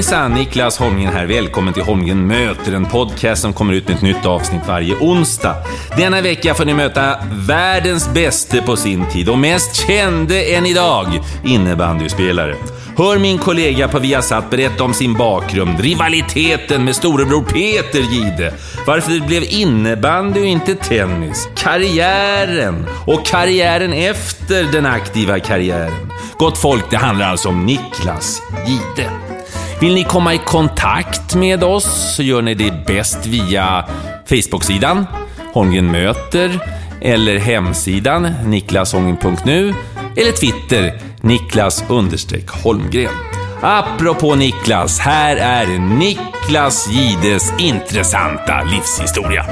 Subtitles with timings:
[0.00, 1.26] Hejsan, Niklas Holmgren här.
[1.26, 5.56] Välkommen till Holmgren möter, en podcast som kommer ut med ett nytt avsnitt varje onsdag.
[5.96, 7.16] Denna vecka får ni möta
[7.48, 11.06] världens bäste på sin tid och mest kände än idag
[11.44, 12.54] innebandyspelare.
[12.96, 18.54] Hör min kollega på Viasat berätta om sin bakgrund, rivaliteten med storebror Peter Gide,
[18.86, 26.12] varför det blev innebandy och inte tennis, karriären och karriären efter den aktiva karriären.
[26.38, 29.29] Gott folk, det handlar alltså om Niklas Gide.
[29.80, 33.84] Vill ni komma i kontakt med oss så gör ni det bäst via
[34.28, 35.06] Facebook-sidan
[35.54, 36.60] Holmgren möter
[37.00, 39.74] eller hemsidan niklashången.nu
[40.16, 43.12] eller Twitter niklas-holmgren.
[43.62, 49.44] Apropå Niklas, här är Niklas Gides intressanta livshistoria.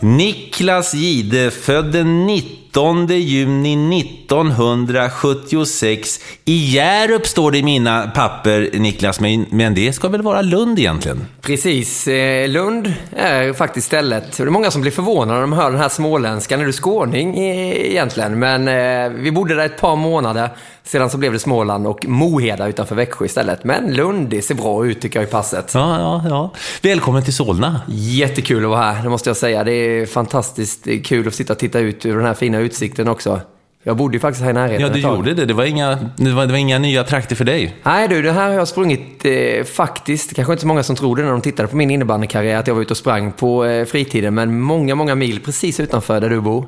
[0.00, 6.20] Niklas Gide, födde 19 19 juni 1976.
[6.44, 10.78] I Hjärup står det i mina papper, Niklas, men, men det ska väl vara Lund
[10.78, 11.26] egentligen?
[11.40, 12.08] Precis.
[12.08, 14.36] Eh, Lund är faktiskt stället.
[14.36, 16.60] Det är många som blir förvånade när de hör den här småländskan.
[16.60, 18.38] Är du skåning eh, egentligen?
[18.38, 20.50] Men eh, vi bodde där ett par månader.
[20.88, 23.64] Sedan så blev det Småland och Moheda utanför Växjö istället.
[23.64, 25.70] Men Lund, det ser bra ut tycker jag i passet.
[25.74, 26.50] Ja, ja, ja.
[26.82, 27.80] Välkommen till Solna.
[27.88, 29.64] Jättekul att vara här, det måste jag säga.
[29.64, 33.40] Det är fantastiskt kul att sitta och titta ut ur den här fina utsikten också.
[33.88, 35.44] Jag bodde ju faktiskt här i närheten Ja, du gjorde det.
[35.44, 37.74] Det var, inga, det, var, det var inga nya trakter för dig.
[37.82, 41.22] Nej du, det här har jag sprungit eh, faktiskt, kanske inte så många som trodde
[41.22, 44.34] när de tittade på min innebandykarriär att jag var ute och sprang på eh, fritiden,
[44.34, 46.66] men många, många mil precis utanför där du bor.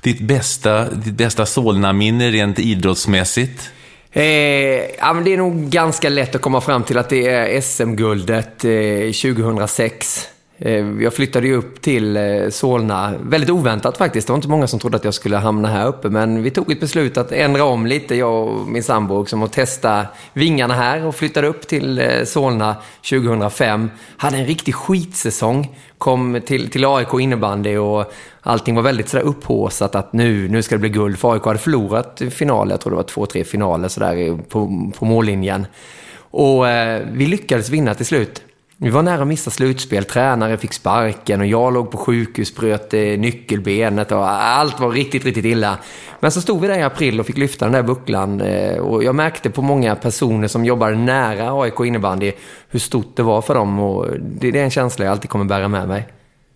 [0.00, 3.70] Ditt bästa, ditt bästa Solna-minne rent idrottsmässigt?
[4.12, 4.22] Eh,
[4.98, 8.64] ja, men det är nog ganska lätt att komma fram till att det är SM-guldet
[8.64, 10.28] eh, 2006.
[10.60, 14.26] Eh, jag flyttade ju upp till eh, Solna, väldigt oväntat faktiskt.
[14.26, 16.72] Det var inte många som trodde att jag skulle hamna här uppe, men vi tog
[16.72, 21.06] ett beslut att ändra om lite, jag och min sambo, liksom, och testa vingarna här
[21.06, 22.76] och flyttade upp till eh, Solna
[23.10, 23.90] 2005.
[24.16, 29.94] Hade en riktig skitsäsong, kom till, till AIK innebandy och allting var väldigt sådär upphaussat
[29.94, 31.18] att nu, nu ska det bli guld.
[31.18, 35.04] För AIK hade förlorat finaler, jag tror det var två, tre finaler sådär på, på
[35.04, 35.66] mållinjen.
[36.30, 38.42] Och eh, vi lyckades vinna till slut.
[38.80, 42.94] Vi var nära att missa slutspel, tränare fick sparken och jag låg på sjukhus, bröt
[42.94, 45.78] eh, nyckelbenet och allt var riktigt, riktigt illa.
[46.20, 49.04] Men så stod vi där i april och fick lyfta den där bucklan eh, och
[49.04, 52.32] jag märkte på många personer som jobbar nära AIK innebandy
[52.68, 55.68] hur stort det var för dem och det är en känsla jag alltid kommer bära
[55.68, 56.06] med mig.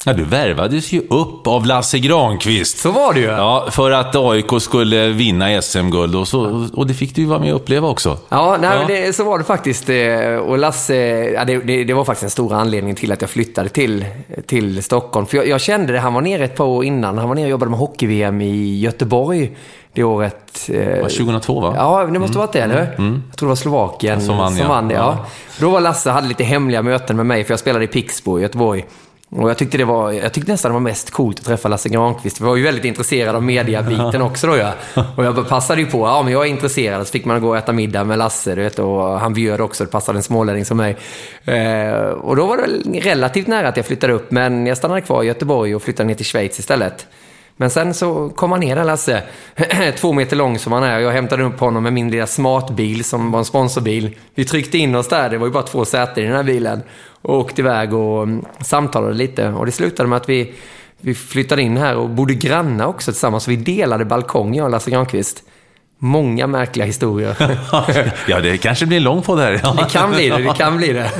[0.06, 2.78] Ja, du värvades ju upp av Lasse Granqvist.
[2.78, 3.26] Så var det ju!
[3.26, 7.38] Ja, för att AIK skulle vinna SM-guld och, så, och det fick du ju vara
[7.38, 8.18] med och uppleva också.
[8.28, 8.86] Ja, nej, Ja.
[8.86, 9.88] Det, så var det faktiskt.
[9.88, 10.94] eh, Och Lasse,
[11.34, 14.04] ja, det, det, var faktiskt en stor anledning till att jag flyttade till,
[14.46, 15.26] till Stockholm.
[15.26, 17.18] För jag, jag kände det, han var nere ett par år innan.
[17.18, 19.56] Han var nere och jobbade med hockey-VM i Göteborg
[19.92, 20.68] det året.
[20.68, 21.74] eh, Det var 2002 va?
[21.76, 22.78] Ja, det måste ha varit det, eller?
[22.78, 24.80] Jag tror det var Slovakien Som vann, ja.
[24.88, 24.94] det.
[24.94, 25.26] Ja.
[25.60, 28.42] Då var Lasse hade lite hemliga möten med mig, för jag spelade i Pixbo i
[28.42, 28.84] Göteborg.
[29.36, 31.88] Och jag tyckte, det var, jag tyckte nästan det var mest coolt att träffa Lasse
[31.88, 32.40] Granqvist.
[32.40, 34.72] Vi var ju väldigt intresserade av mediabiten också då ja.
[35.16, 37.06] Och jag passade ju på, ja men jag är intresserad.
[37.06, 38.78] Så fick man gå och äta middag med Lasse, du vet.
[38.78, 40.96] Och han bjöd också, det passade en smålänning som mig.
[41.44, 44.30] Eh, och då var det relativt nära att jag flyttade upp.
[44.30, 47.06] Men jag stannade kvar i Göteborg och flyttade ner till Schweiz istället.
[47.56, 49.22] Men sen så kom han ner där Lasse,
[49.96, 50.98] två meter lång som han är.
[50.98, 54.16] Jag hämtade upp honom med min lilla smartbil som var en sponsorbil.
[54.34, 56.82] Vi tryckte in oss där, det var ju bara två säten i den här bilen.
[57.22, 59.48] Och åkte iväg och mm, samtalade lite.
[59.48, 60.54] Och det slutade med att vi,
[61.00, 63.48] vi flyttade in här och bodde grannar också tillsammans.
[63.48, 65.44] Vi delade balkong, jag och Lasse Granqvist.
[66.04, 67.36] Många märkliga historier.
[68.28, 69.60] ja, det kanske blir en lång det här.
[69.62, 69.76] Ja.
[69.78, 71.10] Det kan bli det, det kan bli det.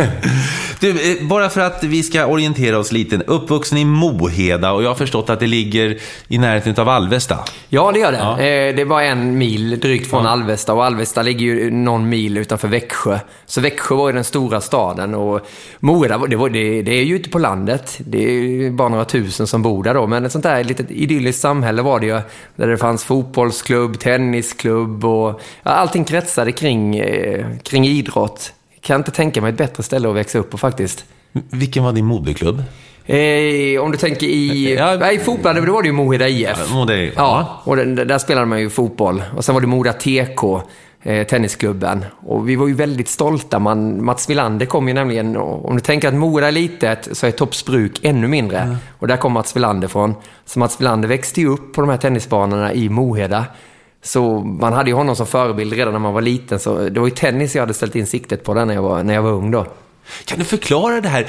[0.81, 3.17] Du, eh, bara för att vi ska orientera oss lite.
[3.27, 5.99] Uppvuxen i Moheda och jag har förstått att det ligger
[6.29, 7.39] i närheten av Alvesta.
[7.69, 8.19] Ja, det gör det.
[8.19, 8.33] Ja.
[8.41, 12.69] Eh, Det var en mil drygt från Alvesta och Alvesta ligger ju någon mil utanför
[12.69, 13.19] Växjö.
[13.47, 15.41] Så Växjö var ju den stora staden och
[16.19, 17.99] var- det, var, det, det är ju ute på landet.
[17.99, 18.19] Det
[18.67, 20.07] är bara några tusen som bor där då.
[20.07, 22.21] Men ett sånt där litet idylliskt samhälle var det ju.
[22.57, 28.53] Där det fanns fotbollsklubb, tennisklubb och ja, allting kretsade kring, eh, kring idrott.
[28.81, 31.05] Kan inte tänka mig ett bättre ställe att växa upp på faktiskt.
[31.33, 32.63] Vilken var din moderklubb?
[33.07, 34.75] Eh, om du tänker i...
[34.75, 34.95] Ja.
[34.95, 36.49] Ja, i fotboll, då var det ju Moheda IF.
[36.69, 39.23] Ja, Moheda Ja, och den, där spelade man ju fotboll.
[39.37, 40.61] Och sen var det Moda TK,
[41.03, 42.05] eh, tennisklubben.
[42.27, 43.59] Och vi var ju väldigt stolta.
[43.59, 45.37] Man, Mats Wilander kom ju nämligen...
[45.37, 48.77] och Om du tänker att Mora är litet så är Toppsbruk ännu mindre.
[48.99, 50.15] Och där kom Mats Wilander från.
[50.45, 53.45] Så Mats Wilander växte ju upp på de här tennisbanorna i Moheda.
[54.03, 56.59] Så man hade ju honom som förebild redan när man var liten.
[56.59, 59.03] Så det var ju tennis jag hade ställt in siktet på där när jag var,
[59.03, 59.67] när jag var ung då.
[60.25, 61.27] Kan du förklara det här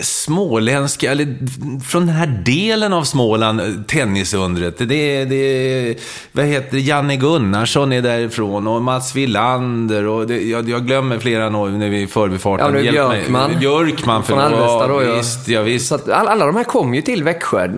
[0.00, 1.36] småländska, eller
[1.84, 4.88] från den här delen av Småland, tennisundret?
[4.88, 5.96] Det är, det är
[6.32, 11.18] vad heter det, Janne Gunnarsson är därifrån och Mats Wilander och det, jag, jag glömmer
[11.18, 12.74] flera nu när vi är i förbifarten.
[12.74, 13.18] Ja, Hjälp mig.
[13.18, 13.58] Björkman.
[13.58, 14.22] Björkman.
[14.22, 15.08] Från Alvesta då, ja.
[15.08, 15.16] ja.
[15.16, 15.88] Visst, ja, visst.
[15.88, 17.68] Så att all, alla de här kom ju till Växjö.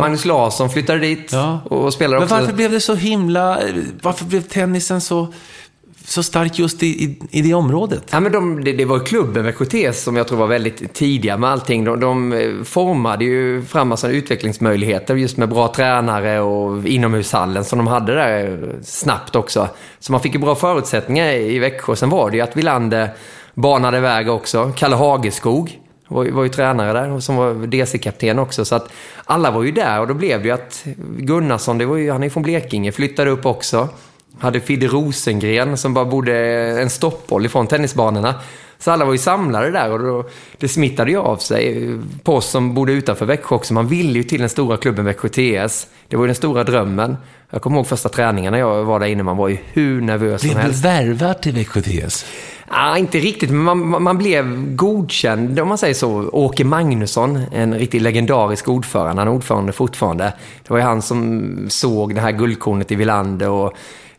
[0.00, 1.60] Magnus Larsson flyttade dit Ja.
[1.64, 2.34] och spelade Men också.
[2.34, 3.58] varför blev det så himla...
[4.02, 5.32] Varför blev tennisen så,
[6.06, 8.02] så stark just i, i, i det området?
[8.10, 11.36] Ja, men de, det, det var klubben Växjö TS som jag tror var väldigt tidiga
[11.36, 11.84] med allting.
[11.84, 17.78] De, de eh, formade ju fram massa utvecklingsmöjligheter just med bra tränare och inomhushallen som
[17.78, 19.68] de hade där eh, snabbt också.
[19.98, 21.96] Så man fick ju bra förutsättningar i Växjö.
[21.96, 23.08] Sen var det ju att Villander
[23.54, 24.72] banade väg också.
[24.76, 25.78] Kalle Hageskog
[26.08, 28.64] var, ju- var ju tränare där och som var DC-kapten också.
[28.64, 28.88] Så att
[29.24, 30.84] alla var ju där och då blev det ju att
[31.18, 33.88] Gunnarsson, det var ju, han är ju från Blekinge, flyttade upp också.
[34.38, 36.36] Hade Fidde Rosengren som bara bodde
[36.82, 38.34] en stoppboll ifrån tennisbanorna.
[38.78, 40.24] Så alla var ju samlade där och då,
[40.58, 41.88] det smittade ju av sig
[42.22, 43.74] på oss som bodde utanför Växjö också.
[43.74, 45.86] Man ville ju till den stora klubben Växjö TS.
[46.08, 47.16] Det var ju den stora drömmen.
[47.50, 49.22] Jag kommer ihåg första träningarna jag var där inne.
[49.22, 50.84] Man var ju hur nervös som Blev du helst.
[50.84, 52.26] värvad till Växjö TS?
[52.70, 56.28] Ja, inte riktigt, men man, man- man blev godkänd om man säger så.
[56.32, 60.24] Åke Magnusson, en riktigt legendarisk ordförande, han är ordförande fortfarande.
[60.62, 63.72] Det var ju han som såg det här guldkornet i Villander och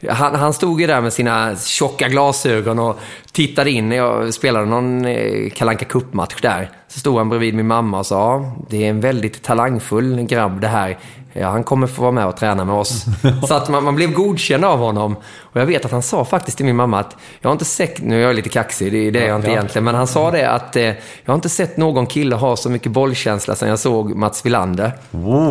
[0.10, 3.00] han, han stod ju där med sina tjocka glasögon och
[3.32, 6.70] tittade in när jag spelade någon eh, Kalanka Cup-match där.
[6.88, 10.68] Så stod han bredvid min mamma och sa, det är en väldigt talangfull grabb det
[10.68, 10.98] här.
[11.38, 13.06] Ja, han kommer få vara med och träna med oss.
[13.48, 15.16] Så att man, man blev godkänd av honom.
[15.40, 18.02] Och jag vet att han sa faktiskt till min mamma att jag har inte sett,
[18.02, 20.32] nu är jag lite kaxig, det är det är jag inte egentligen, men han sa
[20.32, 20.96] det att eh, jag
[21.26, 24.92] har inte sett någon kille ha så mycket bollkänsla sedan jag såg Mats Wilander.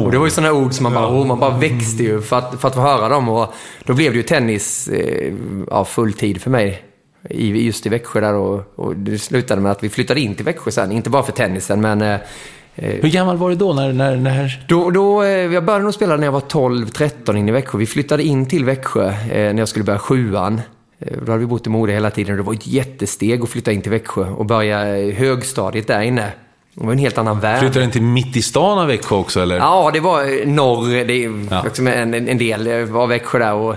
[0.04, 2.38] Och det var ju sådana ord som man bara, oh, man bara växte ju för
[2.38, 3.28] att, för att få höra dem.
[3.28, 3.54] Och
[3.84, 5.32] då blev det ju tennis eh,
[5.70, 6.82] ja, full tid för mig.
[7.30, 10.44] I, just i Växjö där och, och det slutade med att vi flyttade in till
[10.44, 10.92] Växjö sen.
[10.92, 12.20] Inte bara för tennisen, men eh,
[12.76, 13.72] Hur gammal var du då?
[13.72, 14.64] När, när, när...
[14.68, 17.78] då, då, eh, jag började nog spela när jag var 12-13 in i Växjö.
[17.78, 20.60] Vi flyttade in till Växjö eh, när jag skulle börja sjuan.
[20.98, 23.48] Eh, Då hade vi bott i Mora hela tiden och det var ett jättesteg att
[23.48, 26.32] flytta in till Växjö och börja eh, högstadiet där inne.
[26.74, 27.58] Det var en helt annan värld.
[27.58, 29.56] Flyttade du inte mitt i stan av Växjö också, eller?
[29.56, 31.62] Ja, det var eh, norr, det är Ja.
[31.64, 33.54] liksom en, en del av Växjö där.
[33.54, 33.76] Och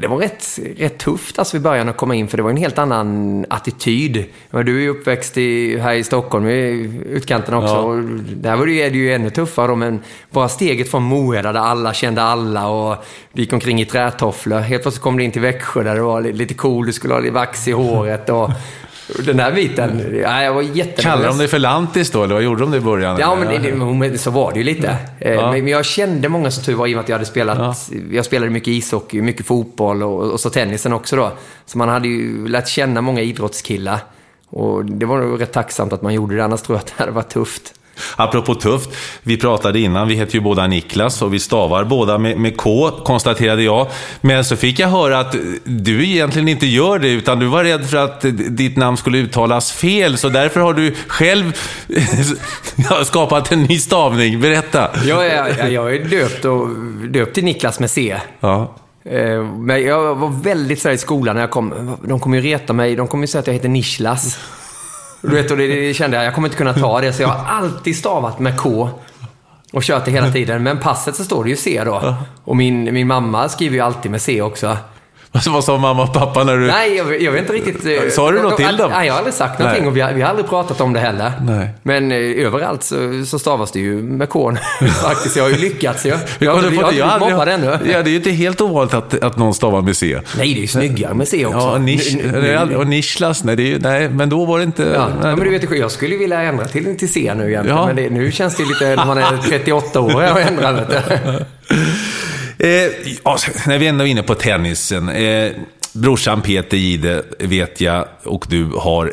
[0.00, 2.56] det var rätt, rätt tufft alltså i början att komma in, för det var en
[2.56, 4.24] helt annan attityd.
[4.50, 7.74] Du är ju uppväxt i, här i Stockholm, i utkanten också.
[7.74, 7.78] Ja.
[7.80, 8.02] Och
[8.36, 10.00] där var det, är det ju ännu tuffare då, men
[10.30, 14.58] bara steget från Moheda där alla kände alla och vi gick omkring i trätofflor.
[14.58, 17.14] Helt plötsligt kom du in till Växjö där det var li- lite cool, du skulle
[17.14, 18.50] ha lite vax i håret och
[19.24, 20.18] den där biten.
[20.22, 21.04] Ja, jag var jättenervös.
[21.04, 23.16] Kallade de dig för lantis då, eller vad gjorde de det i början?
[23.20, 24.96] Ja, men, det, det, så var det ju lite.
[25.18, 25.52] Eh, Ja.
[25.52, 27.90] Men men jag kände många som tur var i och med att jag hade spelat.
[28.10, 31.32] Jag spelade mycket ishockey, mycket fotboll och, och så tennisen också då.
[31.66, 33.98] Så man hade ju lärt känna många idrottskillar.
[34.48, 37.02] Och det var nog rätt tacksamt att man gjorde det, annars tror jag att det
[37.02, 37.74] hade varit tufft.
[38.16, 38.90] Apropå tufft,
[39.22, 42.90] vi pratade innan, vi heter ju båda Niklas och vi stavar båda med, med K,
[42.90, 43.86] konstaterade jag.
[44.20, 47.90] Men så fick jag höra att du egentligen inte gör det, utan du var rädd
[47.90, 51.52] för att ditt namn skulle uttalas fel, så därför har du själv
[52.90, 54.40] ja, skapat en ny stavning.
[54.40, 54.90] Berätta!
[55.06, 56.68] Jag är, jag är döpt, och,
[57.08, 58.16] döpt till Niklas med C.
[58.40, 58.74] Ja.
[59.04, 61.96] Eh, Men jag var väldigt så här i skolan när jag kom.
[62.02, 62.96] De kommer ju reta mig.
[62.96, 64.38] De kommer ju säga att jag heter Nishlas.
[65.20, 67.12] Du vet, och det, det kände jag, jag kommer inte kunna ta det.
[67.12, 68.88] Så jag har alltid stavat med K.
[69.72, 70.62] Och kört det hela tiden.
[70.62, 72.16] Men passet så står det ju C då.
[72.44, 74.76] Och min, min mamma skriver ju alltid med C också.
[75.46, 76.66] Vad sa mamma och pappa när du...
[76.66, 77.86] Nej, jag, jag vet inte riktigt.
[78.04, 78.90] eh, Sa du något till dem?
[78.90, 79.88] Nej, jag har aldrig sagt någonting Nej.
[79.90, 81.32] och vi har, vi har aldrig pratat om det heller.
[81.42, 81.68] Nej.
[81.82, 84.58] Men eh, överallt så, så stavas det ju med kon
[85.02, 85.36] faktiskt.
[85.36, 86.06] Jag har ju lyckats.
[86.06, 86.88] Jag, jag, har inte- det?
[86.88, 87.66] blivit mobbad ännu.
[87.66, 90.20] Ja, det är ju inte helt ovanligt att, att någon stavar med C.
[90.38, 91.58] Nej, det är ju snyggare med C också.
[91.58, 94.82] Ja, nisch, det och nischlas, nej, det är, nej, men då var det inte...
[94.94, 97.78] Ja, nej, men du vet, jag skulle ju vilja ändra till, till C nu egentligen.
[97.78, 97.86] Ja.
[97.86, 101.44] Men det, nu känns det lite, när man är 38 år, jag ändrar vet du.
[102.58, 102.68] Eh,
[103.66, 105.08] när vi ändå är inne på tennisen.
[105.08, 105.52] Eh,
[105.92, 109.12] brorsan Peter Gide vet jag och du har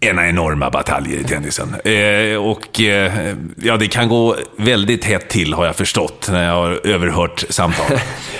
[0.00, 1.74] ena enorma bataljer i tennisen.
[1.84, 6.54] Eh, och eh, ja, det kan gå väldigt hett till har jag förstått när jag
[6.54, 7.86] har överhört samtal.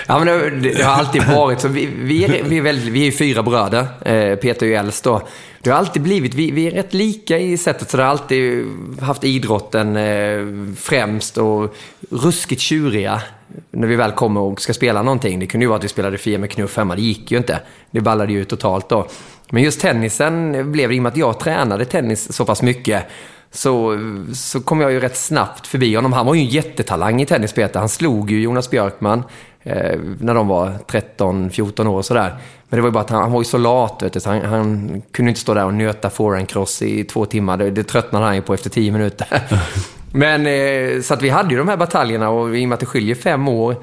[0.09, 0.27] Ja, men
[0.63, 1.69] det, det har alltid varit så.
[1.69, 3.87] Vi, vi, är, vi, är, väldigt, vi är ju fyra bröder.
[4.05, 5.29] Eh, Peter är ju äldst då.
[5.61, 8.67] Det har alltid blivit, vi, vi är rätt lika i sättet, så det har alltid
[9.01, 10.41] haft idrotten eh,
[10.77, 11.77] främst och
[12.11, 13.23] ruskigt tjuriga
[13.71, 15.41] när vi väl kommer och ska spela någonting.
[15.41, 17.61] Det kunde ju vara att vi spelade Fia med knuff hemma, det gick ju inte.
[17.91, 19.09] Det ballade ju ut totalt då.
[19.51, 23.07] Men just tennisen blev det, i och med att jag tränade tennis så pass mycket,
[23.51, 23.99] så,
[24.35, 26.13] så kom jag ju rätt snabbt förbi honom.
[26.13, 27.81] Han var ju en jättetalang i tennis, Peter.
[27.81, 29.23] Han slog ju Jonas Björkman
[29.63, 32.37] eh, när de var 13-14 år och sådär.
[32.69, 34.31] Men det var ju bara att han, han var ju så lat, vet du, så
[34.31, 37.57] han, han kunde inte stå där och nöta forehandcross i två timmar.
[37.57, 39.43] Det, det tröttnade han ju på efter tio minuter.
[40.13, 42.81] Men eh, så att vi hade ju de här bataljerna och i och med att
[42.81, 43.77] det skiljer fem år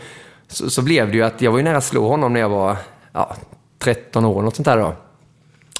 [0.47, 2.49] så, så blev det ju att jag var ju nära att slå honom när jag
[2.49, 2.77] var
[3.13, 3.35] ja,
[3.79, 4.95] 13 år, något sånt där då.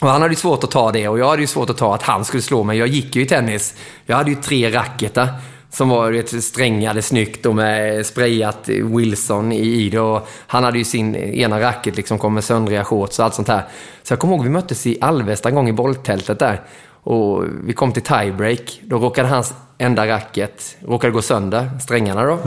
[0.03, 1.95] Och han hade ju svårt att ta det och jag hade ju svårt att ta
[1.95, 2.77] att han skulle slå mig.
[2.77, 3.75] Jag gick ju i tennis.
[4.05, 5.27] Jag hade ju tre racketar
[5.69, 9.99] som var vet, strängade snyggt och med sprayat Wilson i, i det.
[9.99, 13.47] Och han hade ju sin ena racket liksom kom med söndriga shorts och allt sånt
[13.47, 13.63] här.
[14.03, 16.61] Så jag kommer ihåg vi möttes i Alvesta en gång i bolltältet där.
[17.03, 18.79] Och vi kom till tiebreak.
[18.83, 22.39] Då råkade hans enda racket råkade gå sönder, strängarna då.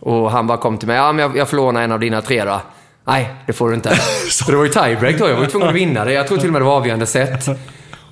[0.00, 0.96] Och han bara kom till mig.
[0.96, 2.60] Ja, men jag, jag får låna en av dina tre då.
[3.04, 3.94] Nej, det får du inte.
[4.30, 5.28] Så det var ju tiebreak då.
[5.28, 6.12] Jag var ju tvungen att vinna det.
[6.12, 7.48] Jag tror till och med det var avgörande set.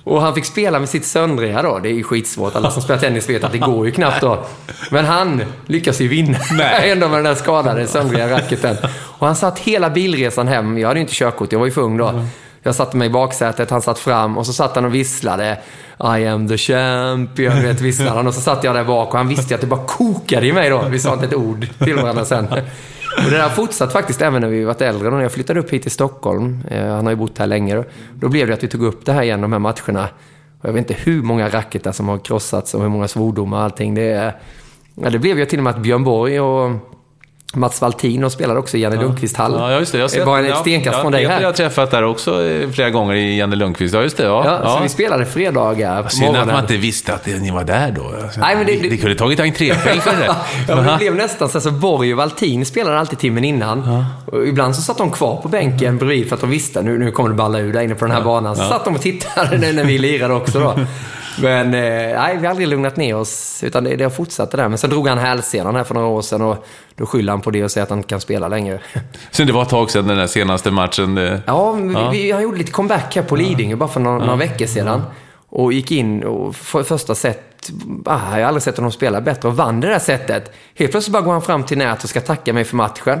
[0.03, 1.79] Och han fick spela med sitt söndriga då.
[1.79, 2.55] Det är ju skitsvårt.
[2.55, 4.45] Alla som spelar tennis vet att det går ju knappt då.
[4.91, 6.37] Men han lyckas ju vinna
[6.83, 8.77] ändå med den där skadade söndriga racketen.
[8.91, 10.77] Och han satt hela bilresan hem.
[10.77, 12.25] Jag hade ju inte körkort, jag var ju för ung då.
[12.63, 15.57] Jag satte mig i baksätet, han satt fram och så satt han och visslade.
[16.17, 18.27] I am the champion, vet visslade han.
[18.27, 20.69] Och så satt jag där bak och han visste att det bara kokade i mig
[20.69, 20.83] då.
[20.89, 22.47] Vi sa inte ett ord till varandra sen.
[23.17, 25.07] Och det har fortsatt faktiskt även när vi varit äldre.
[25.07, 27.75] Och när jag flyttade upp hit till Stockholm, eh, han har ju bott här länge,
[27.75, 30.09] då, då blev det att vi tog upp det här igen, de här matcherna.
[30.61, 33.63] Och jag vet inte hur många racketar som har krossats och hur många svordomar och
[33.63, 33.95] allting.
[33.95, 34.33] Det,
[34.95, 36.71] ja, det blev ju till och med att Björn Borg och
[37.53, 39.53] Mats Valtin spelade också i Janne Lundqvist hall.
[39.57, 39.97] Ja, just det.
[39.97, 41.41] Jag har det var en ja, stenkast ja, från dig här.
[41.41, 43.93] Jag har träffat där också eh, flera gånger i Janne Lundqvist.
[43.93, 44.23] Ja, just det.
[44.23, 44.75] Ja, Ja, ja.
[44.77, 48.13] Så vi spelade fredagar på Synd att man inte visste att ni var där då.
[48.37, 50.25] Nej, men det- det, det kunde tagit entrépeng för det.
[50.67, 51.57] Ja, men det blev nästan så.
[51.57, 54.03] Alltså, Borg och Valtin spelade alltid timmen innan.
[54.25, 57.11] Och ibland så satt de kvar på bänken bredvid för att de visste nu, nu
[57.11, 58.55] kommer det balla ur där inne på den här banan.
[58.55, 60.73] Så satt de och tittade när när vi lirade också då.
[61.41, 64.57] Men eh, nej, vi har aldrig lugnat ner oss, utan det, det har fortsatt det
[64.57, 64.69] där.
[64.69, 67.51] Men sen drog han hälsenan här för några år sedan och då skyller han på
[67.51, 68.79] det och säger att han inte kan spela längre.
[69.31, 71.17] Sen det var ett tag sedan den där senaste matchen.
[71.17, 74.17] eh, Ja, men Vi, vi, han gjorde lite comeback här på Lidingö bara för några,
[74.17, 75.01] några veckor sedan.
[75.49, 77.69] Och gick in och för första set,
[78.05, 80.51] ah, jag har aldrig sett honom spela bättre och vann det där setet.
[80.75, 83.19] Helt plötsligt bara går han fram till nät och ska tacka mig för matchen.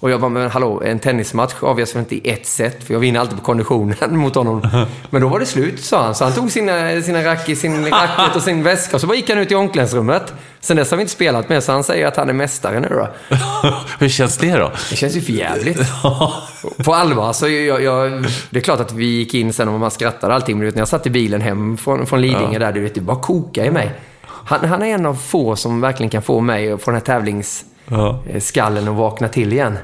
[0.00, 2.84] Och jag bara, men hallå, en tennismatch avgörs väl inte i ett set?
[2.84, 4.86] För jag vinner alltid på konditionen mot honom.
[5.10, 6.14] Men då var det slut, sa han.
[6.14, 9.28] Så han tog sina, sina rack, sin racket och sin väska och så bara gick
[9.30, 10.32] han ut i omklädningsrummet.
[10.60, 12.88] Sen dess har vi inte spelat mer, så han säger att han är mästare nu
[12.88, 13.08] då.
[13.98, 14.72] Hur känns det då?
[14.90, 15.78] Det känns ju för jävligt.
[16.84, 19.90] På allvar, så jag, jag, det är klart att vi gick in sen och man
[19.90, 22.72] skrattade allting, men du vet, när jag satt i bilen hem från, från Lidingö där,
[22.72, 23.92] du vet, det bara kokade i mig.
[24.22, 27.06] Han, han är en av få som verkligen kan få mig få den här
[27.88, 29.78] tävlingsskallen att vakna till igen.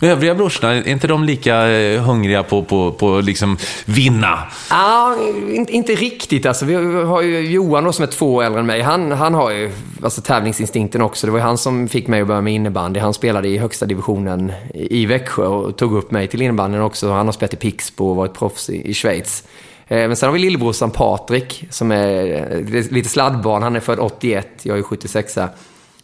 [0.00, 4.38] Övriga brorsorna, är inte de lika eh, hungriga på, på, på liksom vinna?
[4.70, 5.16] Ja,
[5.48, 6.64] inte, inte riktigt alltså.
[6.64, 8.80] Vi har ju Johan då, som är två år äldre än mig.
[8.80, 9.70] Han, han har ju
[10.02, 11.26] alltså, tävlingsinstinkten också.
[11.26, 13.00] Det var ju han som fick mig att börja med innebandy.
[13.00, 17.12] Han spelade i högsta divisionen i Växjö och tog upp mig till innebandyn också.
[17.12, 19.44] Han har spelat i Pixbo och varit proffs i, i Schweiz.
[19.88, 23.62] Eh, Men sen har vi lillebrorsan Patrik som är eh, lite sladdbarn.
[23.62, 25.38] Han är född 81, jag är 76.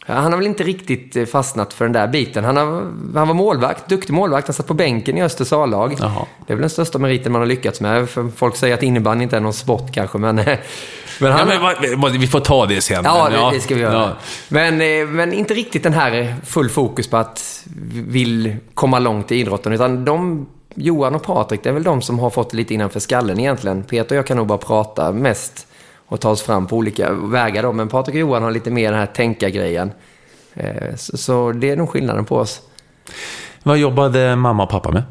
[0.06, 2.44] Han har väl inte riktigt eh, fastnat för den där biten.
[2.44, 2.66] Han, har,
[3.14, 4.46] han var målvakt, duktig målvakt.
[4.46, 5.96] Han satt på bänken i Östers A-lag.
[6.46, 8.10] Det är väl den största meriten man har lyckats med.
[8.10, 10.36] För folk säger att innebandy inte är någon sport kanske, men...
[10.36, 10.46] men
[11.20, 13.02] Ja, han, men, vad- vi får ta det sen.
[13.04, 13.94] Ja, men, det, det ska vi göra.
[13.94, 14.10] Ja.
[14.48, 19.32] Men, eh, men inte riktigt den här full fokus på att vi vill komma långt
[19.32, 19.72] i idrotten.
[19.72, 23.40] Utan de, Johan och Patrik, det är väl de som har fått lite innanför skallen
[23.40, 23.82] egentligen.
[23.82, 25.66] Peter och jag kan nog bara prata mest
[26.12, 27.72] och ta oss fram på olika vägar då.
[27.72, 29.92] Men Patrik och Johan har lite mer den här tänka-grejen.
[30.54, 32.60] Eh, Så, det är nog skillnaden på oss.
[33.62, 35.02] Vad jobbade mamma och pappa med?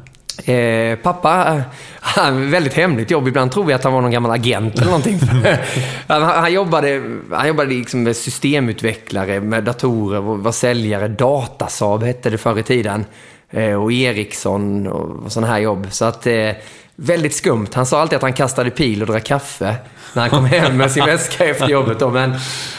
[0.44, 1.62] Eh, pappa,
[2.00, 3.28] han väldigt hemligt jobb.
[3.28, 5.20] Ibland tror vi att han var någon gammal agent eller någonting.
[6.06, 11.08] han, han jobbade, han jobbade liksom med systemutvecklare, med datorer, var säljare.
[11.08, 13.04] Datasaab hette det förr i tiden.
[13.50, 15.86] Eh, och Ericsson och sådana här jobb.
[15.90, 16.50] Så att, eh,
[17.02, 17.68] väldigt skumt.
[17.74, 19.76] Han sa alltid att han kastade pil och drack kaffe
[20.14, 21.98] när han kom hem med sin väska efter jobbet.
[21.98, 22.10] Då.
[22.10, 22.30] Men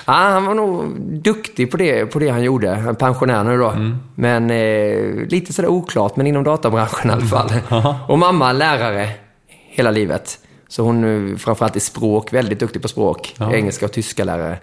[0.05, 2.69] ja, han var nog duktig på det, på det han gjorde.
[2.69, 3.69] Han är pensionär nu då.
[3.69, 3.97] Mm.
[4.15, 7.53] Men eh, lite sådär oklart, men inom databranschen i alla fall.
[7.69, 7.95] Mm.
[8.07, 9.09] Och mamma lärare
[9.49, 10.39] hela livet.
[10.67, 13.35] Så hon eh, framförallt i språk, väldigt duktig på språk.
[13.37, 13.53] Ja.
[13.53, 14.57] Engelska och tyska lärare.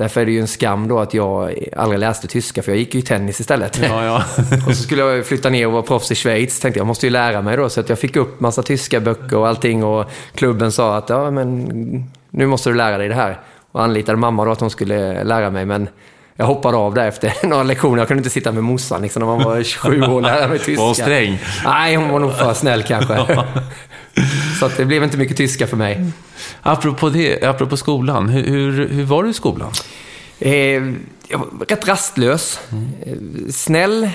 [0.00, 2.94] Därför är det ju en skam då att jag aldrig läste tyska, för jag gick
[2.94, 3.80] ju tennis istället.
[3.82, 4.22] Ja, ja.
[4.66, 6.60] och så skulle jag flytta ner och vara proffs i Schweiz.
[6.60, 9.36] Tänkte jag måste ju lära mig då, så att jag fick upp massa tyska böcker
[9.36, 9.84] och allting.
[9.84, 13.40] Och klubben sa att ja, men nu måste du lära dig det här.
[13.72, 15.88] Och anlitade mamma då att hon skulle lära mig, men
[16.36, 17.98] jag hoppade av där efter några lektioner.
[17.98, 20.58] Jag kunde inte sitta med morsan liksom, när man var 27 år och lära mig
[20.58, 20.80] tyska.
[20.80, 21.38] Var hon sträng?
[21.64, 23.14] Nej, hon var nog för snäll kanske.
[24.60, 26.04] Så att det blev inte mycket tyska för mig.
[26.62, 29.72] Apropå, det, apropå skolan, hur, hur, hur var du i skolan?
[30.38, 30.52] Eh,
[31.28, 32.60] jag var rätt rastlös.
[32.72, 33.52] Mm.
[33.52, 34.10] Snäll.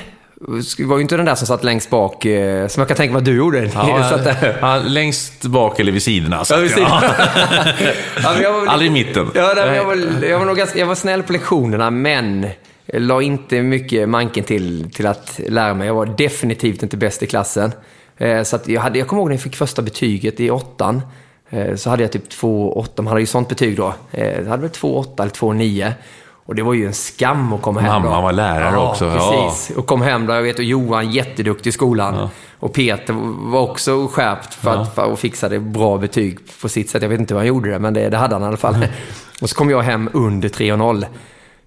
[0.78, 3.14] Jag var ju inte den där som satt längst bak, eh, som jag kan tänka
[3.14, 3.72] mig att du gjorde.
[3.74, 4.22] Ja,
[4.62, 6.44] ja, längst bak eller vid sidorna.
[6.50, 7.04] Ja, vid sidorna.
[8.24, 9.32] ja, jag var, Aldrig i mitten.
[9.36, 12.48] Ja, jag, var, jag, var nog ganska, jag var snäll på lektionerna, men
[12.94, 15.88] la inte mycket manken till, till att lära mig.
[15.88, 17.72] Jag var definitivt inte bäst i klassen.
[18.18, 21.02] Eh, så jag, hade, jag kommer ihåg när jag fick första betyget i åttan.
[21.50, 22.90] Eh, så hade jag typ 2,8.
[22.96, 23.94] Man hade ju sånt betyg då.
[24.12, 25.92] Eh, jag hade väl 2,8 eller 2,9.
[26.48, 28.22] Och det var ju en skam att komma hem Mamma då.
[28.22, 29.12] var lärare ja, också.
[29.12, 29.72] precis.
[29.76, 29.80] Ja.
[29.80, 30.34] Och kom hem då.
[30.34, 32.16] Jag vet, och Johan jätteduktig i skolan.
[32.16, 32.30] Ja.
[32.60, 33.14] Och Peter
[33.52, 37.02] var också skärpt för att, för att fixa det bra betyg på sitt sätt.
[37.02, 38.88] Jag vet inte hur han gjorde det, men det, det hade han i alla fall.
[39.42, 41.06] och så kom jag hem under 3,0.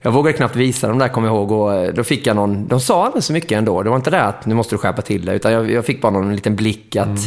[0.00, 1.52] Jag vågade knappt visa dem där, kommer jag ihåg.
[1.52, 3.82] Och eh, då fick jag någon, de sa aldrig så mycket ändå.
[3.82, 6.00] Det var inte det att nu måste du skärpa till det, utan jag, jag fick
[6.02, 7.18] bara någon liten blick att mm.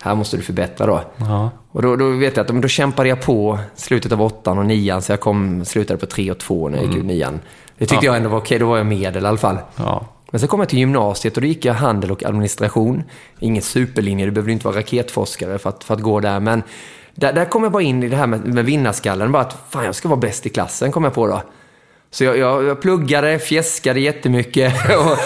[0.00, 1.00] här måste du förbättra då.
[1.16, 1.50] Ja.
[1.72, 5.02] Och då, då, vet jag att då kämpade jag på slutet av åttan och nian,
[5.02, 7.06] så jag kom, slutade på tre och två när jag gick mm.
[7.06, 7.40] ut nian.
[7.78, 8.12] Det tyckte ja.
[8.12, 9.58] jag ändå var okej, då var jag medel i alla fall.
[9.76, 10.06] Ja.
[10.30, 13.02] Men sen kom jag till gymnasiet och då gick jag handel och administration.
[13.38, 16.40] Ingen superlinje, du behöver inte vara raketforskare för att, för att gå där.
[16.40, 16.62] Men
[17.14, 19.32] där, där kom jag bara in i det här med, med vinnarskallen.
[19.32, 21.42] Bara att fan, jag ska vara bäst i klassen, kom jag på då.
[22.10, 25.18] Så jag, jag, jag pluggade, fjäskade jättemycket och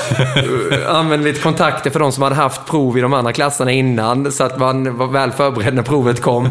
[0.96, 4.44] använde lite kontakter för de som hade haft prov i de andra klasserna innan så
[4.44, 6.46] att man var väl förberedd när provet kom.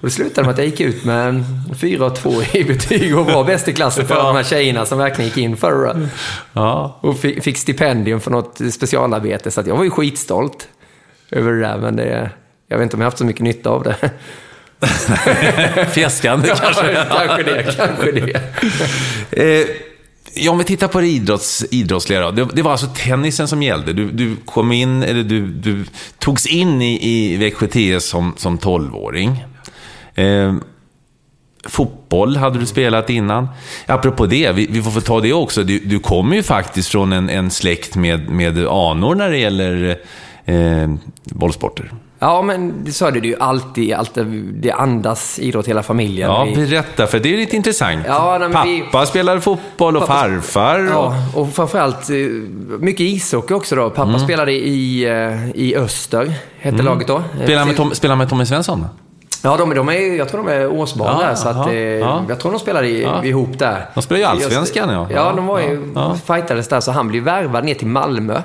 [0.00, 1.44] Och det slutade med att jag gick ut med
[1.80, 4.22] 4 och 2 i betyg och var bäst i klassen för ja.
[4.22, 6.08] de här tjejerna som verkligen gick in för det.
[6.52, 6.98] Ja.
[7.00, 10.68] Och fick stipendium för något specialarbete så jag var ju skitstolt
[11.30, 12.30] över det där men det,
[12.68, 13.96] jag vet inte om jag haft så mycket nytta av det.
[15.92, 16.92] Fjäskande kanske?
[16.92, 17.76] Ja, kanske det.
[17.76, 18.40] Kanske det.
[19.60, 19.66] eh,
[20.34, 23.92] Ja, om vi tittar på det idrotts, idrottsliga det, det, var alltså tennisen som gällde.
[23.92, 25.84] Du, du kom in, eller du, du
[26.18, 29.44] togs in i, i Växjö TS som, som 12-åring.
[30.14, 30.54] Eh,
[31.64, 33.48] fotboll hade du spelat innan.
[33.86, 35.62] Apropå det, vi, vi får ta det också.
[35.62, 39.98] Du, du kommer ju faktiskt från en, en släkt med, med anor när det gäller
[40.44, 40.90] eh,
[41.24, 41.92] bollsporter.
[42.22, 43.94] Ja, men så är det ju alltid.
[43.94, 46.30] alltid det andas idrott hela familjen.
[46.30, 48.00] Ja, berätta, för det är lite intressant.
[48.06, 49.06] Ja, nej, Pappa vi...
[49.06, 50.20] spelade fotboll och pappa...
[50.20, 50.78] farfar.
[50.78, 50.92] Och...
[50.92, 52.16] Ja, och framförallt eh,
[52.78, 53.90] mycket ishockey också då.
[53.90, 54.20] Pappa mm.
[54.20, 56.86] spelade i, eh, i Öster, hette mm.
[56.86, 57.22] laget då.
[57.42, 58.86] Spelade med, Tom, spelade med Tommy Svensson?
[59.42, 62.24] Ja, de, de är, jag tror de är årsbarn ja, där, så att, aha, ja.
[62.28, 63.24] jag tror de spelade i, ja.
[63.24, 63.86] ihop där.
[63.94, 65.06] De spelade ju Allsvenskan, ja.
[65.14, 66.16] Ja, de var ju, ja.
[66.26, 68.42] fightades där, så han blev värvad ner till Malmö.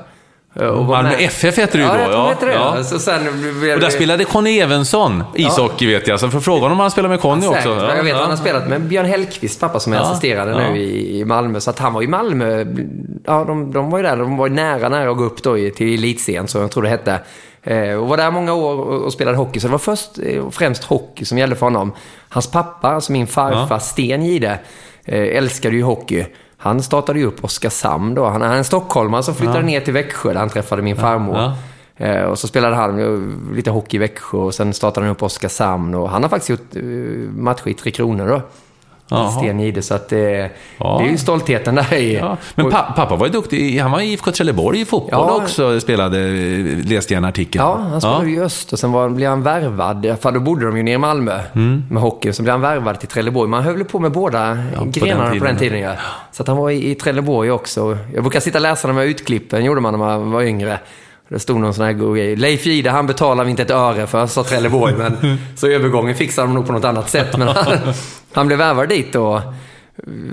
[0.55, 1.21] Och Malmö med...
[1.21, 2.11] FF heter det ju då.
[2.11, 2.55] Ja, jag tror det.
[2.55, 2.83] Ja.
[2.83, 3.27] Så sen...
[3.73, 6.19] Och där spelade Conny Evensson ishockey, vet jag.
[6.19, 7.69] Så får fråga om han spelar med Conny också.
[7.69, 10.77] Ja, jag vet att han har spelat med Björn Hellkvist, pappa, som är assisterande nu
[10.81, 11.59] i, Malmö.
[11.59, 12.65] Så att han var i Malmö.
[13.25, 14.17] Ja, de, de var ju där.
[14.17, 17.19] De var nära, nära att gå upp då till elitserien, så jag tror det hette.
[17.63, 19.59] Eh, och var där många år och spelade hockey.
[19.59, 21.93] Så det var först och eh, främst hockey som gällde för honom.
[22.29, 24.59] Hans pappa, alltså min farfar Sten Gide,
[25.05, 26.25] eh, älskade ju hockey.
[26.65, 28.25] Han startade ju upp Oskarshamn då.
[28.25, 29.65] Han är en stockholmare som flyttade ja.
[29.65, 31.37] ner till Växjö där han träffade min farmor.
[31.37, 31.55] Ja.
[32.05, 35.95] Eh, och så spelade han lite hockey i Växjö och sen startade han upp Oskarshamn.
[35.95, 36.81] Och han har faktiskt gjort eh,
[37.35, 38.41] matcher i Tre Kronor då.
[39.07, 40.97] Sten Gide, så att det, ja.
[40.99, 42.15] det är ju stoltheten där i.
[42.15, 42.37] Ja.
[42.55, 45.35] Men pa pappa var ju duktig, han var i IFK Trelleborg i fotboll ja.
[45.35, 46.17] också, spelade,
[46.85, 47.61] läste jag en artikel.
[47.61, 48.35] Ja, han spelade ja.
[48.35, 50.97] i öst och sen var, blev han värvad, för då bodde de ju nere i
[50.97, 51.83] Malmö mm.
[51.89, 53.49] med hockey, så blev han värvad till Trelleborg.
[53.49, 55.79] Man höll på med båda ja, grenarna på den, på den tiden.
[55.79, 55.93] Ja.
[56.31, 57.97] Så att han var i, i Trelleborg också.
[58.13, 60.79] Jag brukar sitta och läsa de här utklippen, gjorde man när man var yngre.
[61.29, 62.35] Det stod någon sån här god grej.
[62.35, 64.93] Leif Gide, han betalar vi inte ett öre för, sa Trelleborg.
[64.97, 67.37] Men, så övergången fixade de nog på något annat sätt.
[67.37, 67.77] Men han,
[68.33, 69.39] han blev värvad dit och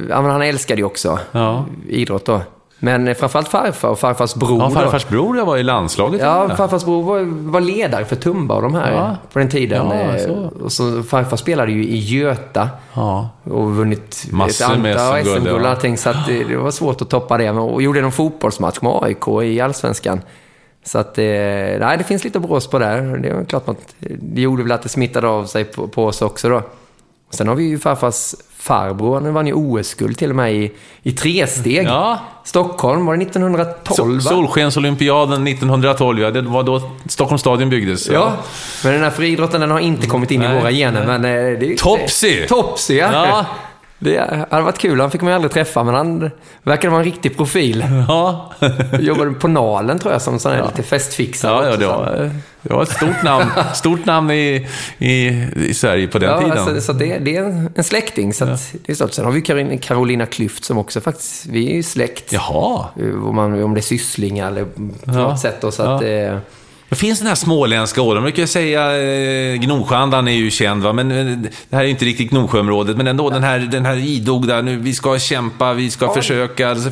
[0.09, 1.67] ja, men han älskade ju också ja.
[1.89, 2.41] idrott då.
[2.85, 4.61] Men framförallt farfar och farfars bror.
[4.63, 6.21] Ja, farfars bror jag var i landslaget.
[6.21, 9.17] Ja, farfars bror var, var ledare för Tumba och de här Ja.
[9.33, 9.87] på den tiden.
[9.87, 10.51] Ja, Eh, så.
[10.65, 13.29] Och så farfar spelade ju i Göta Ja.
[13.45, 15.99] och vunnit Massor med antal SM-guld, allting.
[15.99, 17.51] Så det, var svårt att toppa det.
[17.51, 20.21] Och gjorde någon fotbollsmatch med AIK i Allsvenskan.
[20.85, 23.17] Så att eh, nej, det finns lite brås på där.
[23.17, 26.23] Det var klart att det gjorde väl att det smittade av sig på, på oss
[26.23, 26.63] också då.
[27.31, 29.21] Sen har vi ju farfars farbror.
[29.21, 31.87] Han vann ju OS-guld till och med i, i tresteg.
[31.87, 32.19] Ja.
[32.45, 34.15] Stockholm, var det 1912?
[34.15, 34.21] va?
[34.21, 36.31] Solskensolympiaden 1912, ja.
[36.31, 38.09] Det var då Stockholms stadion byggdes.
[38.09, 38.33] Ja,
[38.85, 41.07] men den här friidrotten den har inte kommit in Nej, i våra gener.
[41.07, 42.47] Men, eh, det, Topsy!
[42.47, 43.13] Topsy, ja.
[43.13, 43.47] Ja.
[44.05, 45.01] Det hade varit kul.
[45.01, 46.31] Han fick man ju aldrig träffa, men han
[46.63, 47.85] verkade vara en riktig profil.
[48.09, 48.53] Ja.
[49.01, 51.65] Jobbade på Nalen, tror jag, som sån här lite festfixare.
[51.65, 52.31] Ja, ja, det var,
[52.63, 54.67] det var ett stort namn, stort namn i,
[54.99, 56.59] i, i Sverige på den Ja, tiden.
[56.59, 58.35] alltså, så det, det är en släkting.
[58.35, 59.13] Så att, det är stort.
[59.13, 62.33] Sen har vi Karin- Carolina Klüft som också faktiskt, vi är ju släkt.
[62.33, 62.85] Jaha.
[63.25, 65.13] Om, man, om det är sysslingar eller på Ja.
[65.13, 65.61] något sätt.
[65.61, 66.37] Då, så att, eh,
[66.93, 68.23] Det finns den här småländska ådran.
[68.23, 70.93] Man brukar säga eh, Gnosjöandan är ju känd, va?
[70.93, 71.39] men eh,
[71.71, 72.97] det här är inte riktigt Gnosjöområdet.
[72.97, 76.69] Men ändå den här, den här idogda, nu, vi ska kämpa, vi ska försöka.
[76.71, 76.91] Alltså,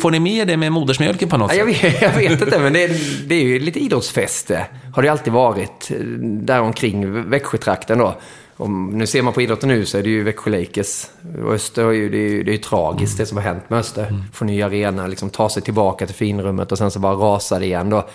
[0.00, 1.84] får ni med det med modersmjölken på något Ja, jag, sätt?
[1.94, 2.90] vet, jag vet inte, men det är,
[3.28, 4.66] det är ju lite idrottsfäste.
[4.94, 5.90] Har det alltid varit.
[5.90, 8.18] eh, Där omkring Växjötrakten då.
[8.56, 11.06] Om, nu ser man på idrotten nu så är det ju Växjö Lakers.
[11.46, 13.70] Och Öster har ju, det är ju, det är ju tragiskt det som har hänt
[13.70, 14.24] med Öster.
[14.32, 17.66] Få ny arena, liksom ta sig tillbaka till finrummet och sen så bara rasar det
[17.66, 18.08] igen då.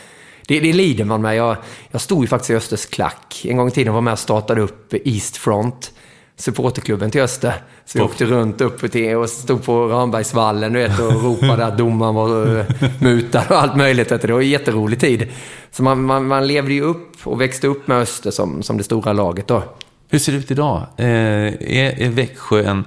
[0.48, 1.36] Det, det lider man med.
[1.36, 1.58] Jag,
[1.92, 3.46] jag stod ju faktiskt i Östers klack.
[3.46, 5.92] En gång i tiden var jag med och startade upp East Front
[6.36, 7.54] supporterklubben till Öster.
[7.86, 11.78] Så vi åkte runt upp till och stod på Rambergsvallen du vet, och ropade att
[11.78, 12.66] domaren var uh,
[13.00, 14.10] mutad och allt möjligt.
[14.10, 15.28] Det var en jätterolig tid.
[15.72, 18.84] Så man, man, man levde ju upp och växte upp med Öster som, som det
[18.84, 19.64] stora laget då.
[20.10, 20.82] Hur ser det ut idag?
[20.98, 22.86] Eh, är, är Växjö en,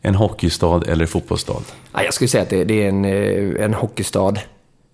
[0.00, 1.62] en hockeystad eller fotbollsstad?
[1.92, 4.34] Ja, jag skulle säga att det, det är en, eh, en hockeystad.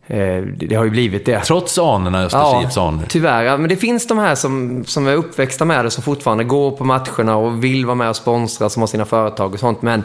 [0.06, 1.40] Eh, Det, har ju blivit det.
[1.40, 3.02] Trots anorna, Östers IFs anor.
[3.08, 3.42] tyvärr.
[3.42, 6.70] Ja, men det finns de här som, som är uppväxta med det, som fortfarande går
[6.70, 9.82] på matcherna och vill vara med och sponsra, som har sina företag och sånt.
[9.82, 10.02] Men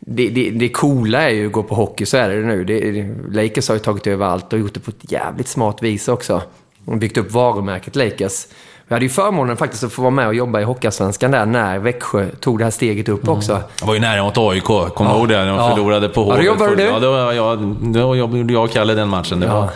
[0.00, 2.64] det, det, det coola är ju att gå på hockey, så är det nu.
[2.64, 3.08] Det,
[3.42, 6.42] Lakers har ju tagit över allt och gjort det på ett jävligt smart vis också.
[6.84, 8.46] De har byggt upp varumärket Lakers.
[8.90, 11.78] Vi hade ju förmånen faktiskt att få vara med och jobba i Hockeyallsvenskan där när
[11.78, 13.62] Växjö tog det här steget upp också.
[13.80, 15.36] Jag var ju nära mot AIK, kommer du ihåg det?
[15.36, 15.70] När de Ja.
[15.70, 16.46] förlorade på Ja, då Hovet.
[16.46, 16.82] jobbade du.
[16.82, 19.40] Ja, då, var jag, då jobbade jag och Kalle den matchen.
[19.40, 19.60] Det Ja.
[19.60, 19.68] var,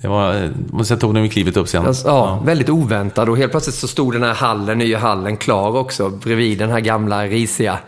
[0.00, 1.86] det var, och sen tog de klivet upp sen.
[1.86, 5.76] Alltså, ja, väldigt oväntad och helt plötsligt så stod den här hallen, nya hallen klar
[5.76, 7.78] också bredvid den här gamla risiga.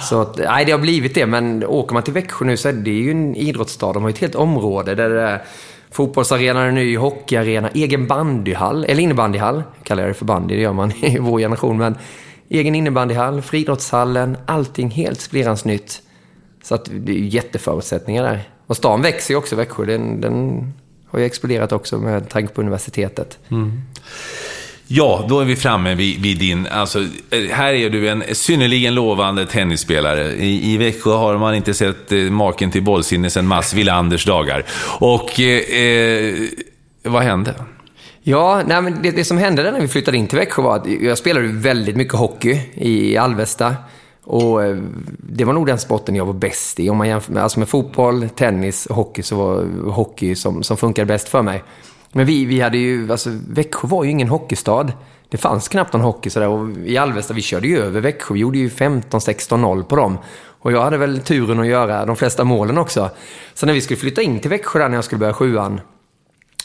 [0.00, 2.72] Så att, nej, det har blivit det, men åker man till Växjö nu så är
[2.72, 3.92] det ju en idrottsstad.
[3.92, 5.42] De har ju ett helt område där det är
[5.90, 9.62] fotbollsarena, en ny hockeyarena, egen bandyhall, eller innebandyhall.
[9.76, 11.98] Jag kallar det för bandy, det gör man i vår generation, men
[12.48, 16.02] egen innebandyhall, friidrottshallen, allting helt splirrans nytt.
[16.62, 18.48] Så att det är jätteförutsättningar där.
[18.66, 19.84] Och stan växer ju också, Växjö.
[19.84, 20.72] Den, den
[21.06, 23.38] har ju exploderat också med tanke på universitetet.
[23.48, 23.82] Mm.
[24.90, 26.66] Ja, då är vi framme vid, vid din...
[26.66, 26.98] Alltså,
[27.30, 30.32] eh, här är du en synnerligen lovande tennisspelare.
[30.32, 34.64] I, I Växjö har man inte sett eh, maken till bollsinne sedan Mats Wilanders dagar.
[35.00, 36.34] Och eh, eh
[37.02, 37.54] vad hände?
[38.22, 40.86] Ja, nej, men det, det som hände när vi flyttade in till Växjö var att
[40.86, 43.74] jag spelade väldigt mycket hockey i Alvesta.
[44.24, 44.76] Och eh,
[45.18, 46.90] det var nog den sporten jag var bäst i.
[46.90, 50.76] Om man jämför med, alltså med fotboll, tennis och hockey så var hockey som, som
[50.76, 51.62] funkade bäst för mig.
[52.12, 54.92] Men vi, vi hade ju, alltså Växjö var ju ingen hockeystad.
[55.28, 56.48] Det fanns knappt någon hockey sådär.
[56.48, 58.34] Och i Alvesta, vi körde ju över Växjö.
[58.34, 60.18] Vi gjorde ju 15-16-0 på dem.
[60.60, 63.10] Och jag hade väl turen att göra de flesta målen också.
[63.54, 65.80] Så när vi skulle flytta in till Växjö där när jag skulle börja sjuan,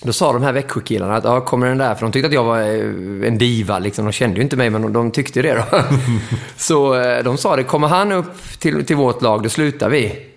[0.01, 1.95] då sa de här Växjökillarna att ja, kommer den där?
[1.95, 3.79] För de tyckte att jag var eh, en diva.
[3.79, 4.05] Liksom.
[4.05, 5.77] De kände ju inte mig, men de, de tyckte det då.
[6.57, 10.32] Så eh, de sa det, kommer han upp till, till vårt lag, då slutar vi.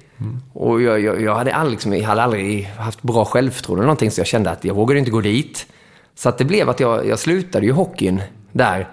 [0.53, 4.11] Och jag, jag, jag, hade aldrig, liksom, jag hade aldrig haft bra självförtroende eller någonting,
[4.11, 5.67] så jag kände att jag vågade inte gå dit.
[6.15, 8.89] Så att det blev att jag, jag slutade ju hockeyn där.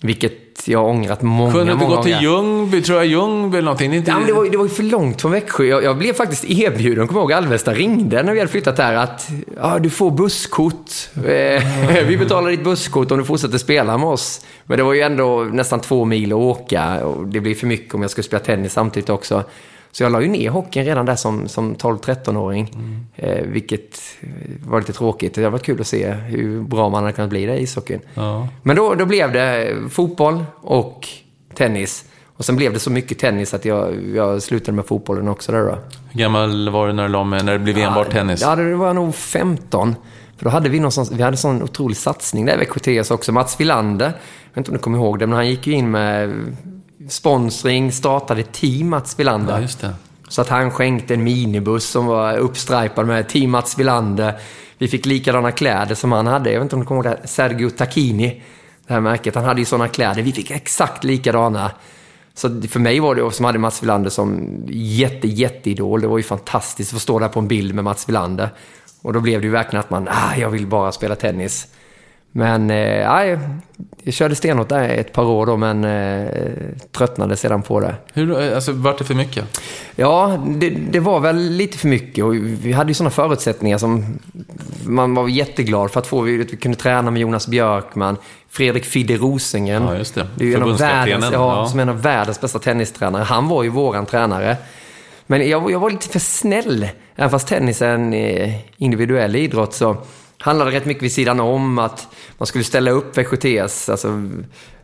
[0.00, 2.22] Vilket jag har ångrat många, Kunde du inte många gå till gånger.
[2.24, 3.94] Ljungby, tror jag, Ljungby eller någonting?
[3.94, 4.10] Inte...
[4.10, 5.64] Ja, men det, var, ju- det var ju för långt från Växjö.
[5.64, 9.28] Jag, jag blev faktiskt erbjuden, kommer ihåg Alvesta ringde när vi hade flyttat här att
[9.56, 10.90] ja, du får busskort.
[11.16, 14.44] Eh, vi betalar ditt busskort om du fortsätter spela med oss.
[14.64, 17.94] Men det var ju ändå nästan två mil att åka och det blir för mycket
[17.94, 19.44] om jag skulle spela tennis samtidigt också.
[19.92, 22.76] Så jag la ju ner hockeyn redan där som, som 12-13-åring.
[23.16, 24.00] Eh, vilket
[24.66, 25.34] var lite tråkigt.
[25.34, 28.00] Det har varit kul att se hur bra man hade kunnat bli där i ishockeyn.
[28.14, 28.48] Ja.
[28.62, 31.08] Men då, då blev det fotboll och
[31.54, 32.04] tennis.
[32.38, 35.60] Och sen blev det så mycket tennis att jag, jag slutade med fotbollen också där
[35.60, 35.78] då.
[36.10, 38.40] Hur gammal var du när, du la med, när det blev enbart tennis?
[38.42, 39.94] Ja, det var nog 15.
[40.36, 43.14] För då hade vi någon sån, vi hade en sån otrolig satsning där i Växjö
[43.14, 43.32] också.
[43.32, 44.12] Mats Wilander, jag
[44.50, 46.34] vet inte om du kommer ihåg det, men han gick ju in med
[47.08, 49.54] sponsring, startade team Mats Wilander.
[49.54, 49.94] Ja, just det.
[50.28, 54.40] Så att han skänkte en minibuss som var uppstripad med Team Mats Wilander.
[54.78, 56.52] Vi fick likadana kläder som han hade.
[56.52, 57.28] Jag vet inte om du kommer ihåg det?
[57.28, 58.42] Sergio Tacchini,
[58.86, 59.34] det här märket.
[59.34, 60.22] Han hade ju sådana kläder.
[60.22, 61.70] Vi fick exakt likadana.
[62.34, 66.24] Så för mig var det, som hade Mats Wilander som jätte, jätteidol, det var ju
[66.24, 68.50] fantastiskt att få stå där på en bild med Mats Wilander.
[69.02, 71.66] Och då blev det ju verkligen att man, ah, jag vill bara spela tennis.
[72.32, 73.38] Men eh, jag
[74.14, 76.28] körde stenhårt där ett par år då, men eh,
[76.92, 77.94] tröttnade sedan på det.
[78.12, 79.60] Hur, alltså, vart det för mycket?
[79.96, 84.18] Ja, det, det, var väl lite för mycket och vi hade ju sådana förutsättningar som
[84.84, 86.20] man var jätteglad för att få.
[86.20, 88.16] Vi, vi kunde träna med Jonas Björkman,
[88.50, 89.82] Fredrik Fidde Rosengren.
[89.82, 90.26] Ja, just det.
[90.36, 91.68] det är en av världens, ja, ja.
[91.68, 93.22] Som en av världens bästa tennistränare.
[93.22, 94.56] Han var ju våran tränare.
[95.26, 96.88] Men jag, jag var lite för snäll.
[97.16, 99.96] Även fast tennis är en eh, individuell idrott så
[100.40, 102.06] handlade rätt mycket vid sidan om att
[102.38, 103.88] man skulle ställa upp VKTS.
[103.88, 104.28] Alltså,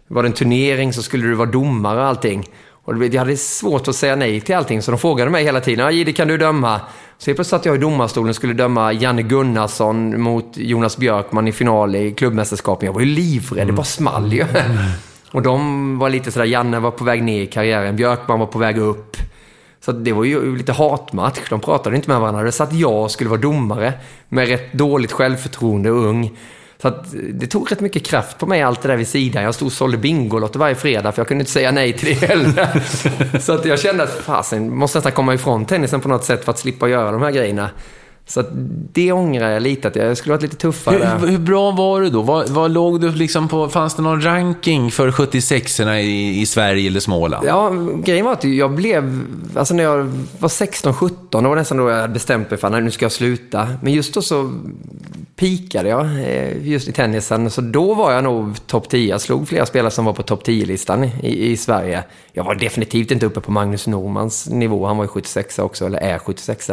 [0.08, 2.48] var det en turnering så skulle du vara domare och allting.
[2.84, 5.84] Och jag hade svårt att säga nej till allting, så de frågade mig hela tiden.
[5.84, 6.80] Ja, Jihde, kan du döma?
[7.18, 11.48] Så helt plötsligt satt jag i domarstolen och skulle döma Janne Gunnarsson mot Jonas Björkman
[11.48, 12.86] i final i klubbmästerskapen.
[12.86, 13.66] Jag var ju livrädd, mm.
[13.66, 14.40] det bara small ju.
[14.40, 14.76] Mm.
[15.30, 18.58] Och de var lite sådär, Janne var på väg ner i karriären, Björkman var på
[18.58, 19.16] väg upp.
[19.84, 21.50] Så det var ju lite hatmatch.
[21.50, 22.42] De pratade inte med varandra.
[22.42, 23.92] Det satt jag och skulle vara domare
[24.28, 26.38] med rätt dåligt självförtroende och ung.
[26.82, 26.92] Så
[27.32, 29.42] det tog rätt mycket kraft på mig, allt det där vid sidan.
[29.42, 32.26] Jag stod och sålde Bingolotter varje fredag, för jag kunde inte säga nej till det
[32.26, 33.38] heller.
[33.40, 36.52] så att jag kände att fasen, måste nästan komma ifrån tennisen på något sätt för
[36.52, 37.70] att slippa göra de här grejerna.
[38.26, 38.44] Så
[38.92, 41.18] det ångrar jag lite, att jag skulle varit lite tuffare.
[41.20, 42.22] Hur, hur bra var du då?
[42.22, 43.68] Vad, vad låg du liksom på?
[43.68, 47.46] Fanns det någon ranking för 76orna i, i Sverige eller Småland?
[47.46, 47.70] Ja,
[48.04, 49.24] grejen var att jag blev...
[49.54, 49.96] Alltså när jag
[50.38, 53.12] var 16-17, då var det nästan då jag bestämde mig för att nu ska jag
[53.12, 53.68] sluta.
[53.82, 54.52] Men just då så
[55.36, 57.50] pikade jag eh, just i tennisen.
[57.50, 59.10] Så då var jag nog topp 10.
[59.10, 62.04] Jag slog flera spelare som var på topp 10-listan i, i Sverige.
[62.32, 64.86] Jag var definitivt inte uppe på Magnus Normans nivå.
[64.86, 66.70] Han var ju 76 också, eller är 76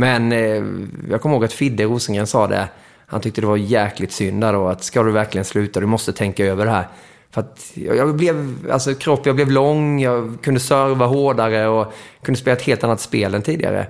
[0.00, 0.64] men eh,
[1.10, 2.68] jag kommer ihåg att Fidde Rosengren sa det.
[3.06, 6.12] Han tyckte det var jäkligt synd där då, att ska du verkligen sluta, du måste
[6.12, 6.88] tänka över det här.
[7.30, 12.40] För att jag blev, alltså kropp, jag blev lång, jag kunde serva hårdare och kunde
[12.40, 13.86] spela ett helt annat spel än tidigare.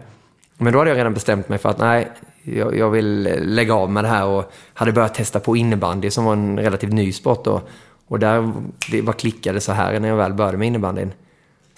[0.58, 2.10] Men då hade jag redan bestämt mig för att nej,
[2.42, 6.10] jag, jag vill eh, lägga av med det här och hade börjat testa på innebandy
[6.10, 7.62] som var en relativt ny sport då.
[8.08, 8.52] Och där
[8.90, 11.12] det bara klickade så här när jag väl började med innebandyn.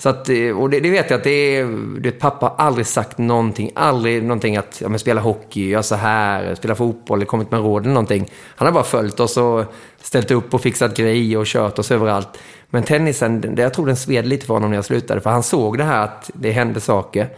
[0.03, 1.67] Så att, eh, och det, det, vet jag att det är,
[2.01, 5.95] det, pappa har aldrig sagt någonting, aldrig någonting att ja, men spela hockey, gör så
[5.95, 8.31] här, spela fotboll, eller kommit med råd eller någonting.
[8.57, 9.65] Han har bara följt oss och
[10.01, 12.29] ställt upp och fixat grejer och kört oss överallt.
[12.71, 15.43] Men tennisen, det, jag tror den sved lite för honom när jag slutade, för han
[15.43, 17.29] såg det här att det hände saker.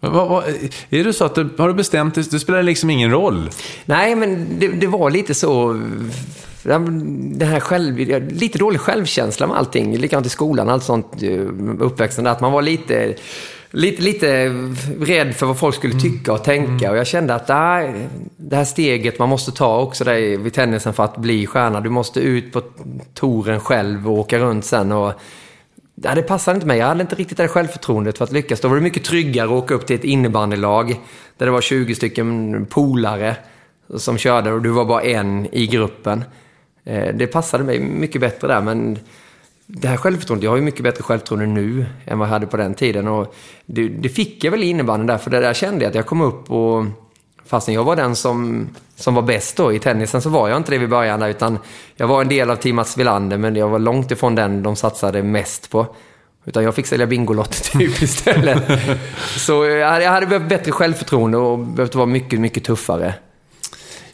[0.00, 0.44] Vad, vad,
[0.90, 3.50] är det så att du har bestämt dig, det spelar liksom ingen roll?
[3.84, 5.82] Nej, men det, det var lite så
[7.38, 7.98] det här själv,
[8.32, 9.96] lite dålig självkänsla med allting.
[9.96, 11.40] Likadant i skolan, allt sånt eh,
[11.78, 12.26] uppväxten.
[12.26, 13.14] Att man var lite,
[13.70, 14.48] lite, lite
[15.00, 16.02] rädd för vad folk skulle mm.
[16.02, 16.84] tycka och tänka.
[16.84, 16.90] Mm.
[16.90, 20.92] Och jag kände att nej, det här steget man måste ta också där vid tennisen
[20.92, 21.80] för att bli stjärna.
[21.80, 22.62] Du måste ut på
[23.14, 24.92] touren själv och åka runt sen.
[24.92, 25.12] Och,
[26.02, 26.78] Ja, det passade inte mig.
[26.78, 28.60] Jag hade inte riktigt det självförtroendet för att lyckas.
[28.60, 31.00] Då var det mycket tryggare att åka upp till ett innebandylag
[31.36, 33.36] där det var 20 stycken polare
[33.96, 36.24] som körde och du var bara en i gruppen.
[36.86, 38.98] Eh, det passade mig mycket bättre där, men
[39.66, 42.56] det här självförtroendet, jag har ju mycket bättre självförtroende nu än vad jag hade på
[42.56, 43.08] den tiden.
[43.08, 43.34] Och
[43.66, 46.06] det, det fick jag väl i innebandyn där, för det där kände jag att jag
[46.06, 46.84] kom upp och
[47.46, 50.70] fastän jag var den som, som var bäst då i tennisen så var jag inte
[50.70, 51.58] det vid början där, utan
[51.96, 54.76] jag var en del av Team Mats Wilander, men jag var långt ifrån den de
[54.76, 55.86] satsade mest på.
[56.44, 58.80] Utan jag fick sälja Bingolotter typ istället.
[59.36, 63.14] så eh, jag hade behövt bättre självförtroende och behövt vara mycket, mycket tuffare.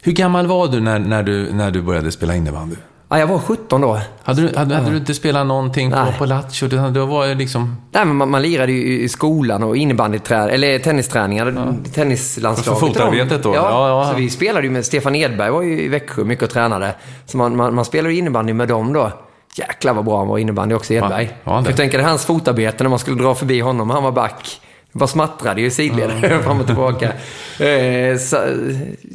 [0.05, 2.75] Hur gammal var du när, när, du, när du började spela innebandy?
[3.09, 3.99] Ja, jag var 17 då.
[4.23, 6.67] Hade du, hade, hade du inte spelat någonting på, på Lattjo?
[6.67, 7.75] Du var liksom...
[7.91, 10.49] Nej, men man, man lirade ju i skolan och innebandyträ...
[10.49, 11.53] Eller tennisträningar.
[11.55, 11.91] Ja.
[11.93, 12.79] Tennislandslaget.
[12.79, 13.55] För fotarbetet då?
[13.55, 14.85] Ja, ja, ja, så vi spelade ju med...
[14.85, 16.95] Stefan Edberg var ju i Växjö mycket och tränade.
[17.25, 19.11] Så man, man, man spelade innebandy med dem då.
[19.55, 21.29] Jäklar vad bra han var innebandy också, Edberg.
[21.43, 23.89] Ja, ja, jag tänker hans fotarbete när man skulle dra förbi honom.
[23.89, 24.61] Han var back.
[24.93, 26.43] Bara smattrade ju sidled mm.
[26.43, 27.13] fram och tillbaka.
[27.59, 28.37] Eh, så,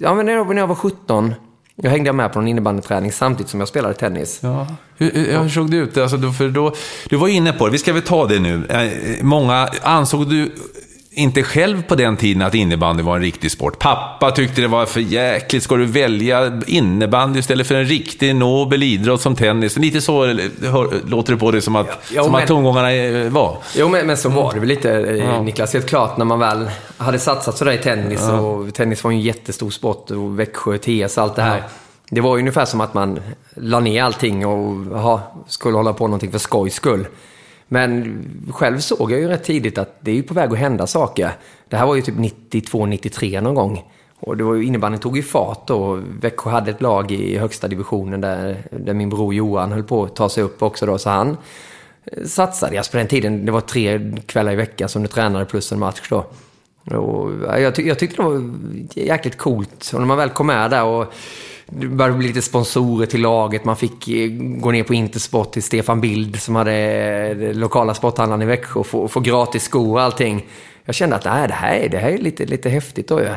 [0.00, 1.34] ja, men när jag, var 17,
[1.76, 4.38] jag hängde med på en innebandyträning samtidigt som jag spelade tennis.
[4.42, 4.66] Ja.
[4.96, 5.96] Hur, hur såg det ut?
[5.96, 6.74] Alltså, för då,
[7.08, 8.66] du var inne på det, vi ska väl ta det nu.
[8.66, 10.52] Eh, många, ansåg du
[11.10, 13.78] inte själv på den tiden att innebandy var en riktig sport.
[13.78, 15.62] Pappa tyckte det var för jäkligt.
[15.62, 19.76] Ska du välja innebandy istället för en riktig nobel idrott som tennis?
[19.76, 23.58] Lite så hör, låter det på dig som att, ja, som men, att tongångarna var.
[23.76, 25.42] Jo, men, men så var det väl lite, eh, ja.
[25.42, 25.72] Niklas.
[25.72, 28.20] Helt klart, när man väl hade satsat sådär i tennis.
[28.22, 28.40] Ja.
[28.40, 30.10] Och tennis var ju en jättestor sport.
[30.10, 31.62] Och Växjö, TS, allt det här.
[32.10, 33.20] Det var ungefär som att man
[33.54, 37.06] la ner allting och aha, skulle hålla på någonting för skojs skull.
[37.68, 40.86] Men själv såg jag ju rätt tidigt att det är ju på väg att hända
[40.86, 41.30] saker.
[41.68, 43.84] Det här var ju typ 92-93 någon gång.
[44.20, 46.00] Och det var ju, innebandyn tog ju fart då.
[46.20, 50.16] Växjö hade ett lag i högsta divisionen där, där min bror Johan höll på att
[50.16, 50.98] ta sig upp också då.
[50.98, 51.36] Så han
[52.04, 52.78] eh, satsade.
[52.78, 55.78] Alltså på den tiden, det var tre kvällar i veckan som du tränade plus en
[55.78, 56.26] match då.
[56.96, 58.54] Och jag, ty jag tyckte det var
[58.94, 59.90] jäkligt coolt.
[59.94, 61.12] Och när man väl kom med där och
[61.70, 63.64] det började bli lite sponsorer till laget.
[63.64, 68.42] Man fick eh, gå ner på Intersport till Stefan Bild som hade eh, lokala sporthandlaren
[68.42, 70.46] i Växjö och få, få gratis skor och allting.
[70.84, 73.28] Jag kände att nej, det här, är, det här är lite, lite häftigt då ju.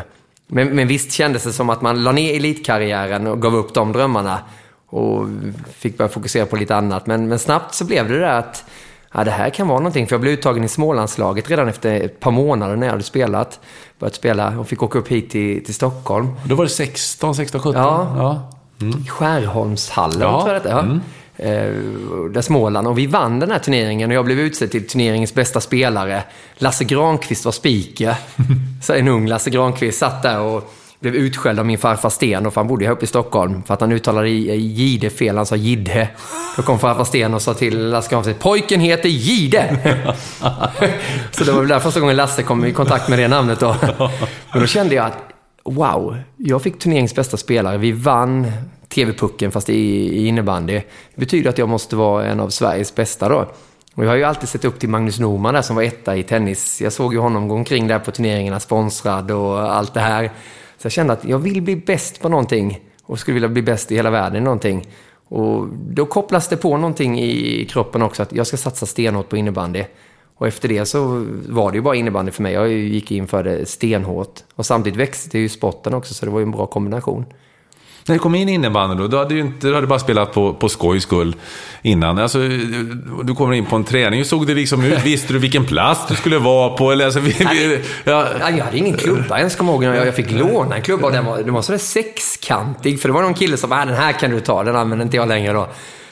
[0.48, 3.92] Men, men visst kändes det som att man la ner elitkarriären och gav upp de
[3.92, 4.40] drömmarna
[4.88, 5.28] och
[5.78, 7.08] fick börja fokusera på lite annat.
[7.08, 8.66] Men, men snabbt så blev det där att
[9.12, 10.08] ja, det här kan vara någonting.
[10.08, 13.60] För jag blev uttagen i Smålandslaget redan efter ett par månader när jag hade spelat.
[14.00, 16.28] Börjat spela och fick åka upp hit till, till Stockholm.
[16.46, 17.82] Då var det 16, 16, 17?
[17.82, 18.14] Ja.
[18.18, 18.50] ja.
[18.82, 19.06] Mm.
[19.06, 20.42] Skärholmshallen, Ja.
[20.42, 20.80] tror jag det ja.
[20.80, 21.02] Mm.
[21.36, 22.88] Eh, där Småland.
[22.88, 26.24] Och vi vann den här turneringen och jag blev utsedd till turneringens bästa spelare.
[26.56, 28.16] Lasse Granqvist var speaker.
[28.84, 32.54] Så en ung Lasse Granqvist satt där och blev utskälld av min farfar Sten, och
[32.54, 35.56] för han bodde här uppe i Stockholm, för att han uttalade Gide fel, han sa
[35.56, 36.10] Gidde.
[36.56, 39.78] Då kom farfar Sten och sa till Lasse Granqvist, pojken heter Gide!
[41.32, 43.76] så det var väl där första gången Lasse kom i kontakt med det namnet då.
[44.52, 45.18] Men då kände jag att,
[45.64, 47.78] wow, jag fick turneringens bästa spelare.
[47.78, 48.52] Vi vann
[48.90, 50.74] TV-pucken fast i, i innebandy.
[51.16, 53.52] Det betyder att jag måste vara en av Sveriges bästa då.
[53.96, 56.24] Och jag har ju alltid sett upp till Magnus Norman där som var etta i
[56.24, 56.82] tennis.
[56.82, 60.32] Jag såg ju honom gå omkring där på turneringarna, sponsrad och allt det här.
[60.82, 63.92] Så jag kände att jag vill bli bäst på någonting och skulle vilja bli bäst
[63.92, 64.88] i hela världen i någonting.
[65.28, 69.38] Och då kopplas det på någonting i kroppen också, att jag ska satsa stenhårt på
[69.38, 69.84] innebandy.
[70.36, 72.54] Och efter det så var det ju bara innebandy för mig.
[72.54, 74.40] Jag gick in för det stenhårt.
[74.56, 77.26] Och samtidigt växte ju sporten också, så det var ju en bra kombination.
[78.06, 80.34] När du kom in i innebandyn då, du hade ju inte, du hade bara spelat
[80.34, 81.36] på, på skojs skull
[81.82, 82.20] innan.
[82.20, 82.40] Alltså,
[83.24, 85.06] du kommer in på en träning, hur såg det liksom ut?
[85.06, 86.92] Visste du vilken plats du skulle vara på?
[86.92, 89.96] Eller, alltså, vi, vi, ja, Jag hade ingen klubba ens, kommer jag ihåg.
[89.96, 93.02] Jag jag fick låna en klubba och den var, den var sådär sexkantig.
[93.02, 95.06] För det var någon kille som bara, "Ah, den här kan du ta, den använder
[95.06, 95.68] inte jag längre då.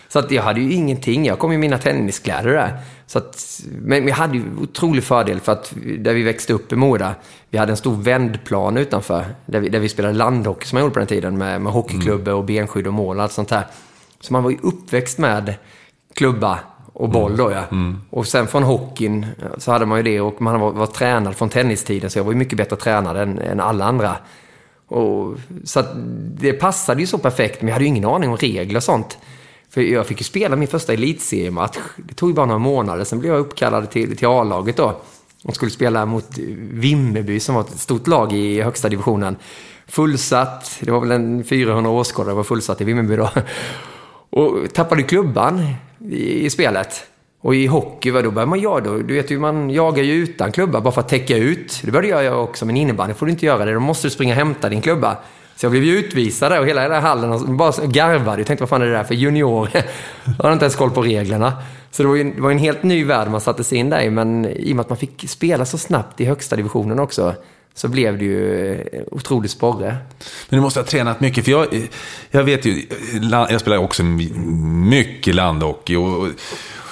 [0.09, 1.25] Så att jag hade ju ingenting.
[1.25, 2.77] Jag kom i mina tenniskläder där.
[3.09, 6.75] Så att, men vi hade ju otrolig fördel för att där vi växte upp i
[6.75, 7.15] Mora,
[7.49, 9.25] vi hade en stor vändplan utanför.
[9.45, 12.33] Där vi, där vi spelade landhockey som man gjorde på den tiden med, med hockeyklubbor
[12.33, 13.67] och benskydd och mål och allt sånt där.
[14.19, 15.53] Så man var ju uppväxt med
[16.13, 16.59] klubba
[16.93, 17.63] och boll då ja.
[18.09, 19.25] Och sen från hockeyn
[19.57, 22.31] så hade man ju det och man var, var tränad från tennistiden så jag var
[22.31, 24.15] ju mycket bättre tränad än, än alla andra.
[24.87, 25.83] Och, så
[26.37, 29.17] det passade ju så perfekt men jag hade ju ingen aning om regler och sånt.
[29.69, 31.77] För jag fick ju spela min första elitseriematch.
[31.97, 35.01] Det tog ju bara några månader, sen blev jag uppkallad till, till A-laget då.
[35.43, 39.35] Och skulle spela mot Vimmerby som var ett stort lag i högsta divisionen.
[39.87, 43.29] Fullsatt, det var väl en 400 åskådare var fullsatt i Vimmerby då.
[44.29, 45.73] Och tappade klubban
[46.09, 47.05] i, i spelet.
[47.41, 48.91] Och i hockey, vad då börjar man jaga?
[48.91, 51.81] Du vet ju, man jagar ju utan klubba bara för att täcka ut.
[51.83, 53.73] Det började jag göra också, men innebandy får du inte göra det.
[53.73, 55.17] Då måste du springa och hämta din klubba.
[55.59, 58.39] Så jag blev ju utvisad där och hela den här hallen och bara garvade.
[58.39, 59.69] Jag tänkte, vad fan är det där för junior?
[59.73, 61.53] Jag hade inte ens koll på reglerna.
[61.91, 64.01] Så det var ju det var en helt ny värld man satte sig in där
[64.01, 64.09] i.
[64.09, 67.35] Men i och med att man fick spela så snabbt i högsta divisionen också,
[67.73, 69.97] så blev det ju eh, otroligt sporre.
[70.49, 71.67] Men du måste ha tränat mycket, för jag,
[72.31, 72.85] jag vet ju,
[73.31, 76.27] jag spelar också mycket landhockey och,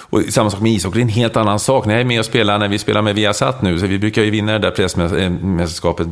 [0.09, 1.85] och samma sak med ishockey, det är en helt annan sak.
[1.85, 4.23] När jag är med och spelar, när vi spelar med Viasat nu, så vi brukar
[4.23, 6.07] ju vinna det där pressmästerskapet.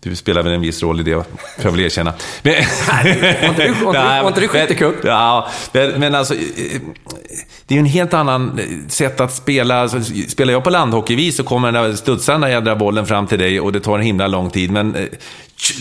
[0.00, 1.24] Du spelar väl en viss roll i det, får
[1.62, 2.12] jag väl erkänna.
[2.42, 2.54] Men,
[4.22, 4.94] Var inte du- skyttecup?
[5.04, 6.34] Ja, men, men alltså,
[7.66, 9.80] det är ju en helt annan sätt att spela.
[9.82, 13.26] Alltså, spelar jag på landhockeyvis så kommer den där studsa den där jädra bollen fram
[13.26, 14.70] till dig och det tar en himla lång tid.
[14.70, 15.04] Men eh,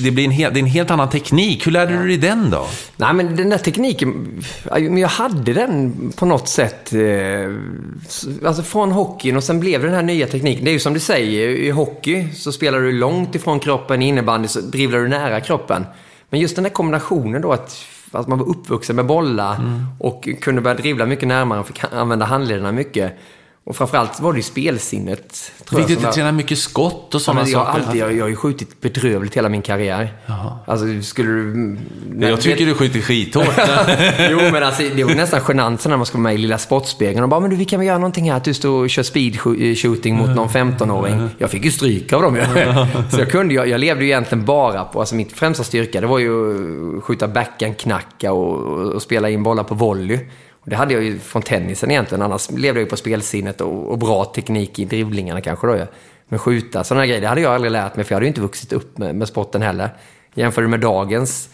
[0.03, 1.67] det, blir en helt, det är en helt annan teknik.
[1.67, 2.67] Hur lärde du dig den då?
[2.97, 6.93] Nej, men den där tekniken, men jag hade den på något sätt.
[6.93, 6.99] eh,
[8.45, 10.65] Alltså från hockeyn och sen blev det den här nya tekniken.
[10.65, 14.07] Det är ju som du säger, i hockey så spelar du långt ifrån kroppen, i
[14.07, 15.85] innebandy så dribblar du nära kroppen.
[16.29, 19.59] Men just den där kombinationen då att, att man var uppvuxen med bollar
[19.99, 23.13] och kunde börja dribbla mycket närmare och fick använda handlederna mycket.
[23.69, 25.51] Och framförallt var det ju spelsinnet.
[25.65, 27.79] tror Fick du inte träna mycket skott och Ja, sådana men jag, saker?
[27.79, 30.13] alltid, jag, jag har ju skjutit bedrövligt hela min karriär.
[30.65, 31.77] Alltså, skulle du...
[32.27, 33.45] jag tycker du skjuter skithårt.
[34.31, 37.23] jo, men alltså, det var nästan genant när man skulle vara med i Lilla Sportspegeln
[37.23, 39.03] och bara, men du, vi kan väl göra någonting här, att du står och kör
[39.03, 41.29] speed sh- shooting mot någon 15-åring.
[41.37, 42.37] Jag fick ju stryk av dem.
[43.11, 46.07] Så jag kunde, jag, jag levde ju egentligen bara på, alltså mitt främsta styrka, det
[46.07, 50.19] var ju att skjuta backhand, knacka och, och, och spela in bollar på volley.
[50.61, 53.91] Och det hade jag ju från tennisen egentligen, annars levde jag ju på spelsinnet och,
[53.91, 55.77] och bra teknik i driblingarna kanske då.
[56.29, 58.41] Men skjuta, sådana grejer, det hade jag aldrig lärt mig för jag hade ju inte
[58.41, 59.89] vuxit upp med, med sporten heller.
[60.33, 61.49] Jämför du med dagens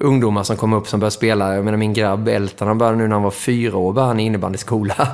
[0.00, 1.54] ungdomar som kommer upp som börjar spela.
[1.54, 4.20] Jag menar min grabb Elton, han började nu när han var fyra år, började han
[4.20, 4.94] i innebandyskola.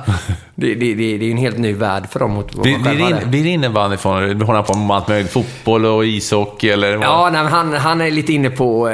[0.55, 2.83] det, det, det, det är en helt ny värld för dem mot vad Blir, man
[2.83, 5.31] själv blir, det- innebandy från Du håller på med allt möjligt?
[5.31, 6.97] Fotboll och ishockey eller?
[6.97, 7.05] vad?
[7.05, 8.89] Ja, nej, han, han är lite inne på...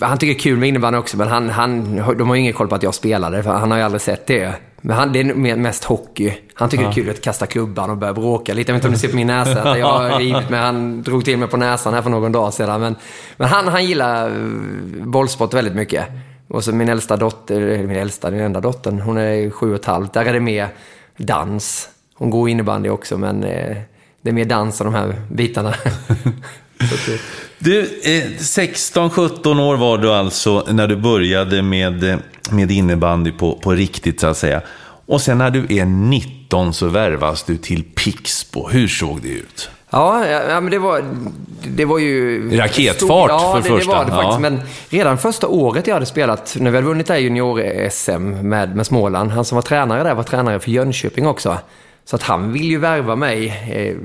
[0.00, 2.52] Han tycker det är kul med innebandy också, men han, han, de har ju ingen
[2.52, 4.54] koll på att jag spelade, för han har ju aldrig sett det.
[4.84, 6.32] Men han, det är mest hockey.
[6.54, 8.72] Han tycker det är kul att kasta klubban och börja bråka lite.
[8.72, 10.60] Jag vet inte om ni ser på min näsa att jag har rivit mig.
[10.60, 12.80] Han drog till mig på näsan här för någon dag sedan.
[12.80, 12.96] Men,
[13.36, 16.06] men han, han gillar eh, bollsport väldigt mycket.
[16.48, 19.76] Och så min äldsta dotter, eller min äldsta, den enda dottern, hon är sju och
[19.76, 20.12] ett halvt.
[20.12, 20.68] Där är det mer
[21.16, 21.88] dans.
[22.14, 23.76] Hon går innebandy också, men eh,
[24.22, 25.74] det är mer dans och de här bitarna.
[27.64, 32.16] Du, eh, 16-17 år var du alltså när du började med, eh,
[32.50, 34.60] med innebandy på, på riktigt så att säga.
[35.06, 38.68] Och sen när du är 19 så värvas du till Pixbo.
[38.68, 39.70] Hur såg det ut?
[39.90, 41.04] Ja, ja, ja, men det var,
[41.68, 42.50] det var ju...
[42.58, 43.90] Raketfart stor- ja, för det, första.
[43.92, 44.32] det var det faktiskt.
[44.32, 44.38] Ja.
[44.38, 48.76] Men redan första året jag hade spelat, när vi hade vunnit det här junior-SM med,
[48.76, 51.58] med Småland, han som var tränare där var tränare för Jönköping också.
[52.04, 53.96] Så att han ville ju värva mig eh,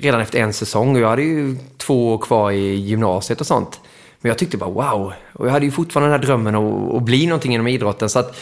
[0.00, 3.80] redan efter en säsong och jag hade ju två år kvar i gymnasiet och sånt.
[4.20, 5.12] Men jag tyckte bara wow.
[5.32, 8.08] Och jag hade ju fortfarande den här drömmen att, att bli någonting inom idrotten.
[8.08, 8.36] Så att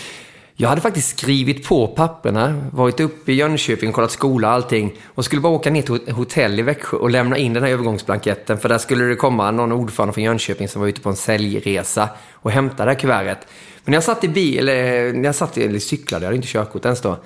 [0.57, 5.25] jag hade faktiskt skrivit på papperna, varit uppe i Jönköping, kollat skola och allting och
[5.25, 8.59] skulle bara åka ner till ett hotell i Växjö och lämna in den här övergångsblanketten
[8.59, 12.09] för där skulle det komma någon ordförande från Jönköping som var ute på en säljresa
[12.33, 13.47] och hämta det här kuvertet.
[13.85, 16.37] Men när jag satt i bil, eller när jag satt i, eller cyklade, jag hade
[16.37, 17.17] inte körkort ens då.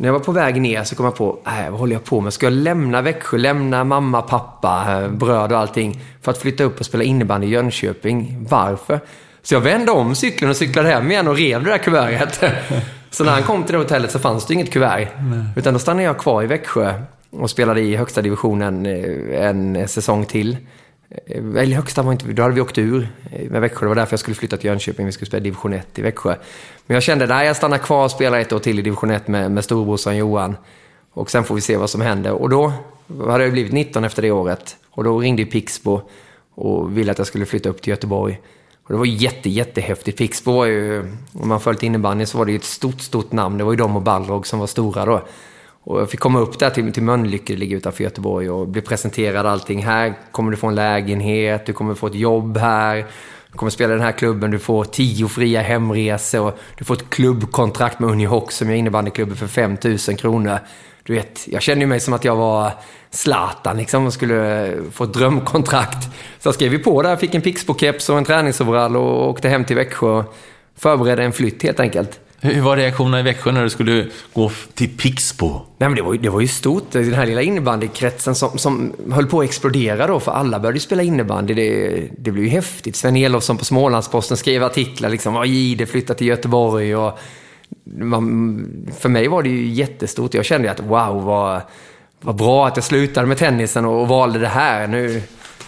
[0.00, 2.20] När jag var på väg ner så kom jag på, äh, vad håller jag på
[2.20, 2.32] med?
[2.32, 6.80] Ska jag lämna Växjö, lämna mamma, pappa, eh, bröd och allting för att flytta upp
[6.80, 8.46] och spela innebandy i Jönköping?
[8.48, 9.00] Varför?
[9.42, 12.54] Så jag vände om cykeln och cyklade hem igen och rev det där kuvertet.
[13.10, 15.08] Så när han kom till det hotellet så fanns det inget kuvert.
[15.56, 16.94] Utan då stannade jag kvar i Växjö
[17.30, 20.56] och spelade i högsta divisionen eh, en säsong till.
[21.10, 23.84] Eh, eller högsta var inte, då hade vi åkt ur eh, med Växjö.
[23.84, 25.06] Det var därför jag skulle flytta till Jönköping.
[25.06, 26.34] Vi skulle spela division 1 i Växjö.
[26.86, 29.28] Men jag kände, nej jag stannar kvar och spelar ett år till i division 1
[29.28, 30.56] med, med storebrorsan Johan.
[31.12, 32.32] Och sen får vi se vad som händer.
[32.32, 32.72] Och då
[33.26, 34.76] hade jag blivit 19 efter det året.
[34.90, 36.00] Och då ringde Pixbo
[36.54, 38.40] och ville att jag skulle flytta upp till Göteborg.
[38.84, 40.18] Och det var jätte, jättehäftigt.
[40.18, 41.00] Pixbo var ju,
[41.32, 43.58] om man följt innebandy så var det ju ett stort, stort namn.
[43.58, 45.22] Det var ju de och Balrog som var stora då.
[45.88, 48.80] Och jag fick komma upp där till, till Mölnlycke, det ligger utanför Göteborg, och bli
[48.80, 49.84] presenterad allting.
[49.84, 53.06] Här kommer du få en lägenhet, du kommer få ett jobb här,
[53.52, 56.94] du kommer spela i den här klubben, du får tio fria hemresor, och du får
[56.94, 60.58] ett klubbkontrakt med Unihoc som är innebandyklubben för 5 000 kronor.
[61.02, 62.72] Du vet, jag kände ju mig som att jag var
[63.10, 66.02] Zlatan liksom och skulle få ett drömkontrakt.
[66.38, 69.64] Så jag skrev ju på där, fick en Pixbo-keps och en träningsoverall och åkte hem
[69.64, 70.34] till Växjö och
[70.76, 72.20] förberedde en flytt helt enkelt.
[72.40, 75.48] Hur var reaktionerna i Växjö när du skulle gå till Pixbo?
[75.48, 76.90] Nej, men det var, ju, det var ju stort.
[76.90, 80.80] Den här lilla innebandykretsen som, som höll på att explodera då, för alla började ju
[80.80, 81.54] spela innebandy.
[81.54, 82.96] Det, det blev ju häftigt.
[82.96, 87.18] Sven Elofsson på Smålandsposten skrev artiklar liksom, "Ja, flyttar till Göteborg och
[87.84, 88.66] man,
[88.98, 90.34] för mig var det ju jättestort.
[90.34, 91.60] Jag kände att wow, vad,
[92.20, 94.86] vad bra att jag slutade med tennisen och, och valde det här.
[94.86, 95.22] Nu,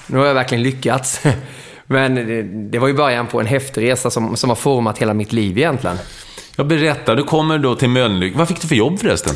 [0.07, 1.21] nu har jag verkligen lyckats.
[1.87, 5.15] Men det, det var ju början på en häftig resa som, som har format hela
[5.15, 5.97] mitt liv egentligen.
[6.61, 8.39] Jag berättar, du kommer då till Mölnlycke.
[8.39, 9.35] Vad fick du för jobb förresten?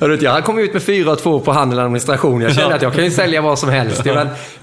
[0.20, 2.40] Jag kom ut med fyra och två på handel och administration.
[2.40, 4.02] Jag kände att jag kan ju sälja vad som helst.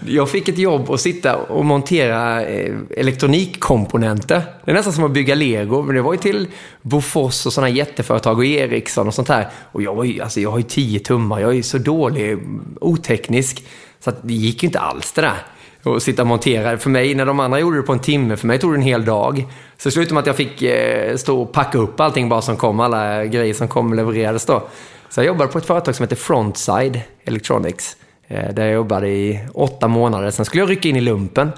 [0.05, 4.41] Jag fick ett jobb att sitta och montera eh, elektronikkomponenter.
[4.65, 5.81] Det är nästan som att bygga lego.
[5.81, 6.47] Men det var ju till
[6.81, 9.47] Bofors och sådana jätteföretag och Ericsson och sånt här.
[9.71, 11.39] Och jag, var ju, alltså, jag har ju tio tummar.
[11.39, 12.38] Jag är ju så dålig,
[12.81, 13.63] oteknisk.
[13.99, 15.43] Så det gick ju inte alls det där.
[15.86, 16.77] Och sitta och montera.
[16.77, 18.81] För mig, när de andra gjorde det på en timme, för mig tog det en
[18.81, 19.45] hel dag.
[19.77, 22.79] Så slutade med att jag fick eh, stå och packa upp allting bara som kom,
[22.79, 24.67] alla grejer som kom levererades då.
[25.09, 27.97] Så jag jobbade på ett företag som heter Frontside Electronics.
[28.27, 30.31] Eh, där jag jobbade i åtta månader.
[30.31, 31.51] Sen skulle jag rycka in i lumpen.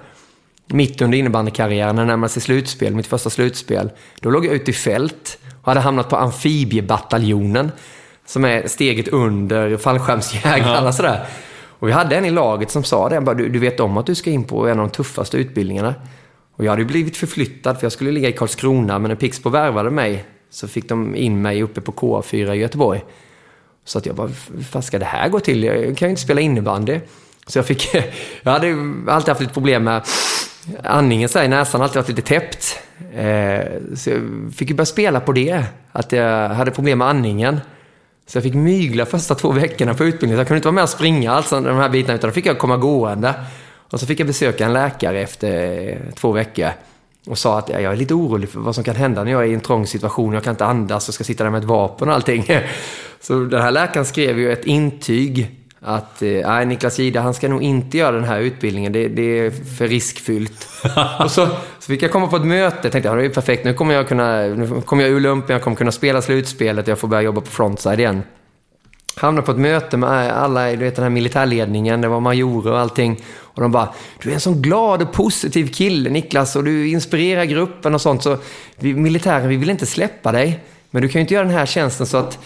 [0.67, 3.91] Mitt under innebandykarriären, när det närmade sig slutspel, mitt första slutspel.
[4.19, 7.71] Då låg jag ute i fält och hade hamnat på amfibiebataljonen.
[8.25, 11.25] Som är steget under fallskärmsjägarna sådär.
[11.79, 14.05] Och vi hade en i laget som sa det, bara, du, du vet om att
[14.05, 15.95] du ska in på en av de tuffaste utbildningarna.
[16.55, 19.49] Och jag hade ju blivit förflyttad för jag skulle ligga i Karlskrona, men när Pixbo
[19.49, 23.03] värvade mig så fick de in mig uppe på KA4 i Göteborg.
[23.85, 25.63] Så att jag bara, hur fan ska det här gå till?
[25.63, 26.99] Jag kan ju inte spela innebandy.
[27.47, 27.93] Så jag fick,
[28.41, 28.67] jag hade
[29.07, 30.01] alltid haft lite problem med
[30.83, 32.79] andningen så här i näsan, alltid varit lite täppt.
[33.13, 33.61] Eh,
[33.95, 34.21] så jag
[34.55, 37.59] fick ju börja spela på det, att jag hade problem med andningen.
[38.27, 40.37] Så jag fick mygla första två veckorna på utbildningen.
[40.37, 42.45] Så jag kunde inte vara med och springa alltså, de här bitarna, utan då fick
[42.45, 43.33] jag komma gående.
[43.89, 46.69] Och så fick jag besöka en läkare efter eh, två veckor.
[47.27, 49.47] Och sa att jag är lite orolig för vad som kan hända när jag är
[49.47, 50.33] i en trång situation.
[50.33, 52.45] Jag kan inte andas och ska sitta där med ett vapen och allting.
[53.21, 57.63] Så den här läkaren skrev ju ett intyg att eh, Niklas Gide, han ska nog
[57.63, 58.91] inte göra den här utbildningen.
[58.91, 60.67] Det, det är för riskfyllt.
[61.19, 61.47] och så,
[61.79, 62.79] så fick jag komma på ett möte.
[62.81, 63.65] Jag tänkte, ja, det är perfekt.
[63.65, 66.99] Nu kommer jag kunna, nu kommer jag ur lumpen, jag kommer kunna spela slutspelet, jag
[66.99, 68.23] får börja jobba på frontside igen.
[69.15, 72.79] Hamnade på ett möte med alla, du vet den här militärledningen, det var majorer och
[72.79, 73.23] allting.
[73.39, 73.89] Och de bara,
[74.21, 78.23] du är en sån glad och positiv kille Niklas och du inspirerar gruppen och sånt.
[78.23, 78.37] Så
[78.75, 80.59] vi, militären, vi vill inte släppa dig.
[80.91, 82.39] Men du kan ju inte göra den här tjänsten så att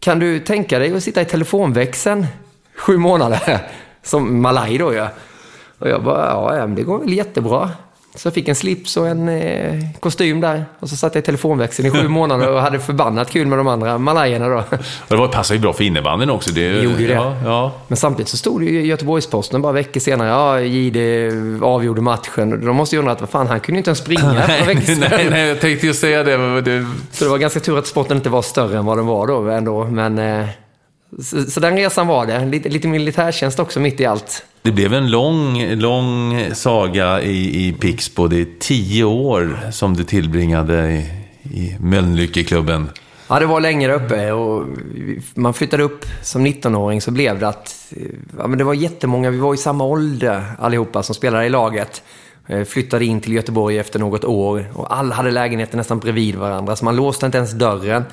[0.00, 2.26] kan du tänka dig att sitta i telefonväxeln
[2.78, 3.58] sju månader?
[4.02, 5.08] Som Malaj då ja.
[5.78, 7.70] Och jag bara, ja, det går väl jättebra.
[8.16, 10.64] Så jag fick en slips och en eh, kostym där.
[10.80, 13.68] Och så satt jag i telefonväxeln i sju månader och hade förbannat kul med de
[13.68, 14.62] andra malajerna då.
[15.08, 16.50] Och det passade ju bra för innebandyn också.
[16.50, 17.14] Det, gjorde ju det.
[17.14, 17.72] Ja, ja.
[17.88, 20.28] Men samtidigt så stod det ju i Göteborgs-Posten bara veckor senare.
[20.28, 22.64] Ja, Jihde avgjorde matchen.
[22.66, 25.00] De måste ju undra att vad fan, han kunde ju inte ens springa sedan.
[25.10, 26.86] nej, nej, jag tänkte ju säga det, det.
[27.12, 29.50] Så det var ganska tur att sporten inte var större än vad den var då
[29.50, 29.84] ändå.
[29.84, 30.46] Men, eh,
[31.22, 32.46] så, så, den resan var det.
[32.46, 34.44] Lite, lite militärtjänst också mitt i allt.
[34.62, 38.28] Det blev en lång, lång saga i, i Pixbo.
[38.28, 41.10] Det är tio år som du tillbringade i,
[41.42, 42.90] i Mölnlyckeklubben.
[43.28, 44.66] Ja, det var länge där uppe och
[45.34, 47.92] man flyttade upp som 19-åring så blev det att
[48.38, 52.02] ja, men det var jättemånga, vi var i samma ålder allihopa som spelade i laget.
[52.66, 56.84] Flyttade in till Göteborg efter något år och alla hade lägenheter nästan bredvid varandra så
[56.84, 58.04] man låste inte ens dörren.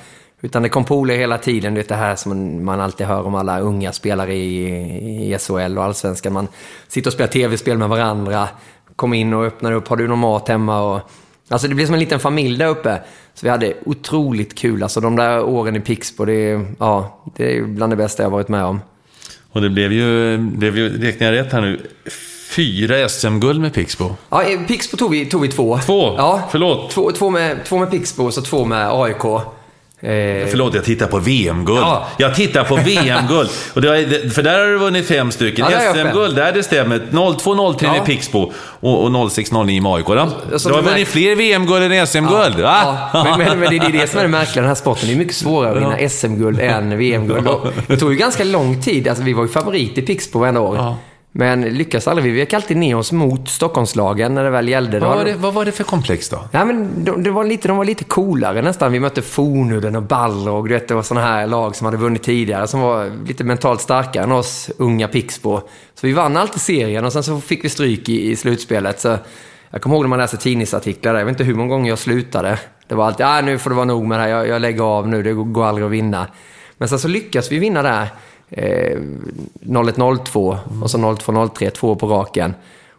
[0.45, 3.91] Utan det kom polare hela tiden, det här som man alltid hör om alla unga
[3.91, 6.33] spelare i, i SHL och allsvenskan.
[6.33, 6.47] Man
[6.87, 8.47] sitter och spelar tv-spel med varandra,
[8.95, 10.81] kommer in och öppnar upp, har du någon mat hemma?
[10.81, 11.01] Och,
[11.49, 13.01] alltså det blev som en liten familj där uppe.
[13.33, 14.83] Så vi hade otroligt kul.
[14.83, 18.49] Alltså de där åren i Pixbo, det, ja, det är bland det bästa jag varit
[18.49, 18.81] med om.
[19.51, 21.87] Och det blev ju, blev ju räknar jag rätt här nu,
[22.55, 24.15] fyra SM-guld med Pixbo.
[24.29, 25.79] Ja, Pixbo tog vi, tog vi två.
[25.85, 26.15] Två?
[26.17, 26.91] Ja, Förlåt.
[26.91, 29.43] Två, två, med, två med Pixbo och så två med AIK.
[30.03, 31.79] Eh, Förlåt, jag tittar på VM-guld.
[31.81, 32.07] Ja.
[32.17, 33.49] Jag tittar på VM-guld.
[33.73, 35.65] Och det har, för där har du vunnit fem stycken.
[35.71, 36.99] Ja, SM-guld, där det stämmer.
[37.11, 37.91] 02-03 Ja.
[37.93, 40.05] med Pixbo och, och 06-09 med AIK.
[40.05, 42.55] Du har vunnit märk- fler VM-guld än SM-guld.
[42.59, 45.07] Ja, men, men, men det är det som är det märkliga den här sporten.
[45.07, 47.47] Det är mycket svårare att vinna SM-guld än VM-guld.
[47.87, 49.07] Det tog ju ganska lång tid.
[49.07, 50.95] Alltså, vi var ju favorit i Pixbo varenda år.
[51.35, 52.33] Men lyckas aldrig.
[52.33, 54.99] Vi vek alltid ner oss mot Stockholmslagen när det väl gällde.
[54.99, 56.39] Vad, var det, vad var det för komplex då?
[56.51, 58.91] Ja, men de, det var lite, de var lite coolare nästan.
[58.91, 60.67] Vi mötte Fornudden och Balrog.
[60.67, 63.81] Du vet, det var sådana här lag som hade vunnit tidigare som var lite mentalt
[63.81, 65.61] starkare än oss unga Pixbo.
[65.95, 68.99] Så vi vann alltid serien och sen så fick vi stryk i, i slutspelet.
[68.99, 69.17] Så
[69.69, 71.19] jag kommer ihåg när man läser tidningsartiklar där.
[71.19, 72.59] Jag vet inte hur många gånger jag slutade.
[72.87, 74.29] Det var alltid, ah, nu får det vara nog med det här.
[74.29, 75.23] Jag, jag lägger av nu.
[75.23, 76.27] Det går aldrig att vinna.
[76.77, 78.07] Men sen så lyckas vi vinna där.
[78.49, 78.99] Eh,
[79.61, 82.53] 01-02 och så 02-03, två på raken.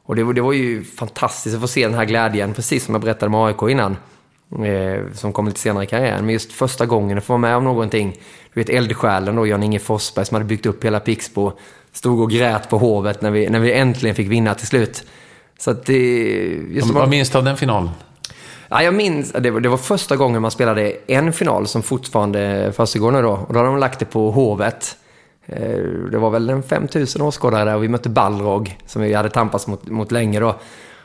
[0.07, 2.95] Och det, var- det var ju fantastiskt att få se den här glädjen, precis som
[2.95, 3.97] jag berättade med AIK innan.
[4.66, 6.24] Eh, som kom lite senare i karriären.
[6.24, 8.12] Men just första gången att få vara med om någonting.
[8.55, 11.53] Du vet eldsjälen då, Jan-Inge Forsberg som hade byggt upp hela Pixbo.
[11.92, 15.05] Stod och grät på Hovet när vi, när vi äntligen fick vinna till slut.
[15.59, 16.61] Så att det...
[16.92, 17.90] Vad minns du av den finalen?
[18.68, 22.72] Ja, jag minns, det var, det var första gången man spelade en final som fortfarande
[22.76, 23.30] försiggår nu då.
[23.30, 24.97] Och då hade de lagt det på Hovet.
[25.47, 25.78] Eh,
[26.11, 29.66] det var väl en 5000 åskådare där och vi mötte Balrog som vi hade tampats
[29.66, 30.55] mot, mot länge då.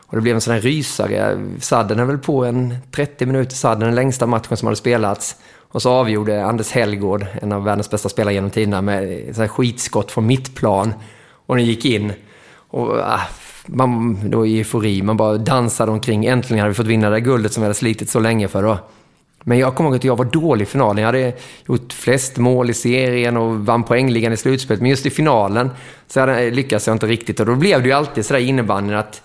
[0.09, 1.47] Och det blev en sån här rysare.
[1.59, 5.35] Sadden är väl på en 30 minuter, Sadden den längsta matchen som hade spelats.
[5.71, 9.47] Och så avgjorde Anders Hellgård, en av världens bästa spelare genom tiderna, med ett här
[9.47, 10.93] skitskott från mittplan.
[11.45, 12.13] Och den gick in.
[12.69, 13.21] Och ah,
[13.65, 16.25] man, då i eufori, man bara dansade omkring.
[16.25, 18.63] Äntligen hade vi fått vinna det där guldet som vi hade slitit så länge för
[18.63, 18.77] då.
[19.49, 20.97] Men jag kommer ihåg att jag var dålig i finalen.
[20.97, 21.33] Jag hade
[21.67, 24.81] gjort flest mål i serien och vann poängligan i slutspelet.
[24.81, 25.69] Men just i finalen
[26.07, 27.39] så hade, lyckades jag inte riktigt.
[27.39, 29.21] Och då blev det ju alltid sådär innebandyn att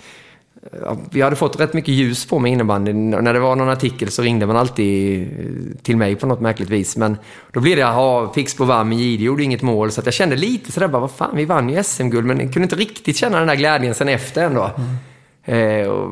[0.83, 3.11] ja, vi hade fått rätt mycket ljus på med innebandyn.
[3.11, 6.71] När det var någon artikel så ringde man alltid eh, till mig på något märkligt
[6.71, 6.97] vis.
[6.97, 7.17] Men
[7.53, 9.93] då blev det, jaha, Pixbo vann, men Jihde gjorde inget mål.
[9.93, 12.27] Så att jag kände lite sådär, bara, vad fan, vi vann ju SM-guld.
[12.27, 14.71] Men jag kunde inte riktigt känna den där glädjen sen efter ändå.
[15.45, 16.11] Eh, och,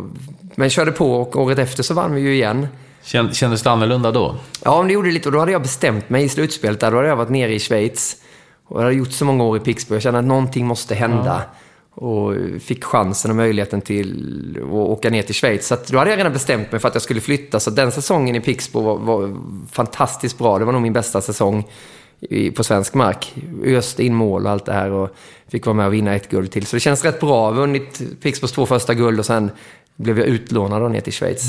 [0.54, 2.66] men körde på och året efter så vann vi ju igen.
[3.05, 4.36] Kän- Kändes det annorlunda då?
[4.64, 5.28] Ja, men det gjorde det lite.
[5.28, 6.80] Och då hade jag bestämt mig i slutspelet.
[6.80, 6.90] Där.
[6.90, 8.16] Då hade jag varit nere i Schweiz.
[8.66, 9.94] Och jag hade gjort så många år i Pixbo.
[9.94, 11.42] Jag kände att någonting måste hända.
[11.94, 15.66] Och fick chansen och möjligheten till att åka ner till Schweiz.
[15.66, 17.61] Så då hade jag redan bestämt mig för att jag skulle flytta.
[17.61, 19.36] Så den säsongen i Pixbo var, var
[19.72, 20.59] fantastiskt bra.
[20.59, 21.68] Det var nog min bästa säsong
[22.57, 23.34] på svensk mark.
[23.64, 24.90] Öste in mål och allt det här.
[24.90, 25.11] Och
[25.48, 26.66] fick vara med och vinna ett guld till.
[26.66, 27.50] Så det känns rätt bra.
[27.50, 29.50] Vunnit Pixbos två första guld och sen
[30.03, 31.42] blev jag utlånad ner till Schweiz.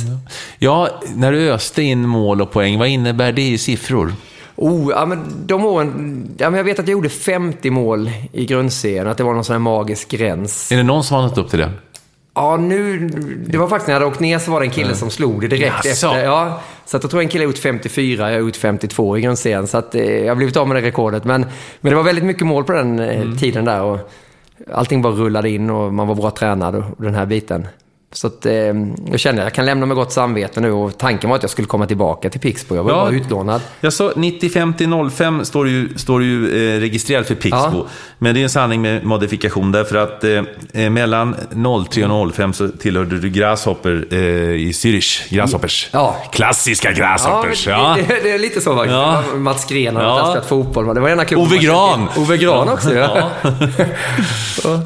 [0.60, 4.14] Ja, när du öste in mål och poäng, vad innebär det i siffror?
[4.56, 8.46] Oh, ja, men de åren, ja, men jag vet att jag gjorde 50 mål i
[8.46, 10.72] grundserien, att det var någon sån här magisk gräns.
[10.72, 11.72] Är det någon som har nått upp till det?
[12.36, 13.00] Ja, nu...
[13.48, 15.42] Det var faktiskt när jag hade åkt ner så var det en kille som slog
[15.42, 16.08] det direkt Jaså?
[16.08, 16.24] efter.
[16.24, 19.22] Ja, så att jag tror en kille har gjort 54, jag har gjort 52 i
[19.22, 19.68] grundserien.
[19.68, 21.24] Så att, eh, jag har blivit av med det rekordet.
[21.24, 21.46] Men,
[21.82, 23.38] men det var väldigt mycket mål på den eh, Mm.
[23.38, 23.82] tiden där.
[23.82, 24.00] Och
[24.74, 27.68] allting bara rullade in och man var bra tränad och den här biten.
[28.16, 28.54] Så att, eh,
[29.12, 31.50] jag kände att jag kan lämna med gott samvete nu och tanken var att jag
[31.50, 32.76] skulle komma tillbaka till Pixbo.
[32.76, 32.98] Jag var Ja.
[32.98, 33.62] bara utlånad.
[33.82, 36.46] Jag sa 95 till 05 står ju, står ju
[36.76, 37.58] eh, registrerat för Pixbo.
[37.74, 37.86] Ja.
[38.18, 40.42] Men det är en sanning med modifikation därför att eh,
[40.84, 41.36] eh, mellan
[41.90, 45.34] 03 och 05 så tillhörde du Grasshopper eh, i Zürich.
[45.36, 45.90] Grasshoppers.
[45.92, 46.16] Ja.
[46.32, 47.68] Klassiska Grasshoppers.
[47.68, 48.94] Ja, det, det, det är lite så faktiskt.
[48.94, 49.24] Ja.
[49.36, 50.28] Mats Gren har Ja.
[50.30, 50.96] spelat fotboll.
[50.96, 52.08] Det var ena klubben Ove Gran.
[52.18, 53.30] Ove Gran också, ja.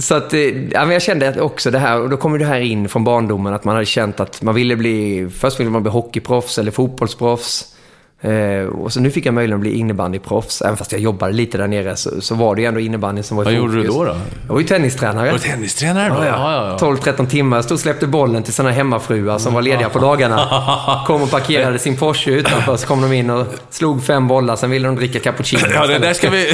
[0.00, 2.60] Så att, eh, ja, men jag kände också det här, och då kommer det här
[2.60, 5.92] in från barndomen, att man hade känt att man ville bli, först ville man bli
[5.92, 7.74] hockeyproffs eller fotbollsproffs.
[8.22, 10.62] Eh, och så nu fick jag möjligheten att bli innebandyproffs.
[10.62, 13.36] Även fast jag jobbade lite där nere så, så var det ju ändå innebandy som
[13.36, 13.74] var i Vad fokus.
[13.74, 14.04] gjorde du då?
[14.04, 14.16] då?
[14.46, 15.26] Jag var ju tennistränare.
[15.26, 16.24] Var du tennistränare då?
[16.24, 16.86] Ja, ja.
[16.86, 17.56] 12-13 timmar.
[17.56, 21.02] Jag stod och släppte bollen till sådana hemmafruar som var lediga på dagarna.
[21.06, 24.56] Kom och parkerade sin Porsche utanför, så kom de in och slog fem bollar.
[24.56, 25.62] Sen ville de dricka cappuccino.
[25.74, 26.52] Ja, det där ska vi...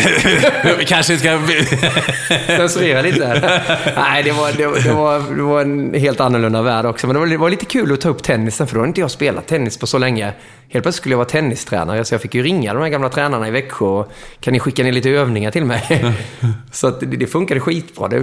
[0.78, 1.38] vi kanske ska...
[2.46, 3.60] Censurera lite.
[3.96, 7.06] Nej, det var, det, var, det, var, det var en helt annorlunda värld också.
[7.06, 9.00] Men det var, det var lite kul att ta upp tennisen, för då hade inte
[9.00, 10.32] jag spelat tennis på så länge.
[10.70, 11.28] Helt plötsligt skulle jag vara
[11.58, 14.60] tennistränare, så jag fick ju ringa de här gamla tränarna i Växjö och kan ni
[14.60, 16.04] skicka ner lite övningar till mig?
[16.72, 18.08] så att det, det funkade skitbra.
[18.08, 18.16] Det,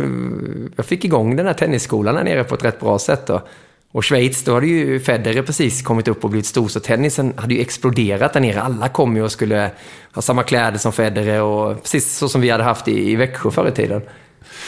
[0.76, 3.28] jag fick igång den här tennisskolan där nere på ett rätt bra sätt.
[3.28, 3.42] Då.
[3.92, 7.54] Och Schweiz, då hade ju Federer precis kommit upp och blivit stor, så tennisen hade
[7.54, 8.62] ju exploderat där nere.
[8.62, 9.72] Alla kom ju och skulle
[10.14, 13.52] ha samma kläder som Federer och precis så som vi hade haft i, i Växjö
[13.52, 14.02] förr i tiden.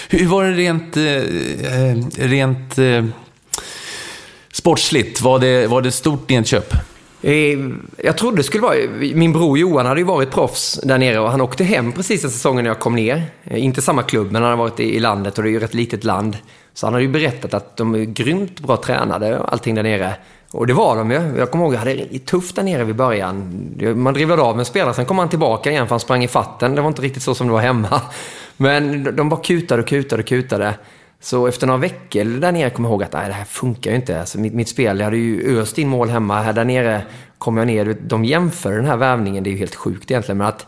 [0.10, 3.06] Hur var det rent, eh, eh, rent eh,
[4.52, 5.22] sportsligt?
[5.22, 6.74] Var det, var det stort nedköp?
[7.22, 7.60] Eh,
[7.98, 8.76] jag trodde det skulle vara...
[9.00, 12.32] Min bror Johan hade ju varit proffs där nere och han åkte hem precis den
[12.32, 13.24] säsongen när jag kom ner.
[13.44, 15.64] Eh, inte samma klubb, men han har varit i landet och det är ju ett
[15.64, 16.38] rätt litet land.
[16.74, 20.16] Så han hade ju berättat att de är grymt bra tränade och allting där nere.
[20.52, 21.34] Och det var de ju.
[21.38, 23.70] Jag kommer ihåg att jag hade det tufft där nere vid början.
[23.96, 26.28] Man drivlade av med en spelare, sen kom han tillbaka igen för han sprang i
[26.28, 26.76] fatten.
[26.76, 28.02] Det var inte riktigt så som det var hemma.
[28.58, 30.74] Men de bara kutade och kutade och kutade.
[31.22, 33.96] Så efter några veckor där nere kom jag ihåg att nej, det här funkar ju
[33.96, 34.20] inte.
[34.20, 36.42] Alltså, mitt, mitt spel, jag hade ju öst in mål hemma.
[36.42, 37.02] Här där nere
[37.38, 37.98] kom jag ner.
[38.02, 40.38] De jämför den här värvningen, det är ju helt sjukt egentligen.
[40.38, 40.66] Men att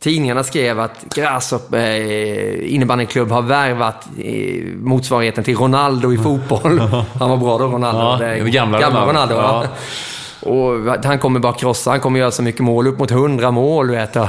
[0.00, 6.78] tidningarna skrev att Grasshop eh, innebandyklubb har värvat eh, motsvarigheten till Ronaldo i fotboll.
[7.18, 8.24] Han var bra då, Ronaldo.
[8.24, 9.34] Ja, Det gamla gamla Ronaldo.
[9.34, 9.68] Ronaldo.
[9.68, 10.50] Ja.
[10.50, 13.90] Och han kommer bara krossa, han kommer göra så mycket mål, upp mot 100 mål.
[13.90, 14.28] Vet jag.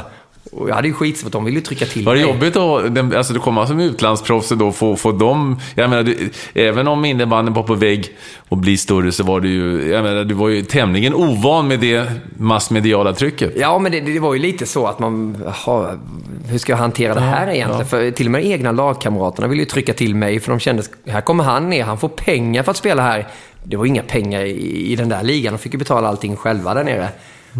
[0.52, 2.30] Och jag hade ju skitsvårt, de ville ju trycka till Var det mig.
[2.30, 6.04] jobbigt då, den- alltså du kommer som utlandsproffs och då få, få dem, jag menar,
[6.04, 8.10] du, även om innebandyn var på väg
[8.50, 11.80] att bli större så var du ju, jag menar, du var ju tämligen ovan med
[11.80, 13.54] det massmediala trycket.
[13.56, 16.00] Ja, men det, det var ju lite så att man, jaha,
[16.48, 17.86] hur ska jag hantera det här egentligen?
[17.86, 21.22] För till och med egna lagkamraterna ville ju trycka till mig, för de kände, här
[21.22, 23.28] kommer han ner, han får pengar för att spela här.
[23.64, 26.74] Det var inga pengar i, i den där ligan, de fick ju betala allting själva
[26.74, 27.10] där nere.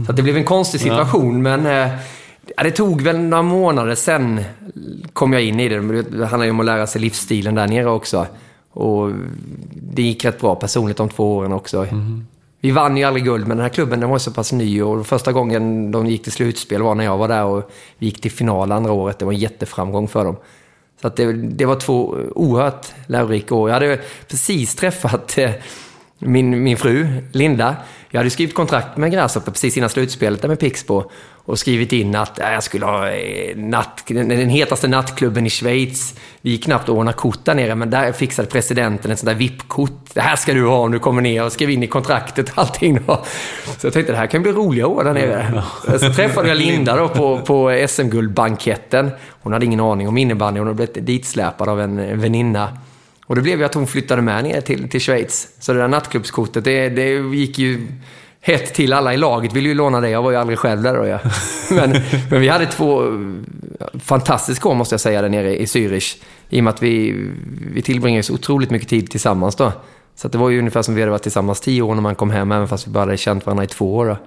[0.06, 1.88] Så att det blev en konstig situation, men eh,
[2.58, 4.42] ja, det tog väl några månader sen
[5.14, 6.02] kom jag in i det.
[6.02, 8.28] Det handlar ju om att lära sig livsstilen där nere också.
[8.72, 9.12] Och
[9.74, 11.88] det gick rätt bra personligt de två åren också.
[12.62, 15.08] Vi vann ju aldrig guld, men den här klubben den var så pass ny och
[15.08, 18.32] första gången de gick till slutspel var när jag var där och vi gick till
[18.32, 19.20] final andra året.
[19.20, 20.36] Det var en jätteframgång för dem.
[21.02, 23.70] Så att det, det var två oerhört lärorika år.
[23.70, 25.52] Jag hade precis träffat eh,
[26.20, 27.76] min, min fru, Linda.
[28.14, 31.04] Jag hade skrivit kontrakt med Grasshopper precis innan slutspelet där med Pixbo
[31.46, 36.16] och skrivit in att ja, jag skulle ha eh, natt, den, hetaste nattklubben i Schweiz.
[36.42, 39.36] Vi gick knappt att ordna kort där nere, men där fixade presidenten ett sånt där
[39.36, 40.10] VIP-kort.
[40.14, 42.58] Det här ska du ha om du kommer ner och skrev in i kontraktet och
[42.58, 43.00] allting.
[43.08, 43.24] Då.
[43.78, 45.64] Så jag tänkte det här kan bli roliga år där nere.
[46.00, 49.12] Så träffade jag Linda då på, på SM-guldbanketten.
[49.42, 52.78] Hon hade ingen aning om innebandy, hon hade blivit ditsläpad av en väninna.
[53.26, 55.48] Och det blev ju att hon flyttade med ner till, till Schweiz.
[55.60, 57.88] Så det där nattklubbskortet, det, det gick ju
[58.42, 58.94] hett till.
[58.94, 60.10] Alla i laget ville ju låna det.
[60.10, 61.06] Jag var ju aldrig själv där då.
[61.08, 61.20] Ja.
[61.70, 63.04] Men, men vi hade två
[64.00, 66.22] fantastiska år måste jag säga där nere i Zürich.
[66.50, 67.26] I och med att vi,
[67.74, 69.72] vi tillbringade så otroligt mycket tid tillsammans då.
[70.16, 72.32] Så det var ju ungefär som vi hade varit tillsammans tio år när man kom
[72.32, 74.06] hem, även fast vi bara hade känt varandra i två år.
[74.06, 74.18] Då.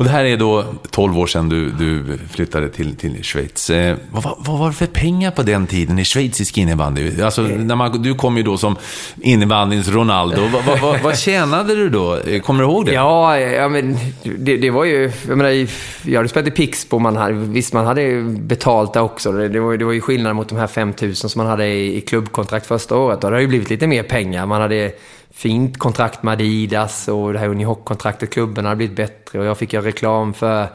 [0.00, 3.70] Och det här är då 12 år sedan du, du flyttade till, till Schweiz.
[3.70, 7.22] Eh, vad, vad, var det för pengar på den tiden i schweizisk innebandy?
[7.22, 8.76] Alltså, när man, du kom ju då som
[9.20, 10.40] innebandyns Ronaldo.
[10.52, 12.16] Vad, vad, vad, vad tjänade du då?
[12.16, 12.92] Eh, Kommer du ihåg det?
[12.92, 15.12] Ja, ja men det, det var ju...
[15.28, 15.66] Jag menar,
[16.02, 19.32] jag hade spelat i Pixbo, man hade, visst man hade betalt där också.
[19.32, 21.66] Det, det, var, det var ju skillnad mot de här 5 000 som man hade
[21.66, 23.24] i, i klubbkontrakt första året.
[23.24, 24.46] Och det har ju blivit lite mer pengar.
[24.46, 24.92] Man hade
[25.30, 29.72] fint kontrakt med Adidas och det här Unihoc-kontraktet, klubben hade blivit bättre och jag fick
[29.72, 30.68] göra reklam för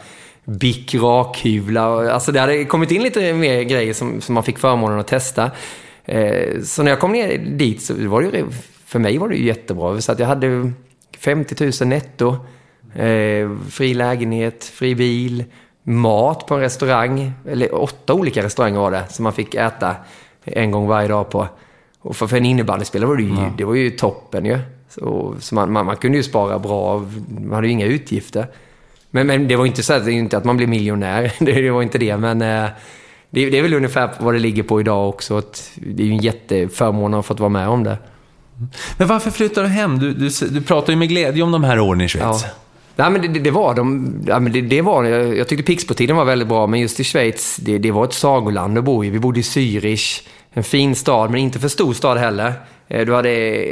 [0.46, 2.06] Bic rakhyvlar.
[2.06, 5.52] Alltså det hade kommit in lite mer grejer som, som man fick förmånen att testa.
[6.06, 8.46] Eh, så när jag kom ner dit så var det ju,
[8.86, 10.02] för mig var det ju jättebra.
[10.02, 10.72] Så att jag hade
[11.18, 12.36] 50 000 netto,
[12.96, 15.44] eh, fri lägenhet, fri bil,
[15.84, 19.96] mat på en restaurang, eller åtta olika restauranger var det, som man fick äta
[20.44, 21.48] en gång varje dag på.
[22.06, 23.52] Och för, för en innebandyspelare var det ju, ja.
[23.58, 24.60] det var ju toppen ju.
[24.90, 28.48] Så, så man, man, man, kunde ju spara bra, man hade ju inga utgifter.
[29.12, 31.82] Men, men det var inte så att, inte att man blev miljonär, det, det var
[31.82, 32.18] inte det.
[32.18, 32.70] Men eh,
[33.30, 35.38] det, det, är väl ungefär vad det ligger på idag också.
[35.38, 37.98] Att det är ju en jätteförmån att ha fått vara med om det.
[38.98, 40.00] Men varför flyttar du hem?
[40.00, 42.44] Du, du, du pratar ju med glädje om de här åren i Schweiz.
[42.44, 42.50] Ja.
[42.96, 44.14] Nej, men det, det, var de.
[44.28, 47.04] Ja, men det, det var, jag, jag tyckte Pixbo-tiden var väldigt bra, men just i
[47.04, 49.10] Schweiz, det, det var ett sagoland att bo i.
[49.10, 50.22] Vi bodde i Zürich,
[50.58, 52.54] en fin stad, men inte för stor stad heller.
[52.88, 53.30] Eh, du hade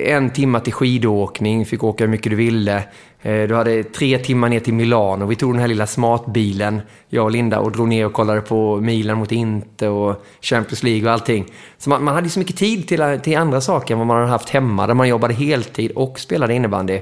[0.09, 2.83] en timme till skidåkning, fick åka hur mycket du ville.
[3.21, 5.25] Eh, du hade tre timmar ner till Milano.
[5.25, 8.75] Vi tog den här lilla smartbilen, jag och Linda, och drog ner och kollade på
[8.75, 11.45] milen mot Inter och Champions League och allting.
[11.77, 14.29] Så man, man hade så mycket tid till, till andra saker än vad man hade
[14.29, 16.99] haft hemma, där man jobbade heltid och spelade innebandy.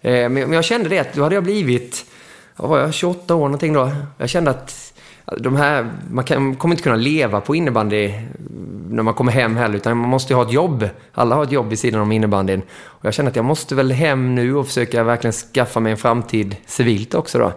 [0.00, 2.04] Eh, men jag kände det att då hade jag blivit,
[2.56, 3.90] vad var jag, 28 år någonting då.
[4.18, 4.93] Jag kände att
[5.38, 8.12] de här, man kan, kommer inte kunna leva på innebandy
[8.88, 10.88] när man kommer hem heller, utan man måste ju ha ett jobb.
[11.12, 12.62] Alla har ett jobb vid sidan om innebandyn.
[12.82, 15.98] Och jag känner att jag måste väl hem nu och försöka verkligen skaffa mig en
[15.98, 17.52] framtid civilt också då.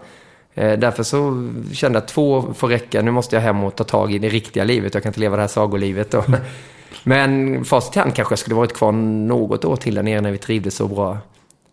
[0.62, 3.02] Eh, därför så kände jag att två får räcka.
[3.02, 4.94] Nu måste jag hem och ta tag i det riktiga livet.
[4.94, 6.24] Jag kan inte leva det här sagolivet då.
[7.04, 10.32] Men facit i hand kanske jag skulle varit kvar något år till där nere när
[10.32, 11.18] vi trivdes så bra.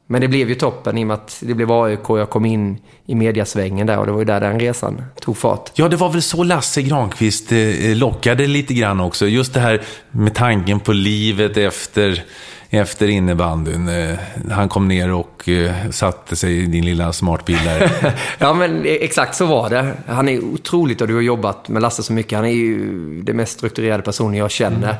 [0.06, 2.08] Men det blev ju toppen i och med att det blev AIK.
[2.08, 5.70] Jag kom in i mediasvängen där och det var ju där den resan tog fart.
[5.74, 9.26] Ja, det var väl så Lasse Granqvist eh, lockade lite grann också.
[9.26, 12.24] Just det här med tanken på livet efter,
[12.70, 13.88] efter innebandyn.
[13.88, 14.14] Eh,
[14.50, 17.92] han kom ner och eh, satte sig i din lilla smartbil där.
[18.38, 19.92] ja, men exakt så var det.
[20.06, 22.36] Han är otroligt, och du har jobbat med Lasse så mycket.
[22.36, 24.88] Han är ju den mest strukturerade personen jag känner.
[24.88, 24.96] Mm.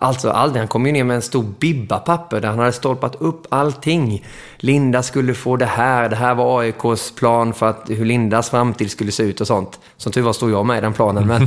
[0.00, 0.60] Alltså aldrig.
[0.60, 4.24] Han kom ju ner med en stor bibba papper där han hade stolpat upp allting.
[4.56, 6.08] Linda skulle få det här.
[6.08, 9.78] Det här var AIKs plan för att, hur Lindas framtid skulle se ut och sånt.
[9.96, 11.26] Som tur var stod jag med i den planen.
[11.26, 11.46] Men,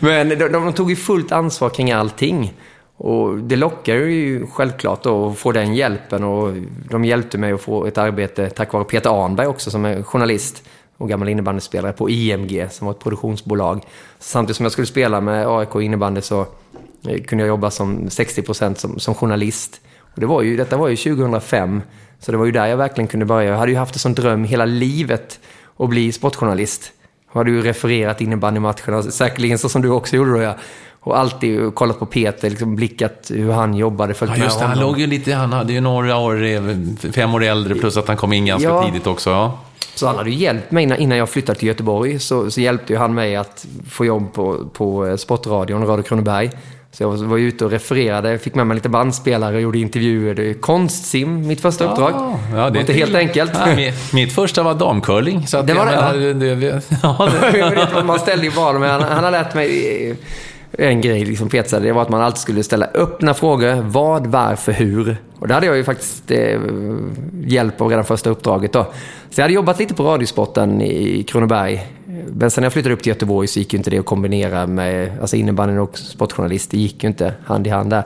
[0.00, 2.52] men de, de, tog ju fullt ansvar kring allting.
[2.96, 6.24] Och det lockar ju självklart då att få den hjälpen.
[6.24, 6.54] Och
[6.90, 10.62] de hjälpte mig att få ett arbete tack vare Peter Arnberg också som är journalist
[10.98, 13.82] och gammal innebandyspelare på IMG som var ett produktionsbolag.
[14.18, 16.46] Samtidigt som jag skulle spela med AIK innebandy så
[17.02, 19.80] kunde jag jobba som 60 procent som, som journalist.
[20.14, 21.82] Och det var ju, detta var ju 2005,
[22.20, 23.50] så det var ju där jag verkligen kunde börja.
[23.50, 25.40] Jag hade ju haft det som dröm hela livet
[25.78, 26.92] att bli sportjournalist.
[27.32, 30.40] Jag hade ju refererat innebandymatcherna, säkerligen så som du också gjorde då.
[30.40, 30.54] Ja.
[31.00, 34.80] Och alltid kollat på Peter, liksom blickat hur han jobbade, följt ja, just det, Han
[34.80, 38.32] låg ju lite, han hade ju några år, fem år äldre, plus att han kom
[38.32, 38.84] in ganska ja.
[38.84, 39.30] tidigt också.
[39.30, 39.58] Ja.
[39.94, 42.18] Så han hade ju hjälpt mig innan jag flyttade till Göteborg.
[42.18, 46.50] Så, så hjälpte han mig att få jobb på, på Sportradion, Radio Kronoberg.
[46.92, 50.54] Så jag var ute och refererade, fick med mig lite bandspelare och gjorde intervjuer.
[50.60, 52.12] Konstsim, mitt första ja, uppdrag.
[52.52, 53.52] Ja, det var inte helt enkelt.
[53.54, 55.46] Ja, mitt, första var damcurling.
[55.46, 55.92] Så det var det?
[55.92, 56.12] Ja.
[56.34, 57.30] Det, ja,
[57.94, 58.04] det.
[58.04, 60.16] man ställde ju bara, men han, han har lärt mig
[60.72, 63.82] en grej, liksom Peter, det var att man alltid skulle ställa öppna frågor.
[63.82, 65.16] Vad, varför, hur?
[65.38, 66.60] Och det hade jag ju faktiskt eh,
[67.44, 68.82] hjälp av redan första uppdraget då.
[69.30, 71.86] Så jag hade jobbat lite på Radiosporten i Kronoberg.
[72.26, 74.66] Men sen när jag flyttade upp till Göteborg så gick ju inte det att kombinera
[74.66, 76.70] med alltså innebandyn och sportjournalist.
[76.70, 78.04] Det gick ju inte hand i hand där.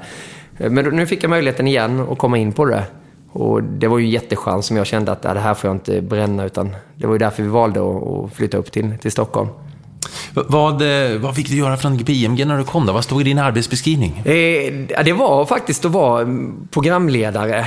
[0.57, 2.85] Men nu fick jag möjligheten igen att komma in på det.
[3.33, 6.03] Och det var ju en jättechans som jag kände att det här får jag inte
[6.03, 6.45] bränna.
[6.45, 9.49] Utan det var ju därför vi valde att flytta upp till, till Stockholm.
[10.35, 12.93] Vad, eh, vad fick du göra från IMG när du kom då?
[12.93, 14.19] Vad stod i din arbetsbeskrivning?
[14.19, 16.27] Eh, det var faktiskt att vara
[16.71, 17.59] programledare.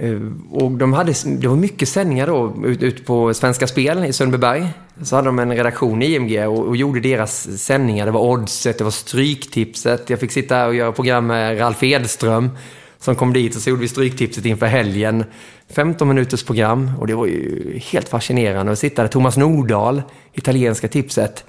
[0.00, 0.20] Eh,
[0.50, 4.68] och de hade, det var mycket sändningar då ute ut på Svenska Spel i Sundbyberg.
[5.02, 8.06] Så hade de en redaktion i IMG och, och, gjorde deras sändningar.
[8.06, 10.10] Det var Oddset, det var Stryktipset.
[10.10, 12.50] Jag fick sitta och göra program med Ralf Edström
[12.98, 15.24] som kom dit och så gjorde vi Stryktipset inför helgen.
[15.70, 19.08] 15 minuters program och det var ju helt fascinerande att sitta där.
[19.08, 21.44] Thomas Nordahl, italienska tipset.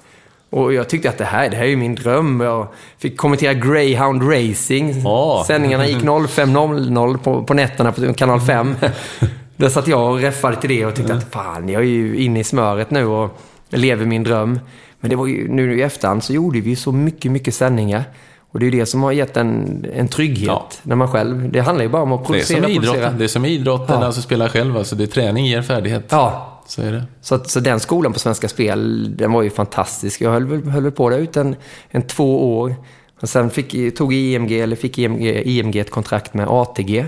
[0.56, 2.40] Och jag tyckte att det här, det här är ju min dröm.
[2.40, 5.06] Jag fick kommentera Greyhound Racing.
[5.06, 5.44] Oh.
[5.44, 8.74] Sändningarna gick 05.00 på, på nätterna på kanal 5.
[9.56, 12.40] Där satt jag och räffade till det och tyckte att fan, jag är ju inne
[12.40, 14.60] i smöret nu och lever min dröm.
[15.00, 18.04] Men det var ju, nu i efterhand så gjorde vi så mycket, mycket sändningar.
[18.52, 20.68] Och det är ju det som har gett en, en trygghet ja.
[20.82, 21.52] när man själv...
[21.52, 23.18] Det handlar ju bara om att producera, det är som idrotten.
[23.18, 24.06] Det är som idrotten, ja.
[24.06, 24.76] alltså spela själv.
[24.76, 26.04] Alltså det är träning ger färdighet.
[26.08, 27.04] Ja, så är det.
[27.20, 30.20] Så, så den skolan på Svenska Spel, den var ju fantastisk.
[30.20, 31.56] Jag höll, höll på där ut en,
[31.88, 32.74] en två år.
[33.20, 37.06] Och sen fick, tog IMG, eller fick IMG, IMG ett kontrakt med ATG.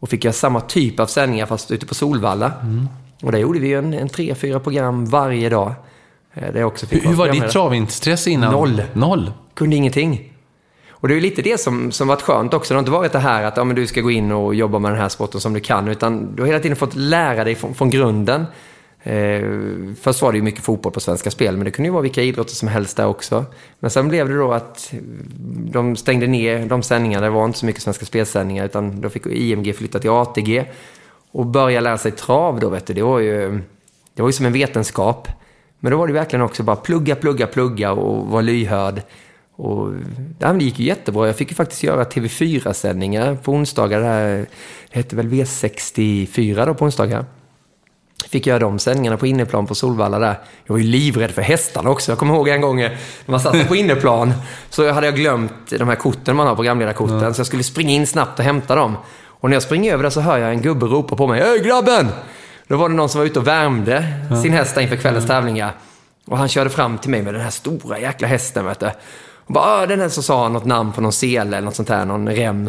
[0.00, 2.52] Och fick jag samma typ av sändningar fast ute på Solvalla.
[2.62, 2.88] Mm.
[3.22, 5.72] Och där gjorde vi en, en tre, fyra program varje dag.
[6.34, 8.52] Eh, där också fick hur, hur var ditt travintresse innan?
[8.52, 8.82] Noll.
[8.92, 9.32] Noll?
[9.54, 10.32] Kunde ingenting.
[11.00, 12.74] Och det är lite det som, som varit skönt också.
[12.74, 14.78] Det har inte varit det här att ja, men du ska gå in och jobba
[14.78, 17.54] med den här sporten som du kan, utan du har hela tiden fått lära dig
[17.54, 18.46] från, från grunden.
[19.02, 19.42] Eh,
[20.00, 22.22] först var det ju mycket fotboll på Svenska Spel, men det kunde ju vara vilka
[22.22, 23.44] idrotter som helst där också.
[23.80, 24.92] Men sen blev det då att
[25.72, 27.26] de stängde ner de sändningarna.
[27.26, 30.64] Det var inte så mycket Svenska Spelsändningar, utan då fick IMG flytta till ATG
[31.32, 32.94] och börja lära sig trav då, vet du.
[32.94, 33.60] Det var ju,
[34.14, 35.28] det var ju som en vetenskap.
[35.80, 39.02] Men då var det verkligen också bara plugga, plugga, plugga och vara lyhörd.
[39.56, 39.92] Och
[40.38, 41.26] det gick ju jättebra.
[41.26, 44.00] Jag fick ju faktiskt göra TV4-sändningar på onsdagar.
[44.00, 44.46] Det, här,
[44.92, 47.24] det hette väl V64 då på onsdagar.
[48.26, 50.38] Fick göra de sändningarna på inneplan på Solvalla där.
[50.64, 52.12] Jag var ju livrädd för hästarna också.
[52.12, 52.96] Jag kommer ihåg en gång när
[53.26, 54.32] man satt på inneplan
[54.70, 57.18] så hade jag glömt de här korten man har, programledarkorten.
[57.18, 57.34] Mm.
[57.34, 58.96] Så jag skulle springa in snabbt och hämta dem.
[59.26, 61.40] Och när jag springer över där så hör jag en gubbe ropa på mig.
[61.40, 62.08] Hej grabben!
[62.68, 64.42] Då var det någon som var ute och värmde ja.
[64.42, 65.72] sin häst inför kvällens tävlingar.
[66.26, 68.90] Och han körde fram till mig med den här stora jäkla hästen, vet du.
[69.46, 71.88] Och bara, den här så sa han något namn på någon sele eller något sånt
[71.88, 72.68] här, någon rem.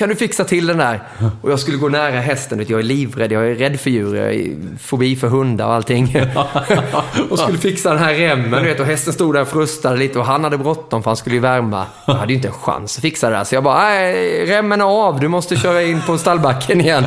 [0.00, 1.00] Kan du fixa till den där?
[1.42, 2.64] Och jag skulle gå nära hästen.
[2.68, 6.16] Jag är livrädd, jag är rädd för djur, jag är fobi för hundar och allting.
[7.30, 10.24] och skulle fixa den här remmen, vet, och hästen stod där och frustade lite och
[10.24, 11.86] han hade bråttom för han skulle ju värma.
[12.06, 13.44] Jag hade ju inte en chans att fixa det där.
[13.44, 17.04] Så jag bara, nej, remmen är av, du måste köra in på stallbacken igen.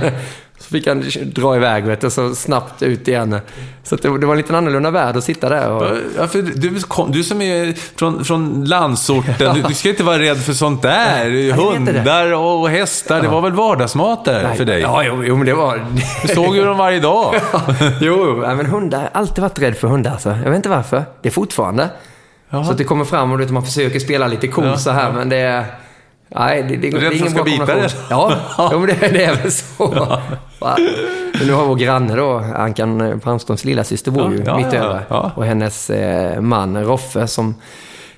[0.64, 3.40] Så fick han dra iväg vet du, så snabbt ut igen.
[3.84, 5.72] Så det, det, var en lite annorlunda värld att sitta där.
[5.72, 5.98] Och...
[6.18, 6.80] Ja, för du,
[7.12, 9.54] du som är från, från landsorten, ja.
[9.54, 11.30] du, du, ska inte vara rädd för sånt där.
[11.30, 14.58] Ja, Hundar och hästar, det var väl vardagsmat där Nej.
[14.58, 14.82] för dig?
[14.82, 15.86] Ja, jo, jo, men det var...
[16.22, 17.36] Du såg ju dem varje dag.
[18.02, 20.12] jo, men hundar, jag har alltid varit rädd för hundar.
[20.12, 20.30] Alltså.
[20.30, 21.04] Jag vet inte varför.
[21.22, 21.90] Det är fortfarande.
[22.50, 22.64] Jaha.
[22.64, 25.38] Så att det kommer fram och man försöker spela lite cool så här, men det
[25.38, 25.66] är...
[26.36, 27.90] Nej, det, det, det är ingen bra kombination.
[28.10, 29.94] Ja, ja men det, det, är väl så.
[30.60, 30.78] Ja.
[31.40, 35.06] Men nu har vår granne då, Ankan Palmströms lilla syster bor ju ja, mitt över.
[35.10, 37.56] Ja, Och hennes eh, man Roffe som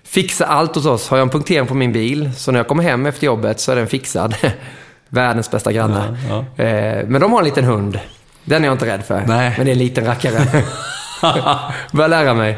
[0.03, 1.09] fixar allt hos oss.
[1.09, 3.71] Har jag en punktering på min bil, så när jag kommer hem efter jobbet så
[3.71, 4.35] är den fixad.
[5.09, 6.17] Världens bästa granne.
[6.57, 7.99] Eh, men de har en liten hund.
[8.43, 9.23] Den är jag inte rädd för.
[9.27, 9.53] Nej.
[9.57, 10.63] Men det är en liten rackare.
[11.91, 12.57] Börjar lära mig.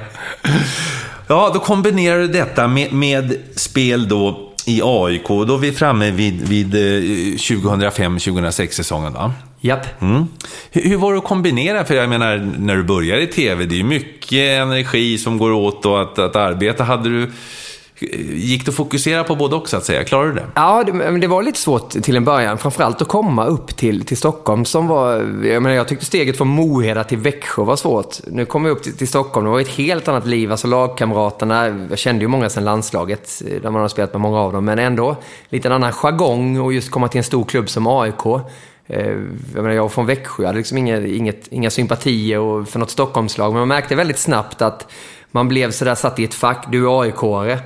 [1.28, 5.28] Ja, då kombinerar du detta med, med spel då i AIK.
[5.28, 9.34] Då är vi framme vid, vid 2005-2006 eh, säsongen va?
[9.60, 10.02] Japp.
[10.02, 10.28] Mm.
[10.72, 11.86] Hur, hur, var det att kombinera?
[11.86, 15.86] För jag menar, när du börjar i TV, det är mycket energi som går åt
[15.86, 16.84] och att, att arbeta.
[16.84, 17.32] Hade du
[18.00, 20.04] Gick det att fokusera på både och, så att säga?
[20.04, 20.46] Klarade du det?
[20.56, 22.58] Ja, det, det var lite svårt till en början.
[22.58, 25.14] Framförallt att komma upp till, till Stockholm som var...
[25.44, 28.16] Jag, menar, jag tyckte steget från Moheda till Växjö var svårt.
[28.28, 29.46] Nu kom jag upp till, till Stockholm.
[29.46, 30.52] Det var ett helt annat liv.
[30.52, 34.54] Alltså lagkamraterna, jag kände ju många sedan landslaget, där man har spelat med många av
[34.54, 34.66] dem.
[34.66, 35.16] Men ändå,
[35.50, 38.26] lite en annan jargong och just komma till en stor klubb som AIK.
[38.88, 39.08] Eh,
[39.54, 42.92] jag, menar, jag var från Växjö, jag hade liksom inga, inget, inga sympatier för något
[42.92, 43.52] Stockholmslag.
[43.52, 44.92] Men man märkte väldigt snabbt att
[45.32, 46.66] man blev sådär satt i ett fack.
[46.72, 47.60] Du är AIK-are.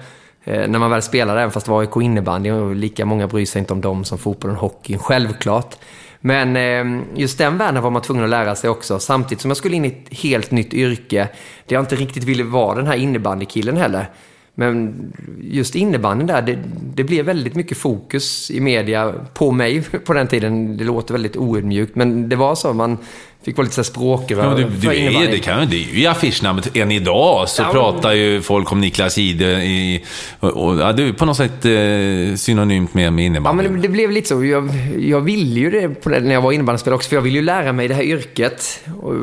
[0.43, 3.45] Eh, när man väl spelar även fast det var AIK innebandy och lika många bryr
[3.45, 5.75] sig inte om dem som fotbollen och hockeyn, självklart.
[6.19, 9.57] Men eh, just den världen var man tvungen att lära sig också, samtidigt som jag
[9.57, 11.29] skulle in i ett helt nytt yrke
[11.65, 14.09] där jag inte riktigt ville vara den här innebandykillen heller.
[14.55, 14.95] Men
[15.41, 16.59] just innebandyn där, det,
[16.95, 20.77] det blev väldigt mycket fokus i media på mig på den tiden.
[20.77, 22.73] Det låter väldigt oödmjukt, men det var så.
[22.73, 22.97] Man
[23.45, 24.43] Fick vara lite så språkrör.
[24.43, 26.77] Ja, du, du är, det, kan, det är ju affischnamnet.
[26.77, 30.03] Än idag så Ja, pratar ju folk om Niklas Ide i...
[30.39, 33.63] Och, och, ja, du är på något sätt eh, synonymt med, med Ja, innebandy.
[33.63, 34.45] men det, det blev lite så.
[34.45, 34.69] Jag,
[34.99, 37.73] jag ville ju det det när jag var innebandyspelare också, för jag ville ju lära
[37.73, 38.79] mig det här yrket.
[39.01, 39.13] Och,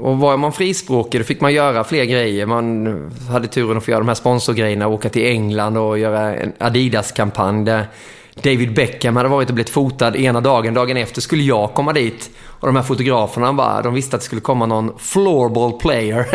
[0.00, 2.46] och var man frispråkig, då fick man göra fler grejer.
[2.46, 2.86] Man
[3.30, 7.64] hade turen att få göra de här sponsorgrejerna, åka till England och göra en Adidas-kampanj
[7.64, 7.86] där
[8.42, 10.74] David Beckham hade varit och blivit fotad ena dagen.
[10.74, 12.30] Dagen efter skulle jag komma dit.
[12.62, 16.26] Och de här fotograferna bara, de visste att det skulle komma någon floorball player.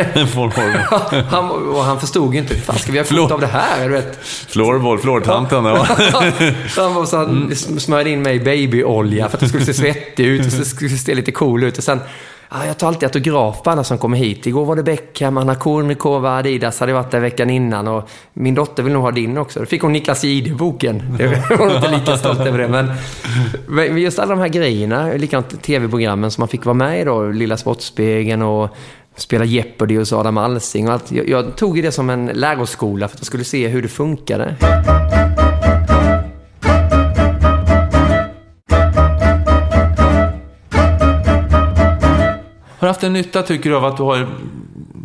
[1.30, 3.84] han, och han förstod ju inte, fan ska vi ha foto av det här?
[3.84, 4.19] Du vet.
[4.25, 5.65] Floorball, floortanten.
[5.65, 5.86] Ja.
[6.69, 9.73] Så han var så han smörjde in mig i babyolja för att det skulle se
[9.73, 11.78] svettig ut och det se lite cool ut.
[11.78, 11.99] Och sen,
[12.50, 14.48] ja, jag tar alltid autograf på alla som kommer hit.
[14.48, 18.84] Igår var det Beckham, Anna Kournikova, Adidas hade varit där veckan innan och min dotter
[18.84, 19.60] vill nog ha din också.
[19.60, 21.18] Då fick hon Niklas Jihde-boken.
[21.50, 22.91] Jag var inte lika stolt över det, men
[23.68, 27.24] men just alla de här grejerna, likadant tv-programmen som man fick vara med i då,
[27.24, 28.70] Lilla Sportspegeln och
[29.16, 31.12] spela Jeopardy hos Adam Alsing och allt.
[31.12, 33.88] Jag, jag tog ju det som en läroskola för att jag skulle se hur det
[33.88, 34.56] funkade.
[42.80, 44.28] Har du haft en nytta, tycker du, av att du har,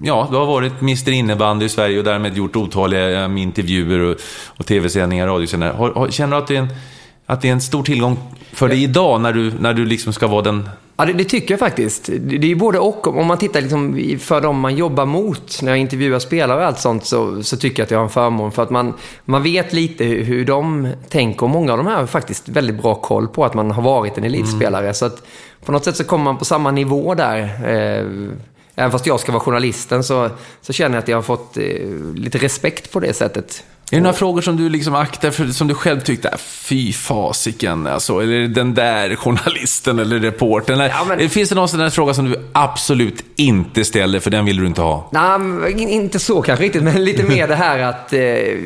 [0.03, 4.17] ja, du har varit Mr Innebandy i Sverige och därmed gjort otaliga eh, intervjuer och,
[4.47, 5.75] och tv-sändningar, radiosändningar.
[5.75, 6.69] Har, har, känner du att det, är en,
[7.27, 8.19] att det är en stor tillgång
[8.53, 10.69] för dig idag när du, när du liksom ska vara den...
[10.97, 12.07] Ja, det, det tycker jag faktiskt.
[12.07, 13.07] Det, det är ju både och.
[13.07, 16.81] Om man tittar liksom för dem man jobbar mot, när jag intervjuar spelare och allt
[16.81, 18.53] sånt, så, så tycker jag att jag har en förmån.
[18.53, 21.43] För att man, man vet lite hur, hur de tänker.
[21.43, 24.19] Och många av de här har faktiskt väldigt bra koll på att man har varit
[24.19, 24.95] en elitspelare.
[24.95, 25.23] Så att
[25.65, 27.43] på något sätt så kommer man på samma nivå där.
[27.43, 28.07] Eh,
[28.75, 30.31] även fast jag ska vara journalisten så,
[30.61, 33.65] så känner jag att jag har fått eh, lite respekt på det sättet.
[33.93, 36.93] Är det några frågor som du liksom aktar för, som du själv tyckte, äh, fy
[36.93, 40.75] fasiken alltså, eller den där journalisten eller reportern?
[40.81, 44.31] Eller, Ja, men- Finns det någon sån där fråga som du absolut inte ställer, för
[44.31, 45.09] den vill du inte ha?
[45.13, 48.21] Nej, inte så kanske riktigt, men lite mer det här att eh,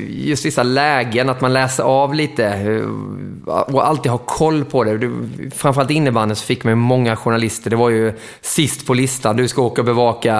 [0.09, 5.11] just vissa lägen, att man läser av lite eh, och alltid har koll på det.
[5.57, 7.70] Framförallt innebandyn så fick man många journalister.
[7.70, 9.37] Det var ju sist på listan.
[9.37, 10.35] Du ska åka och bevaka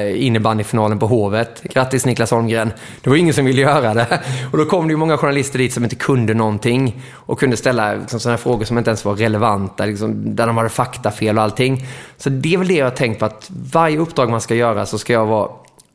[0.00, 1.62] eh, innebandyfinalen på Hovet.
[1.72, 2.72] Grattis Niklas Holmgren.
[3.02, 4.20] Det var ingen som ville göra det.
[4.52, 7.94] Och då kom det ju många journalister dit som inte kunde någonting och kunde ställa
[7.94, 11.44] liksom, sådana här frågor som inte ens var relevanta, liksom, där de hade faktafel och
[11.44, 11.86] allting.
[12.16, 14.86] Så det är väl det jag har tänkt på, att varje uppdrag man ska göra
[14.86, 15.48] så ska jag vara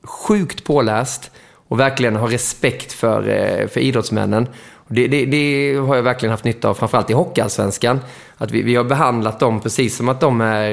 [0.03, 1.31] sjukt påläst
[1.67, 4.47] och verkligen ha respekt för, eh, för idrottsmännen.
[4.87, 7.99] Det, det, det har jag verkligen haft nytta av, framförallt i Hockeyallsvenskan.
[8.37, 10.71] Att vi, vi har behandlat dem precis som att de är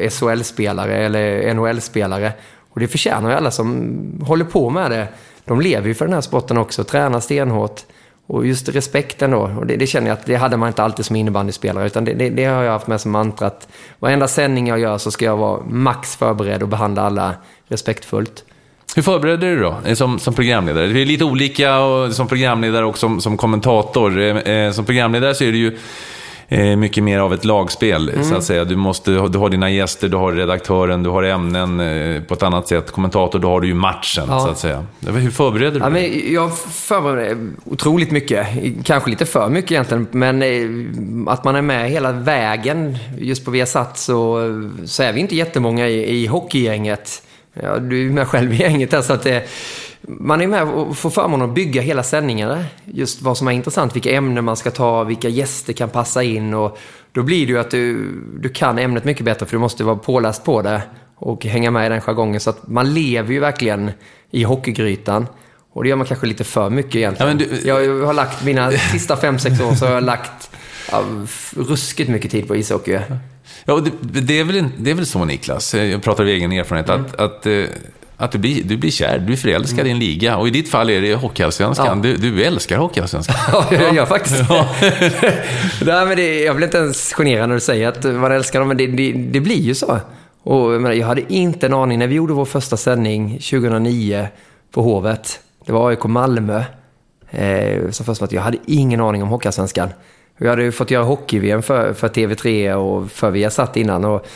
[0.00, 2.32] eh, SHL-spelare eller NHL-spelare.
[2.70, 3.96] Och det förtjänar ju alla som
[4.26, 5.08] håller på med det.
[5.44, 7.80] De lever ju för den här sporten också, tränar stenhårt.
[8.26, 11.04] Och just respekten då, och det, det känner jag att det hade man inte alltid
[11.04, 13.68] som innebandyspelare, utan det, det, det har jag haft med som mantra att
[13.98, 17.34] varenda sändning jag gör så ska jag vara max förberedd och behandla alla
[17.68, 18.44] respektfullt.
[18.96, 20.86] Hur förbereder du då, eh, som, som programledare?
[20.86, 24.20] Det är lite olika och, som programledare och som, som kommentator.
[24.20, 25.78] Eh, eh, som programledare så är det ju
[26.52, 28.24] eh, mycket mer av ett lagspel, Mm.
[28.24, 28.64] så att säga.
[28.64, 32.42] Du, måste, du har dina gäster, du har redaktören, du har ämnen eh, på ett
[32.42, 32.90] annat sätt.
[32.90, 34.40] Kommentator, då har du ju matchen, Ja.
[34.40, 34.86] så att säga.
[35.06, 36.22] Hur förbereder du Ja, dig?
[36.22, 38.46] men jag förbereder otroligt mycket.
[38.84, 40.06] Kanske lite för mycket egentligen.
[40.10, 42.98] Men eh, att man är med hela vägen.
[43.18, 44.40] Just på Viasat så,
[44.86, 47.22] så är vi inte jättemånga i, i hockeygänget.
[47.62, 49.42] Ja, du är med själv i gänget där, så att det,
[50.02, 52.64] man är med och får förmånen att bygga hela sändningarna.
[52.84, 56.54] Just vad som är intressant, vilka ämnen man ska ta, vilka gäster kan passa in.
[56.54, 56.78] Och
[57.12, 59.96] då blir det ju att du, du kan ämnet mycket bättre för du måste vara
[59.96, 60.82] påläst på det
[61.16, 62.40] och hänga med i den jargongen.
[62.40, 63.90] Så att man lever ju verkligen
[64.30, 65.26] i hockeygrytan.
[65.72, 67.38] Och det gör man kanske lite för mycket egentligen.
[67.40, 70.50] Ja, du- Jag har lagt mina sista fem sex år så har jag lagt
[70.90, 71.02] ja,
[71.56, 72.98] ruskigt mycket tid på ishockey.
[73.64, 76.90] Ja, det, det, är väl, det är väl så, Niklas, jag pratar av egen erfarenhet,
[76.90, 77.64] att, att, eh,
[78.22, 80.36] att du, blir, du blir kär, du är förälskad i en liga.
[80.36, 81.86] Och i ditt fall är det Hockeyallsvenskan.
[81.86, 81.94] Ja.
[81.94, 83.36] Du, du älskar Hockeyallsvenskan.
[83.52, 84.66] Ja, jag gör faktiskt det.
[85.86, 86.42] Nej, men det.
[86.42, 89.12] Jag blir inte ens generad när du säger att man älskar dem, men det, det,
[89.12, 90.00] det blir ju så.
[90.42, 94.28] Och jag, menar, jag hade inte en aning när vi gjorde vår första sändning 2009
[94.72, 95.40] på Hovet.
[95.66, 96.62] Det var AIK Malmö.
[97.30, 99.88] Eh, som först var att jag hade ingen aning om Hockeyallsvenskan.
[100.36, 104.04] Vi hade ju fått göra hockey-VM för, för TV3 och för Viasat innan.
[104.04, 104.26] Och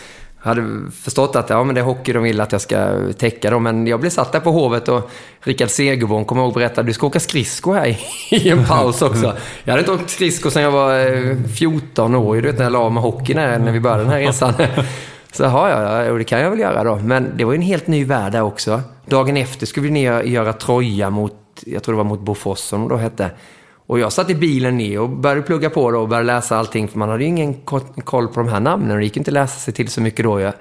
[0.46, 3.62] hade förstått att ja, men det är hockey de vill att jag ska täcka dem.
[3.62, 7.06] Men jag blev satt där på Hovet och Rickard Segerborn kommer ihåg berättade du ska
[7.06, 7.98] åka skridsko här
[8.30, 9.36] i, en paus också.
[9.64, 12.34] Jag hade inte åkt skridsko sedan jag var eh, 14 år.
[12.34, 14.52] Du vet när jag la av med hockeyn när, när vi började den här resan.
[15.32, 16.96] Så ja, ja, och det kan jag väl göra då.
[16.96, 18.82] Men det var ju en helt ny värld där också.
[19.06, 21.34] Dagen efter skulle vi ner och göra Troja mot,
[21.66, 23.30] jag tror det var mot Bofors som då hette.
[23.86, 26.88] Och jag satt i bilen ner och började plugga på då och började läsa allting.
[26.88, 27.54] För man hade ju ingen
[28.04, 30.24] koll på de här namnen och det gick inte att läsa sig till så mycket
[30.24, 30.40] då.
[30.40, 30.52] ju.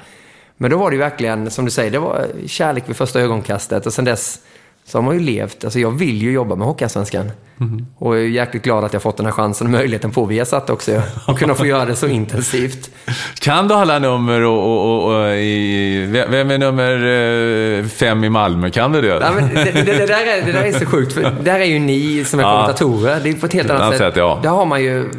[0.57, 3.85] Men då var det ju verkligen, som du säger, det var kärlek vid första ögonkastet.
[3.85, 4.39] Och sen dess
[4.87, 5.63] så har man ju levt.
[5.63, 7.31] Alltså jag vill ju jobba med Hockeyallsvenskan.
[7.59, 7.85] Mm.
[7.97, 10.69] Och jag är jäkligt glad att jag fått den här chansen och möjligheten på Viasat
[10.69, 11.01] också.
[11.27, 12.89] Och kunna få göra det så intensivt.
[13.39, 16.93] Kan du alla nummer och, och, och, och i, vem är nummer
[17.79, 18.69] eh, fem i Malmö?
[18.69, 19.07] Kan du det?
[19.07, 21.65] Ja, men det, det, det, där är, det där är så sjukt, för där är
[21.65, 23.19] ju ni som är kommentatorer.
[23.23, 23.97] Det är på ett helt annat sätt.
[23.97, 24.39] sätt ja.
[24.43, 25.09] Där har man ju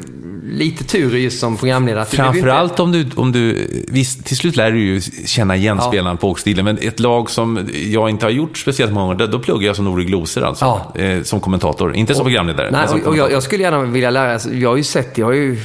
[0.48, 2.04] lite tur just som programledare.
[2.04, 2.82] Framförallt inte...
[2.82, 5.88] om du, om du visst, till slut lär du ju känna igen ja.
[5.88, 9.38] spelarna på åkstilen, men ett lag som jag inte har gjort speciellt många gånger, då
[9.38, 10.64] pluggar jag som Nori Gloser alltså.
[10.64, 11.00] Ja.
[11.00, 12.70] Eh, som kommentator, inte som programledare.
[12.70, 15.26] Nej, som och jag, jag, skulle gärna vilja lära, alltså, jag har ju sett, jag
[15.26, 15.58] har ju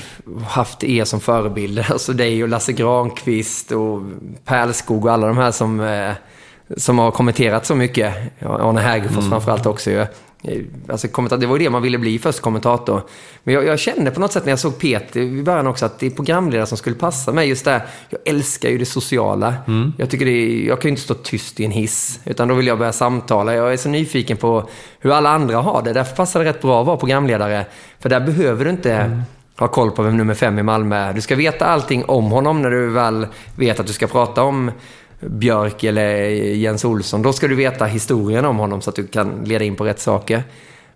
[0.47, 4.01] haft er som förebilder, alltså dig och Lasse Granqvist och
[4.45, 6.11] Pärlskog och alla de här som eh,
[6.77, 8.15] som har kommenterat så mycket.
[8.45, 9.29] Arne Hägerfors mm.
[9.29, 10.05] framförallt också ju.
[10.87, 13.01] Alltså, det var ju det man ville bli först, kommentator.
[13.43, 15.99] Men jag, jag, kände på något sätt när jag såg Peter i början också att
[15.99, 17.49] det är programledare som skulle passa mig.
[17.49, 19.53] Just det jag älskar ju det sociala.
[19.67, 19.93] Mm.
[19.97, 22.67] Jag, tycker det jag kan ju inte stå tyst i en hiss, utan då vill
[22.67, 23.55] jag börja samtala.
[23.55, 24.69] Jag är så nyfiken på
[24.99, 25.93] hur alla andra har det.
[25.93, 27.65] Därför passar det rätt bra att vara programledare.
[27.99, 29.21] För där behöver du inte mm.
[29.57, 31.13] ha koll på vem nummer fem i Malmö är.
[31.13, 34.71] Du ska veta allting om honom när du väl vet att du ska prata om
[35.21, 37.21] Björk eller Jens Olsson.
[37.21, 39.99] Då ska du veta historien om honom så att du kan leda in på rätt
[39.99, 40.43] saker.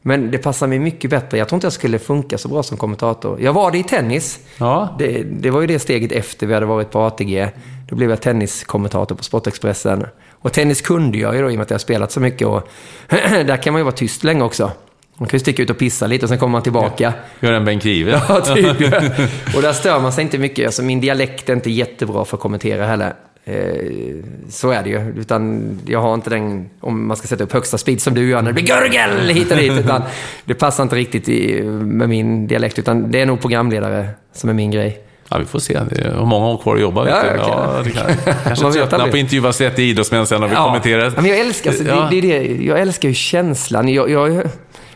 [0.01, 1.37] Men det passar mig mycket bättre.
[1.37, 3.41] Jag tror inte jag skulle funka så bra som kommentator.
[3.41, 4.39] Jag var det i tennis.
[4.57, 4.95] Ja.
[4.99, 7.49] Det, det var ju det steget efter vi hade varit på ATG.
[7.89, 10.05] Då blev jag tenniskommentator på Sportexpressen.
[10.31, 12.47] Och tennis kunde jag ju då i och med att jag har spelat så mycket.
[12.47, 12.67] Och
[13.09, 14.71] där kan man ju vara tyst länge också.
[15.17, 17.13] Man kan ju sticka ut och pissa lite och sen kommer man tillbaka.
[17.39, 18.21] Gör en Bengt Grive.
[18.29, 18.65] Ja, typ.
[19.55, 20.65] och där stör man sig inte mycket.
[20.65, 23.13] Alltså, min dialekt är inte jättebra för att kommentera heller.
[23.47, 24.15] Eh,
[24.49, 25.13] så är det ju.
[25.17, 28.41] Utan jag har inte den, om man ska sätta upp högsta speed som du gör
[28.41, 29.71] när det blir gurgel hit och dit.
[29.71, 30.01] Utan
[30.45, 32.79] det passar inte riktigt i, med min dialekt.
[32.79, 34.99] Utan det är nog programledare som är min grej.
[35.29, 35.73] Ja, vi får se.
[35.73, 37.09] Är många år kvar att jobba.
[37.09, 37.37] Ja, okay.
[37.37, 38.05] ja, det kan,
[38.43, 40.65] kanske tröttnar på intervjua 30 idrottsmän sen när vi ja.
[40.65, 41.13] kommenterar.
[41.15, 42.07] men jag älskar, alltså, ja.
[42.11, 43.87] det, det, det, jag älskar ju känslan.
[43.87, 44.49] Jag, jag,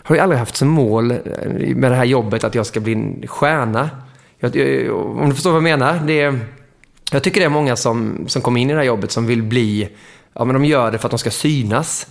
[0.03, 1.13] har ju aldrig haft som mål
[1.75, 3.89] med det här jobbet att jag ska bli en stjärna.
[4.39, 4.51] Jag,
[4.95, 6.01] om du förstår vad jag menar.
[6.07, 6.39] Det är,
[7.11, 9.43] jag tycker det är många som, som kommer in i det här jobbet som vill
[9.43, 9.89] bli,
[10.33, 12.07] ja men de gör det för att de ska synas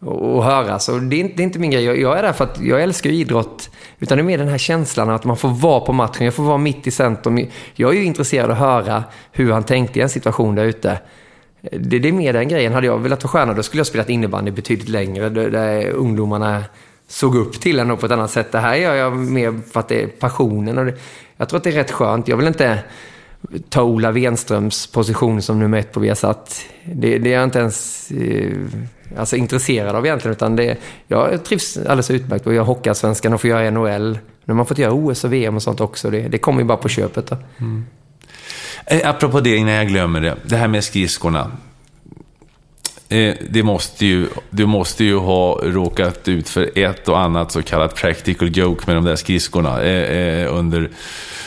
[0.00, 0.88] och, och höras.
[0.88, 1.84] Och det är, det är inte min grej.
[1.84, 3.70] Jag, jag, är där för att jag älskar idrott.
[3.98, 6.24] Utan det är mer den här känslan att man får vara på matchen.
[6.24, 7.46] Jag får vara mitt i centrum.
[7.74, 10.98] Jag är ju intresserad av att höra hur han tänkte i en situation där ute.
[11.60, 12.72] Det, det är mer den grejen.
[12.72, 15.28] Hade jag velat vara stjärna då skulle jag spelat innebandy betydligt längre.
[15.28, 16.64] Där, där ungdomarna
[17.08, 18.52] såg upp till en på ett annat sätt.
[18.52, 20.78] Det här gör jag mer för att det är passionen.
[20.78, 20.94] Och det,
[21.36, 22.28] jag tror att det är rätt skönt.
[22.28, 22.78] Jag vill inte
[23.68, 26.64] ta Ola Wenströms position som nummer ett på Viasat.
[26.84, 28.56] Det, det är jag inte ens eh,
[29.18, 30.32] alltså, intresserad av egentligen.
[30.32, 30.76] Utan det,
[31.08, 34.18] jag trivs alldeles utmärkt och jag Hockeyallsvenskan och får göra NHL.
[34.44, 36.10] Nu har man fått göra OS och VM och sånt också.
[36.10, 37.26] Det, det kommer ju bara på köpet.
[37.26, 37.36] Då.
[37.58, 37.86] Mm.
[38.86, 40.36] Eh, apropå det, innan jag glömmer det.
[40.44, 41.50] Det här med skridskorna.
[43.10, 47.62] Eh, det måste ju, du måste ju ha råkat ut för ett och annat så
[47.62, 50.90] kallat practical joke med de där skridskorna eh, under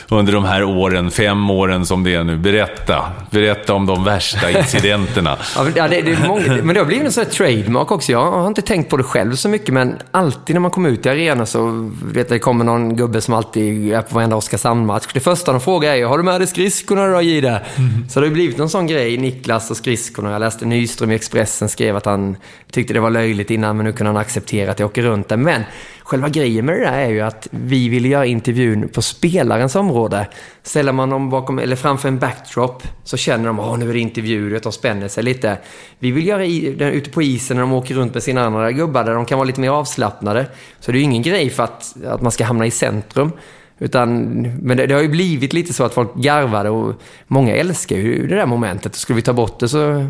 [0.09, 2.37] under de här åren, fem åren som det är nu.
[2.37, 3.11] Berätta.
[3.31, 5.37] Berätta om de värsta incidenterna.
[5.75, 8.11] ja, det, det är många, men det har blivit en sån här trademark också.
[8.11, 11.05] Jag har inte tänkt på det själv så mycket, men alltid när man kommer ut
[11.05, 15.07] i arenan så vet jag, det kommer någon gubbe som alltid är på varenda Oskarshamn-match.
[15.13, 17.61] Det första de frågar är har du med dig skridskorna då, Gide?
[17.75, 18.09] Mm.
[18.09, 20.31] Så det har blivit någon sån grej, Niklas och skridskorna.
[20.31, 21.15] Jag läste Nyström i
[21.53, 22.37] Expressen skrev att han
[22.71, 25.37] tyckte det var löjligt innan, men nu kunde han acceptera att jag åker runt där.
[25.37, 25.63] Men
[26.03, 30.27] Själva grejen med det där är ju att vi ville göra intervjun på spelarens område.
[30.63, 33.99] Ställer man dem bakom, eller framför en backdrop så känner de att nu är det
[33.99, 35.57] intervju, de spänner sig lite.
[35.99, 36.41] Vi vill göra
[36.77, 39.37] den ute på isen när de åker runt med sina andra gubbar där de kan
[39.37, 40.45] vara lite mer avslappnade.
[40.79, 43.31] Så det är ju ingen grej för att, att man ska hamna i centrum.
[43.79, 44.23] Utan,
[44.61, 46.93] men det, det, har ju blivit lite så att folk garvade och
[47.27, 48.95] många älskar ju det där momentet.
[48.95, 50.05] Skulle vi ta bort det så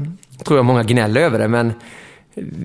[0.46, 1.48] tror jag många gnäller över det.
[1.48, 1.74] Men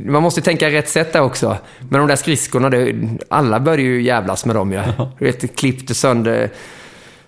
[0.06, 1.56] man måste tänka rätt sätt där också.
[1.78, 2.94] Men de där skridskorna, det,
[3.28, 4.78] alla började ju jävlas med dem ju.
[4.98, 5.12] Ja.
[5.18, 6.50] Du vet, klippte sönder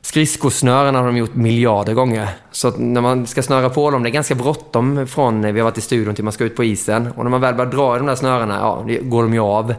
[0.02, 2.28] skridskosnören har de gjort miljarder gånger.
[2.50, 5.78] Så när man ska snöra på dem, det är ganska bråttom från vi har varit
[5.78, 7.06] i studion till man ska ut på isen.
[7.16, 9.74] Och när man väl börjar dra i de där snörena, ja, går de ju av.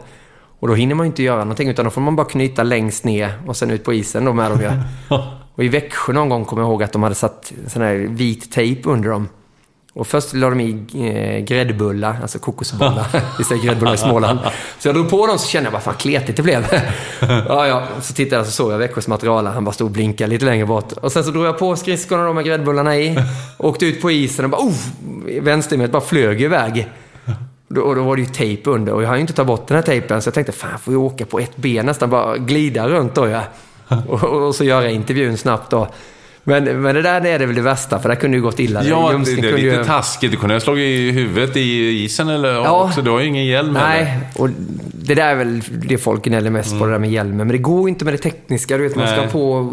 [0.60, 3.04] Och då hinner man ju inte göra någonting, utan då får man bara knyta längst
[3.04, 4.70] ner och sen ut på isen då med dem ju.
[5.54, 8.52] Och i Växjö någon gång kommer jag ihåg att de hade satt sån här vit
[8.52, 9.28] tejp under dem.
[9.94, 13.06] Och först la de i eh, gräddbullar, alltså kokosbollar.
[13.38, 14.38] Vi säger gräddbullar i Småland.
[14.78, 16.66] Så jag drog på dem så kände jag bara, fan kletigt det blev.
[17.20, 17.82] ja, ja.
[18.00, 19.46] Så tittade jag så såg jag Växjös material.
[19.46, 20.92] Han bara stod och blinkade lite längre bort.
[20.92, 23.18] Och sen så drog jag på skridskorna då med gräddbullarna i.
[23.58, 24.74] Åkte ut på isen och bara, oh!
[25.40, 26.88] Vänstermet bara flög iväg.
[27.68, 29.74] Och då var det ju tejp under och jag har ju inte tagit bort den
[29.74, 30.22] här tejpen.
[30.22, 33.28] Så jag tänkte, fan får jag åka på ett ben nästan, bara glida runt då
[33.28, 33.42] ja.
[34.08, 35.88] Och, och så göra intervjun snabbt då.
[36.44, 38.84] Men, men det där är det väl det värsta, för det kunde ju gått illa.
[38.84, 40.30] Ja, det, är lite ju- taskigt.
[40.30, 42.84] Du kunde ha slagit i huvudet i isen eller Ja.
[42.84, 43.02] också.
[43.02, 44.04] Du har ju ingen hjälm heller.
[44.04, 44.48] Nej, och
[44.94, 47.36] det där är väl det folk gnäller mest på, det där med hjälmen.
[47.36, 48.76] Men det går ju inte med det tekniska.
[48.76, 49.28] Du vet, man ska Nej.
[49.30, 49.72] på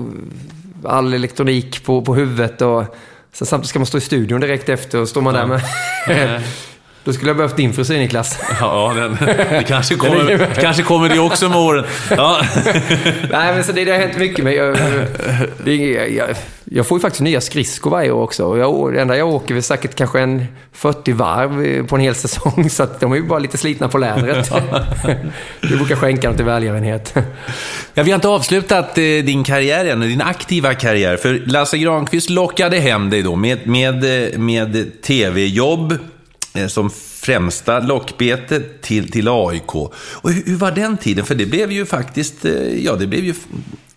[0.83, 2.83] all elektronik på, på huvudet och
[3.33, 5.61] sen samtidigt ska man stå i studion direkt efter och står man där med...
[7.03, 8.39] Då skulle jag behövt din frisyr, Niklas.
[8.59, 9.17] Ja, den,
[9.49, 11.85] det kanske kommer, kanske kommer det också med åren.
[12.09, 12.41] Ja.
[13.31, 14.43] Nej, men så det, det har hänt mycket.
[14.43, 14.77] Men jag,
[15.63, 16.29] det, jag,
[16.63, 18.57] jag får ju faktiskt nya skridskor varje år också.
[18.57, 22.69] Jag, det enda jag åker är säkert kanske en 40 varv på en hel säsong.
[22.69, 24.51] Så att de är ju bara lite slitna på lädret.
[25.61, 27.13] Vi brukar skänka dem till välgörenhet.
[27.93, 31.17] Ja, vi har inte avslutat eh, din karriär än, din aktiva karriär.
[31.17, 35.97] För Lasse Granqvist lockade hem dig då med, med, eh, med tv-jobb
[36.67, 36.89] som
[37.21, 39.75] främsta lockbete till, till AIK.
[39.75, 41.25] Och hur, hur var den tiden?
[41.25, 43.33] För det blev ju faktiskt, eh, ja det blev ju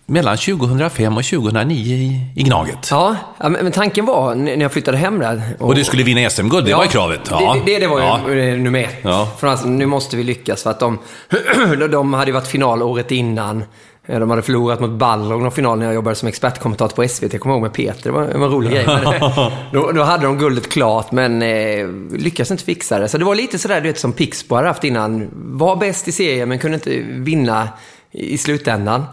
[0.05, 2.87] mellan 2005 och 2009 i, i Gnaget.
[2.91, 5.41] Ja, ja, men tanken var när jag flyttade hem där.
[5.59, 7.19] Och du skulle vinna SM-guld, det var ju kravet.
[7.29, 7.57] Ja.
[7.65, 8.43] Det, det, det var ju Ja.
[8.53, 8.95] eh, nummer ett.
[9.01, 9.31] Ja.
[9.39, 10.99] För alltså, nu måste vi lyckas för att de,
[11.91, 13.63] de hade varit final året innan.
[14.05, 17.33] Eh, De hade förlorat mot Balrog någon final när jag jobbade som expertkommentator på SVT.
[17.33, 18.85] Jag kommer ihåg med Peter, det var en rolig grej.
[18.85, 23.07] Eh, då, då hade de guldet klart, men eh, lyckades inte fixa det.
[23.07, 25.29] Så det var lite sådär du vet, som Pixbo hade haft innan.
[25.33, 27.69] Var bäst i serien, men kunde inte vinna
[28.11, 29.03] i, i slutändan.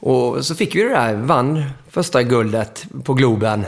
[0.00, 3.64] Och så fick vi det där, vann första guldet på Globen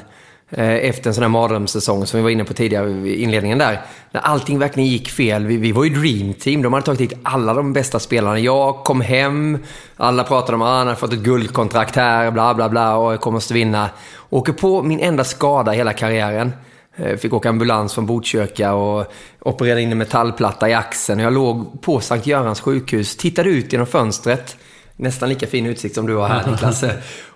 [0.58, 3.80] efter en sån här mardrömssäsong som vi var inne på tidigare i inledningen där.
[4.10, 5.46] När allting verkligen gick fel.
[5.46, 6.62] Vi, vi var ju dream team.
[6.62, 8.38] De hade tagit hit alla de bästa spelarna.
[8.38, 9.58] Jag kom hem,
[9.96, 13.12] alla pratade om att ah, han hade fått ett guldkontrakt här, bla bla bla, och
[13.12, 13.90] jag kommer måste vinna.
[14.30, 16.52] Åker på min enda skada hela karriären.
[16.96, 21.20] Eh, Fick åka ambulans från Botkyrka och operera in en metallplatta i axeln.
[21.20, 24.56] Jag låg på Sankt Görans sjukhus, tittade ut genom fönstret.
[24.96, 26.82] Nästan lika fin utsikt som du har här Niklas.
[26.82, 26.90] eh,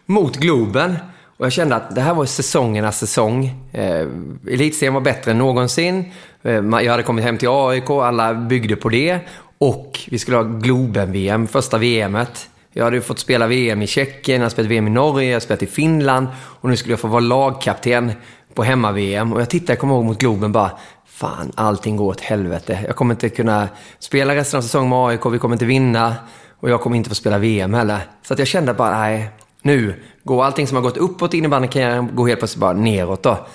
[0.07, 0.97] Mot Globen.
[1.37, 3.55] Och jag kände att det här var säsongernas säsong.
[3.73, 4.07] Eh,
[4.51, 6.13] elitserien var bättre än någonsin.
[6.43, 9.19] Eh, jag hade kommit hem till AIK, alla byggde på det.
[9.59, 12.49] Och vi skulle ha Globen-VM, första VMet.
[12.73, 15.35] Jag hade ju fått spela VM i Tjeckien, jag hade spelat VM i Norge, jag
[15.35, 16.27] hade spelat i Finland.
[16.37, 18.13] Och nu skulle jag få vara lagkapten
[18.55, 19.33] på hemma-VM.
[19.33, 20.71] Och jag tittade, jag kommer ihåg mot Globen bara,
[21.07, 22.79] fan allting går åt helvete.
[22.87, 23.69] Jag kommer inte kunna
[23.99, 26.15] spela resten av säsongen med AIK, vi kommer inte vinna.
[26.61, 27.99] Och jag kommer inte få spela VM heller.
[28.23, 29.31] Så att jag kände bara, nej,
[29.67, 29.95] nu
[30.25, 33.47] går allting som har gått uppåt i innebandykarriären, går helt plötsligt bara neråt då.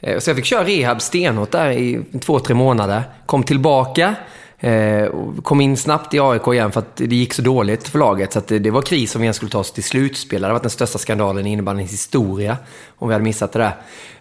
[0.00, 3.02] Eh, så jag fick köra rehab stenhårt där i två, tre månader.
[3.26, 4.14] Kom tillbaka,
[4.58, 5.08] eh,
[5.42, 8.32] kom in snabbt i AIK igen för att det gick så dåligt för laget.
[8.32, 10.40] Så att det, var kris om vi ens skulle ta oss till slutspel.
[10.40, 12.56] Det hade varit den största skandalen i innebandyns historia
[12.98, 13.72] om vi hade missat det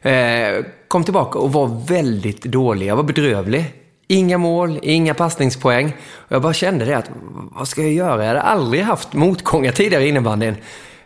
[0.02, 0.58] där.
[0.58, 2.88] Eh, kom tillbaka och var väldigt dålig.
[2.88, 3.74] Jag var bedrövlig.
[4.10, 5.96] Inga mål, inga passningspoäng.
[6.28, 7.10] Jag bara kände det att,
[7.52, 8.22] vad ska jag göra?
[8.22, 10.56] Jag hade aldrig haft motgångar tidigare i innebandyn.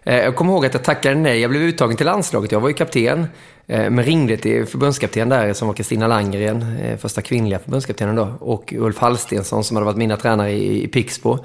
[0.03, 1.39] Eh, jag kommer ihåg att jag tackade nej.
[1.39, 2.51] Jag blev uttagen till landslaget.
[2.51, 3.27] Jag var ju kapten.
[3.67, 8.33] Eh, men ringde till förbundskapten där som var Kristina Landgren, eh, första kvinnliga förbundskaptenen då.
[8.39, 11.37] Och Ulf Hallstensson som hade varit mina tränare i, i Pixbo.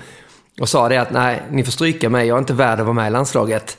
[0.61, 2.27] Och sa det att nej, ni får stryka mig.
[2.27, 3.79] Jag är inte värd att vara med i landslaget.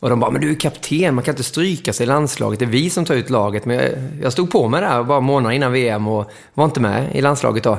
[0.00, 2.58] Och de bara, men du är kapten, man kan inte stryka sig i landslaget.
[2.58, 3.64] Det är vi som tar ut laget.
[3.64, 3.92] Men jag,
[4.22, 7.64] jag stod på mig där bara månader innan VM och var inte med i landslaget
[7.64, 7.78] då.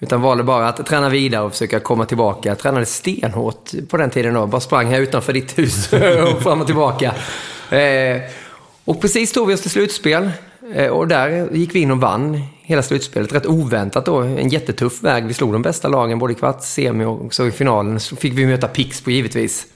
[0.00, 2.48] Utan valde bara att träna vidare och försöka komma tillbaka.
[2.48, 4.46] Jag tränade stenhårt på den tiden då.
[4.46, 5.92] Bara sprang här utanför ditt hus
[6.32, 7.14] och fram och tillbaka.
[7.70, 8.22] Eh,
[8.84, 10.30] och precis tog vi oss till slutspel.
[10.74, 13.32] Eh, och där gick vi in och vann hela slutspelet.
[13.32, 14.20] Rätt oväntat då.
[14.20, 15.26] En jättetuff väg.
[15.26, 18.00] Vi slog de bästa lagen både i kvart, semi och så i finalen.
[18.00, 19.66] Så fick vi möta Pixbo givetvis.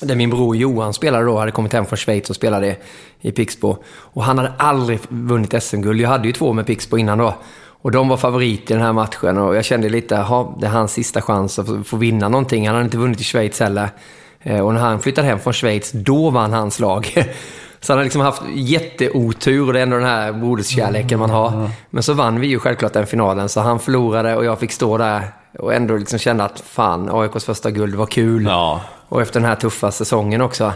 [0.00, 2.76] Där min bror Johan spelade då, hade kommit hem från Schweiz och spelade
[3.20, 3.76] i Pixbo.
[3.86, 6.00] Och han hade aldrig vunnit SM-guld.
[6.00, 7.34] Jag hade ju två med Pixbo innan då.
[7.84, 10.70] Och de var favorit i den här matchen och jag kände lite, ha, det är
[10.70, 12.66] hans sista chans att få- vinna någonting.
[12.66, 13.88] Han hade inte vunnit i Schweiz heller.
[14.42, 17.06] Eh, Och när han flyttade hem från Schweiz, då vann hans lag.
[17.80, 21.70] Så han hade liksom haft jätteotur och det är ändå den här broderskärleken man har.
[21.90, 24.98] Men så vann vi ju självklart den finalen, så han förlorade och jag fick stå
[24.98, 25.22] där
[25.58, 28.44] och ändå liksom kände att fan, AIKs första guld var kul.
[28.44, 28.80] Ja.
[29.08, 30.72] Och efter den här tuffa säsongen också.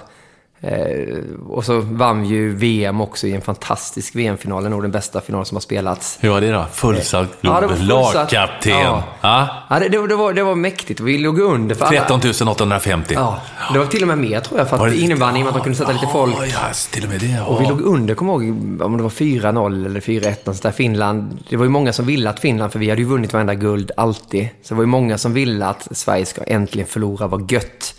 [0.61, 1.19] Eh,
[1.49, 4.63] och så vann vi ju VM också i en fantastisk VM-final.
[4.63, 6.19] Det är nog den bästa final som har spelats.
[6.21, 6.65] Hur var det då?
[6.73, 8.15] Fullsatt Ja, det var Globen, fullsatt.
[8.33, 8.73] lagkapten.
[8.73, 9.03] Ja.
[9.21, 9.49] Ja.
[9.71, 11.01] Ja, det, det, var, det var mäktigt.
[11.01, 12.01] Vi låg under för alla.
[12.01, 13.15] 13 850.
[13.15, 13.41] Ja,
[13.73, 14.69] det var till och med mer tror jag.
[14.71, 16.35] För att det- innebandy, i och med att de kunde sätta lite folk.
[16.39, 16.59] Ja, ja,
[16.91, 17.27] till och med det.
[17.27, 17.45] Ja.
[17.45, 18.43] Och vi låg under, kommer ihåg,
[18.83, 20.71] om det var 4-0 eller 4-1 någonstans där.
[20.71, 23.55] Finland, det var ju många som ville att Finland, för vi hade ju vunnit varenda
[23.55, 24.49] guld alltid.
[24.63, 27.95] Så det var ju många som ville att Sverige ska äntligen förlora, vad gött.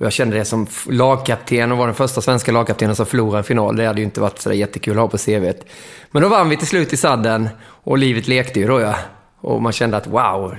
[0.00, 3.44] Och jag kände det som lagkapten och var den första svenska lagkaptenen som förlorade en
[3.44, 3.76] final.
[3.76, 5.64] Det hade ju inte varit sådär jättekul att ha på CVt.
[6.10, 8.94] Men då vann vi till slut i sadden och livet lekte ju då ja.
[9.40, 10.54] Och man kände att wow,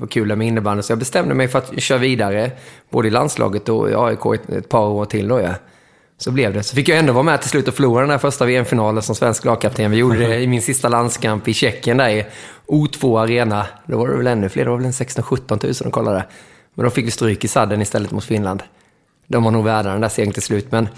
[0.00, 0.82] det kul det med innebandy.
[0.82, 2.50] Så jag bestämde mig för att köra vidare,
[2.90, 5.54] både i landslaget och i AIK ett, ett par år till då ja.
[6.18, 6.62] Så blev det.
[6.62, 9.14] Så fick jag ändå vara med till slut och förlora den här första VM-finalen som
[9.14, 9.90] svensk lagkapten.
[9.90, 12.26] Vi gjorde det i min sista landskamp i Tjeckien där i
[12.66, 13.66] O2 Arena.
[13.86, 16.24] Då var det väl ännu fler, det var väl en 16-17 000 som kollade.
[16.74, 18.62] Men då fick vi stryk i sadden istället mot Finland.
[19.26, 20.88] De var nog värda den där segern till slut, men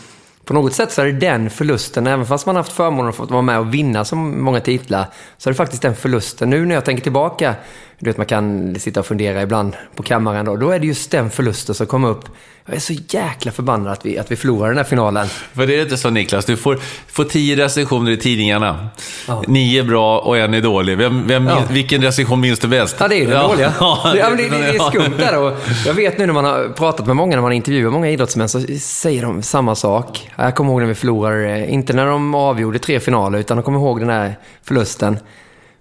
[0.44, 3.24] på något sätt så är det den förlusten, även fast man haft förmånen att få
[3.26, 5.06] vara med och vinna så många titlar,
[5.38, 6.50] så är det faktiskt den förlusten.
[6.50, 7.55] Nu när jag tänker tillbaka,
[7.98, 11.10] du vet man kan sitta och fundera ibland på kammaren då, då är det just
[11.10, 12.24] den förlusten som kom upp.
[12.66, 15.26] Jag är så jäkla förbannad att vi, att vi förlorade den här finalen.
[15.52, 18.88] För det är inte så Niklas, du får, får tio recensioner i tidningarna.
[19.28, 19.42] Ja.
[19.46, 20.98] Nio är bra och en är dålig.
[20.98, 21.62] Vem, vem, ja.
[21.70, 22.96] Vilken recension minns du bäst?
[23.00, 23.48] Ja, det är den ja.
[23.48, 23.72] dåliga.
[23.80, 25.38] Ja, det, det, det, är skumt där.
[25.38, 25.56] Och
[25.86, 28.60] jag vet nu när man har pratat med många, när man intervjuar många idrottsmän, så
[28.80, 30.30] säger de samma sak.
[30.36, 33.78] Jag kommer ihåg när vi förlorade, inte när de avgjorde tre finaler, utan de kommer
[33.78, 35.18] ihåg den här förlusten.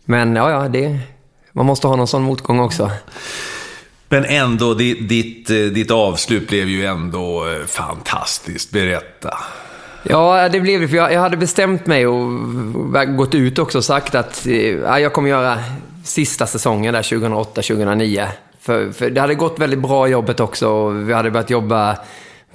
[0.05, 0.99] Men ja, ja, det,
[1.57, 2.91] man måste ha någon sån motgång också.
[4.09, 8.71] Men ändå, ditt, ditt, eh, ditt avslut blev ju ändå eh, fantastiskt.
[8.71, 9.37] Berätta.
[10.03, 10.87] Ja, det blev det.
[10.87, 14.99] För jag, jag hade bestämt mig och gått ut också och sagt att eh, ja,
[14.99, 15.57] jag kommer göra
[16.03, 18.27] sista säsongen där 2008-2009.
[18.61, 20.89] För, för, det hade gått väldigt bra jobbet också.
[20.89, 21.97] Vi hade börjat jobba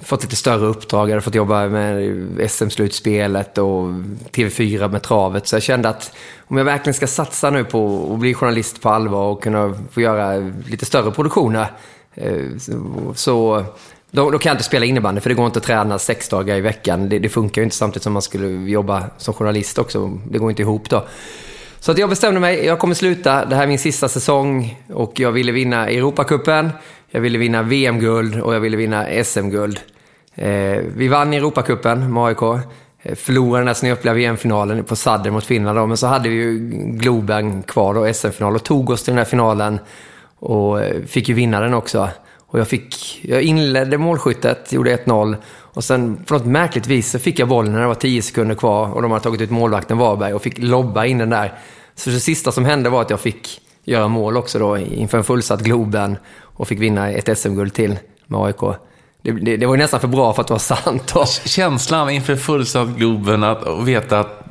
[0.01, 1.09] fått lite större uppdrag.
[1.09, 3.87] Jag hade fått jobba med SM-slutspelet och
[4.31, 5.47] TV4 med travet.
[5.47, 6.11] Så jag kände att
[6.47, 10.01] om jag verkligen ska satsa nu på att bli journalist på allvar och kunna få
[10.01, 11.71] göra lite större produktioner.
[12.15, 12.57] Eh,
[13.15, 13.65] så
[14.11, 16.57] då, då kan jag inte spela innebandy för det går inte att träna sex dagar
[16.57, 17.09] i veckan.
[17.09, 20.19] Det, det funkar ju inte samtidigt som man skulle jobba som journalist också.
[20.29, 21.05] Det går inte ihop då.
[21.79, 23.45] Så att jag bestämde mig, jag kommer sluta.
[23.45, 26.69] Det här är min sista säsong och jag ville vinna Europacupen.
[27.15, 29.79] Jag ville vinna VM-guld och jag ville vinna SM-guld.
[30.35, 32.41] Eh, vi vann Europacupen med AIK.
[33.01, 35.77] Eh, förlorade den där snöpliga VM-finalen på Sadder mot Finland.
[35.77, 39.17] Då, men så hade vi ju Globen kvar då, SM-final, och tog oss till den
[39.17, 39.79] här finalen.
[40.39, 42.09] Och eh, fick ju vinna den också.
[42.37, 45.35] Och jag, fick, jag inledde målskyttet, gjorde 1-0.
[45.51, 48.55] Och sen på något märkligt vis så fick jag bollen när det var 10 sekunder
[48.55, 51.53] kvar och de hade tagit ut målvakten Varberg och fick lobba in den där.
[51.95, 55.23] Så det sista som hände var att jag fick göra mål också då inför en
[55.23, 58.77] fullsatt Globen och fick vinna ett SM-guld till med AIK.
[59.21, 61.15] Det, det, det, var nästan för bra för att vara sant.
[61.15, 61.27] Och...
[61.27, 64.45] Känslan inför fullsatt Globen att veta att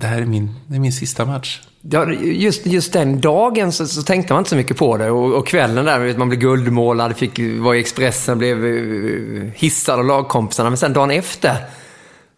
[0.00, 1.60] det här är min, det är min sista match.
[1.90, 5.10] Ja, just, just den dagen så, så, tänkte man inte så mycket på det.
[5.10, 10.04] Och, och kvällen där, man blev guldmålad, fick vara i Expressen, blev eh, hissad av
[10.04, 10.70] lagkompisarna.
[10.70, 11.56] Men sen dagen efter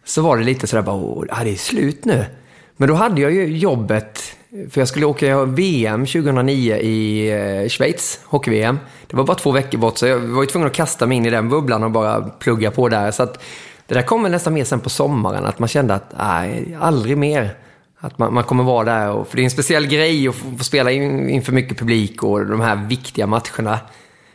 [0.05, 2.25] så var det lite sådär bara, åh, det är slut nu.
[2.77, 4.18] Men då hade jag ju jobbet
[4.69, 8.79] för jag skulle åka VM 2009 i eh, Schweiz, hockey-VM.
[9.07, 11.25] Det var bara två veckor bort, så jag var ju tvungen att kasta mig in
[11.25, 13.11] i den bubblan och bara plugga på där.
[13.11, 13.43] Så att
[13.87, 17.17] det där kom väl nästan mer sen på sommaren, att man kände att nej, aldrig
[17.17, 17.57] mer.
[17.99, 20.57] Att man, man kommer vara där, och, för det är en speciell grej att få,
[20.57, 23.79] få spela in, inför mycket publik och de här viktiga matcherna.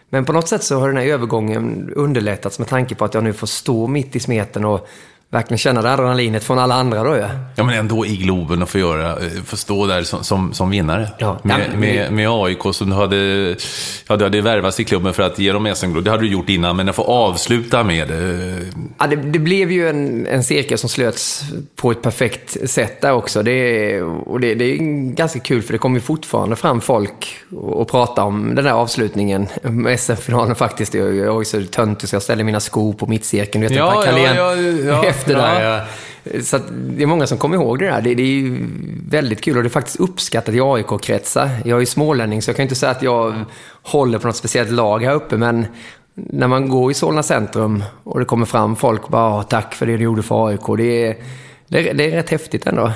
[0.08, 3.24] Men på något sätt så har den här övergången underlättats med tanke på att jag
[3.24, 4.88] nu får stå mitt i smeten och
[5.34, 7.24] verkligen känna det adrenalinet från alla andra då ju.
[7.54, 10.70] Ja, men ändå i Globen och få, göra, eh, få stå där som, som, som
[10.70, 11.08] vinnare.
[11.18, 11.38] Ja.
[11.42, 13.16] Med, med, med AIK som du hade,
[14.06, 16.04] ja, du hade värvats i klubben för att ge dem SM-guld.
[16.04, 18.60] Det hade du gjort innan, men att få avsluta med det.
[18.98, 21.44] Ja, det, det blev ju en, en cirkel som slöts
[21.76, 23.42] på ett perfekt sätt där också.
[23.42, 24.76] Det, och det, det är
[25.14, 29.46] ganska kul för det kommer fortfarande fram folk och, och prata om den där avslutningen
[29.62, 30.94] med SM-finalen faktiskt.
[30.94, 33.62] Jag, jag är så töntig så jag ställer mina skor på mittcirkeln.
[33.62, 35.84] Du vet, ja, ja, ja, ja det där.
[36.42, 38.00] Så det är många som kommer ihåg det där.
[38.00, 38.58] Det, det, är
[39.08, 41.50] väldigt kul och det är faktiskt uppskattat i AIK-kretsar.
[41.64, 43.44] Jag är ju smålänning så jag kan inte säga att jag
[43.82, 45.66] håller på något speciellt lag här uppe, men
[46.14, 49.96] när man går i Solna centrum och det kommer fram folk bara tack för det
[49.96, 50.76] du gjorde för AIK.
[50.76, 51.16] Det är,
[51.68, 52.92] det är, det är rätt häftigt ändå.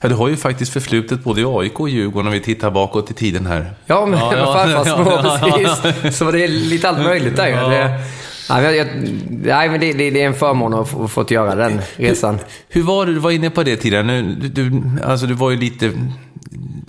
[0.00, 3.10] Ja, du har ju faktiskt förflutet både i AIK och Djurgården om vi tittar bakåt
[3.10, 3.74] i tiden här.
[3.86, 6.18] Ja, men ja, ja, farfars små, precis.
[6.18, 7.68] Så det är lite allt möjligt där ja.
[7.68, 8.00] Det,
[8.50, 8.86] Nej, jag,
[9.30, 12.34] nej, men det, det, det, är en förmån att få fått göra den resan.
[12.34, 13.12] Hur, hur var det?
[13.12, 14.02] Du var inne på det tidigare.
[14.02, 15.92] Nu, du, du, alltså, du var ju lite...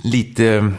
[0.01, 0.73] lite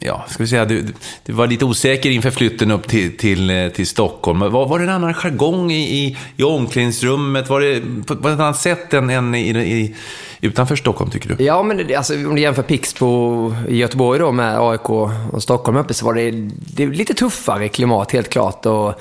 [0.00, 0.84] ja, ska vi säga, du,
[1.24, 4.40] du var lite osäker inför flytten upp till, till, till Stockholm.
[4.40, 7.48] Var, var det en annan jargong i, i, i omklädningsrummet?
[7.48, 9.94] Var det på, på ett annat sätt än, än i, i,
[10.40, 11.44] utanför Stockholm, tycker du?
[11.44, 15.94] Ja, men alltså, om du jämför Pixbo i Göteborg då med AIK och Stockholm uppe
[15.94, 18.66] så var det, det lite tuffare klimat, helt klart.
[18.66, 19.00] Och,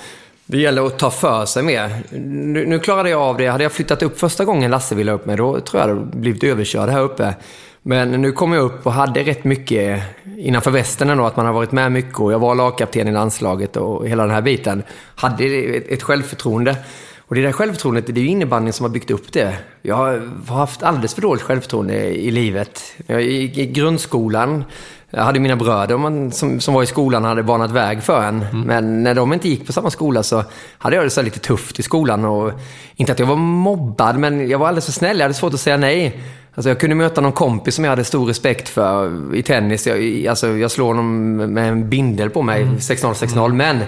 [0.49, 2.03] det gäller att ta för sig mer.
[2.11, 3.47] Nu, nu, klarade jag av det.
[3.47, 6.43] Hade jag flyttat upp första gången Lasse ville upp mig, då tror jag det blivit
[6.43, 7.35] överkörd här uppe.
[7.81, 10.03] Men nu kom jag upp och hade rätt mycket
[10.37, 13.77] innanför västen ändå, att man har varit med mycket och jag var lagkapten i landslaget
[13.77, 14.83] och hela den här biten.
[15.15, 16.75] Hade ett, ett självförtroende.
[17.17, 19.57] Och det där självförtroendet, det är ju innebandyn som har byggt upp det.
[19.81, 22.81] Jag har haft alldeles för dåligt självförtroende i livet.
[23.07, 24.63] Jag, i, I grundskolan
[25.09, 28.23] jag hade mina bröder man, som, som var i skolan och hade banat väg för
[28.23, 28.41] en.
[28.41, 28.61] Mm.
[28.61, 30.43] Men när de inte gick på samma skola så
[30.77, 32.25] hade jag det så lite tufft i skolan.
[32.25, 32.51] Och,
[32.95, 35.17] inte att jag var mobbad, men jag var alldeles för snäll.
[35.17, 36.23] Jag hade svårt att säga nej.
[36.55, 39.87] Alltså jag kunde möta någon kompis som jag hade stor respekt för i tennis.
[39.87, 42.77] Jag, alltså jag slår honom med en bindel på mig, mm.
[42.77, 43.45] 6-0, 6-0.
[43.45, 43.57] Mm.
[43.57, 43.79] Men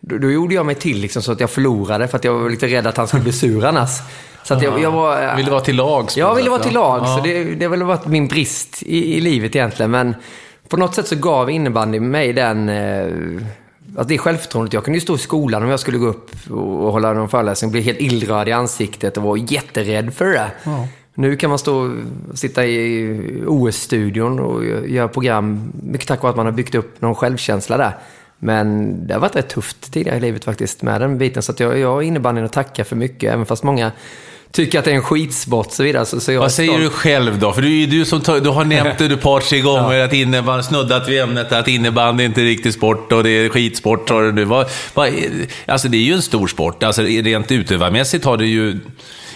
[0.00, 2.50] då, då, gjorde jag mig till liksom så att jag förlorade för att jag var
[2.50, 3.90] lite rädd att han skulle bli sur annars.
[4.44, 5.36] Så att jag, jag var...
[5.36, 6.16] Ville vara till lags?
[6.16, 7.08] Jag ville vara till lags.
[7.08, 7.16] Ja.
[7.16, 9.90] Så det, det har väl varit min brist i, i livet egentligen.
[9.90, 10.14] Men
[10.72, 12.68] på något sätt så gav innebandy mig den...
[12.68, 13.06] Eh,
[13.96, 14.72] alltså det självförtroendet.
[14.72, 17.68] Jag kunde ju stå i skolan om jag skulle gå upp och hålla någon föreläsning
[17.68, 20.50] och bli helt illröd i ansiktet och vara jätterädd för det.
[20.64, 20.88] Ja.
[21.14, 21.96] Nu kan man stå
[22.34, 27.14] sitta i OS-studion och göra program, mycket tack vare att man har byggt upp någon
[27.14, 27.92] självkänsla där.
[28.38, 31.42] Men det har varit rätt tufft tidigare i livet faktiskt med den biten.
[31.42, 33.92] Så att jag, jag har innebandyn att tacka för mycket, även fast många
[34.52, 36.06] tycker att det är en skitsport så vidare.
[36.06, 37.52] Så, så Vad säger du själv då?
[37.52, 40.04] För du, du, som tar, du har nämnt det ett par, tre gånger, ja.
[40.04, 44.08] att innebandy, snuddat vid ämnet, att innebandy inte är riktig sport och det är skitsport.
[44.08, 44.44] Du nu.
[44.44, 45.10] Vad, vad,
[45.66, 46.82] alltså det är ju en stor sport.
[46.82, 48.78] Alltså rent utövarmässigt har det ju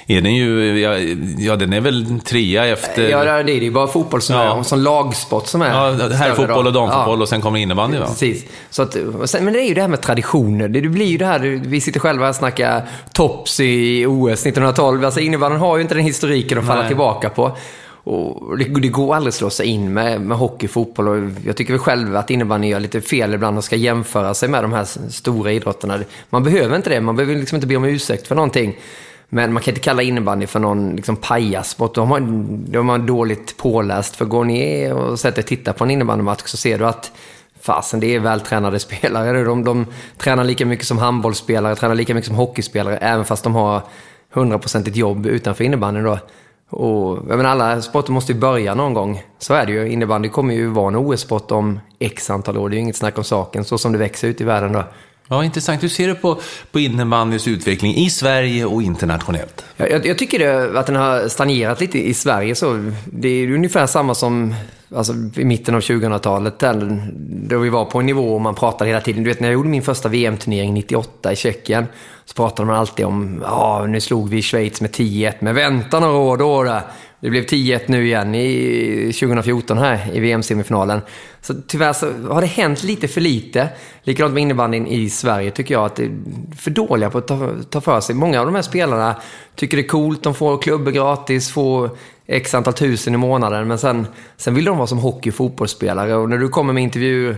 [0.06, 0.98] är den ju, ja,
[1.38, 3.08] ja, den är väl trea efter...
[3.08, 3.52] Ja, det är det.
[3.52, 4.58] ju bara fotboll som ja.
[4.58, 7.22] är, som lagsport som är Ja, här är fotboll och damfotboll ja.
[7.22, 8.06] och sen kommer innebandy va?
[8.06, 8.44] Precis.
[8.70, 8.96] Så att,
[9.40, 10.68] men det är ju det här med traditioner.
[10.68, 15.04] Det, blir ju det här, vi sitter själva och snackar tops i OS 1912.
[15.04, 16.88] Alltså innebandyn har ju inte den historiken att falla Nej.
[16.88, 17.56] tillbaka på.
[18.04, 21.56] Och det, det, går aldrig att slå sig in med, med hockey, fotboll och jag
[21.56, 24.72] tycker väl själv att innebandy gör lite fel ibland och ska jämföra sig med de
[24.72, 25.98] här stora idrotterna.
[26.30, 28.76] Man behöver inte det, man behöver liksom inte be om ursäkt för någonting.
[29.28, 31.94] Men man kan inte kalla innebandy för någon liksom pajassport.
[31.94, 34.16] då har, man dåligt påläst.
[34.16, 37.12] För går ni och sätter och tittar på en innebandymatch så ser du att
[37.60, 39.44] fasen, det är vältränade spelare.
[39.44, 39.86] De, de
[40.18, 43.82] tränar lika mycket som handbollsspelare, tränar lika mycket som hockeyspelare, även fast de har
[44.32, 46.18] hundraprocentigt jobb utanför innebandyn då.
[46.70, 49.22] Och, jag menar, alla sporter måste ju börja någon gång.
[49.38, 49.88] Så är det ju.
[49.92, 52.68] Innebandy kommer ju vara en OS-sport om x antal år.
[52.68, 54.84] Det är ju inget snack om saken, så som det växer ut i världen då.
[55.28, 55.82] Ja, intressant.
[55.82, 56.40] Hur ser du på,
[56.72, 59.64] på innebandyns utveckling i Sverige och internationellt?
[59.76, 62.54] Jag, jag tycker det, att den har stagnerat lite i Sverige.
[62.54, 64.54] Så det är ungefär samma som
[64.94, 66.64] alltså, i mitten av 2000-talet,
[67.48, 69.22] då vi var på en nivå och man pratade hela tiden.
[69.22, 71.86] Du vet, när jag gjorde min första VM-turnering 98 i Tjeckien,
[72.24, 76.18] så pratade man alltid om ja, nu slog vi Schweiz med 10-1, men vänta några
[76.18, 76.62] år då.
[76.62, 76.80] då.
[77.20, 81.00] Det blev 10-1 nu igen i 2014 här i VM-semifinalen.
[81.40, 83.68] Så tyvärr så har det hänt lite för lite.
[84.02, 86.10] Likadant med innebandyn i Sverige tycker jag att det är
[86.56, 88.14] för dåliga på att ta, ta för sig.
[88.14, 89.16] Många av de här spelarna
[89.54, 91.90] tycker det är coolt, de får klubbor gratis, får
[92.26, 93.68] x antal tusen i månaden.
[93.68, 94.06] Men sen,
[94.36, 96.14] sen vill de vara som hockey och fotbollsspelare.
[96.14, 97.36] Och när du kommer med intervju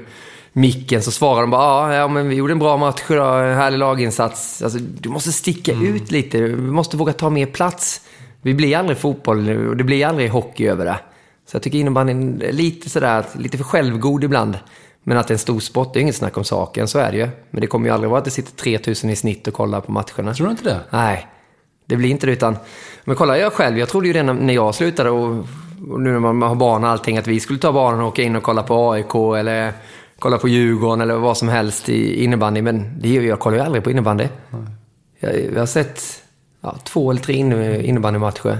[0.52, 3.56] micken så svarar de bara ja, ja men vi gjorde en bra match idag, en
[3.56, 4.62] härlig laginsats.
[4.62, 5.94] Alltså, du måste sticka mm.
[5.94, 8.00] ut lite, du måste våga ta mer plats.
[8.48, 10.98] Vi blir aldrig fotboll och det blir aldrig hockey över det.
[11.46, 14.58] Så jag tycker innebandyn är lite sådär, lite för självgod ibland.
[15.02, 17.12] Men att det är en stor sport, det är inget snack om saken, så är
[17.12, 17.28] det ju.
[17.50, 19.92] Men det kommer ju aldrig vara att det sitter 3000 i snitt och kollar på
[19.92, 20.34] matcherna.
[20.34, 20.80] Tror du inte det?
[20.90, 21.26] Nej,
[21.86, 22.56] det blir inte det utan...
[23.04, 25.46] Men kolla jag själv, jag trodde ju det när jag slutade och,
[25.90, 28.22] och nu när man har barn och allting, att vi skulle ta barnen och åka
[28.22, 29.72] in och kolla på AIK eller
[30.18, 32.62] kolla på Djurgården eller vad som helst i innebandy.
[32.62, 34.28] Men det, jag kollar ju aldrig på innebandy.
[35.20, 36.22] Jag, jag har sett
[36.60, 37.35] ja, två eller tre
[37.86, 38.59] innebandymatcher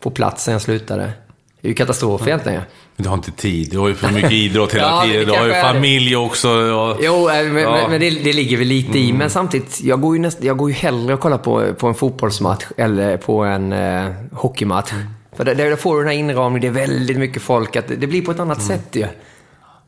[0.00, 1.12] på plats sen jag slutade.
[1.60, 2.58] Det är ju katastrof egentligen.
[2.58, 2.64] Ja.
[2.96, 3.70] Men du har inte tid.
[3.70, 5.26] Du har ju för mycket idrott hela ja, tiden.
[5.26, 6.48] Du har ju familj också.
[6.50, 6.96] Och...
[7.00, 7.88] Jo, eh, men, ja.
[7.88, 9.04] men det, det, ligger väl lite i.
[9.04, 9.18] Mm.
[9.18, 11.94] Men samtidigt, jag går ju, näst, jag går ju hellre och kollar på, på en
[11.94, 14.92] fotbollsmatch eller på en eh, hockeymatch.
[14.92, 15.06] Mm.
[15.36, 17.76] För där, där får du den här inramningen, det är väldigt mycket folk.
[17.76, 18.68] Att det blir på ett annat mm.
[18.68, 19.06] sätt ju.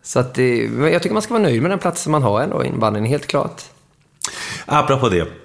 [0.03, 0.39] Så att,
[0.93, 3.27] jag tycker man ska vara nöjd med den platsen man har ändå i innebandyn, helt
[3.27, 3.63] klart.
[4.67, 5.42] Apropå det.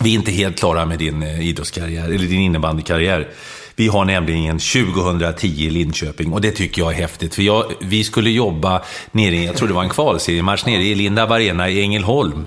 [0.00, 3.28] Vi är inte helt klara med din eh, idrottskarriär, eller din innebandykarriär.
[3.76, 7.34] Vi har nämligen 2010 i Linköping och det tycker jag är häftigt.
[7.34, 11.22] För jag, vi skulle jobba nere, jag tror det var en kvalseriematch, nere i Linda
[11.22, 12.46] Arena i Ängelholm.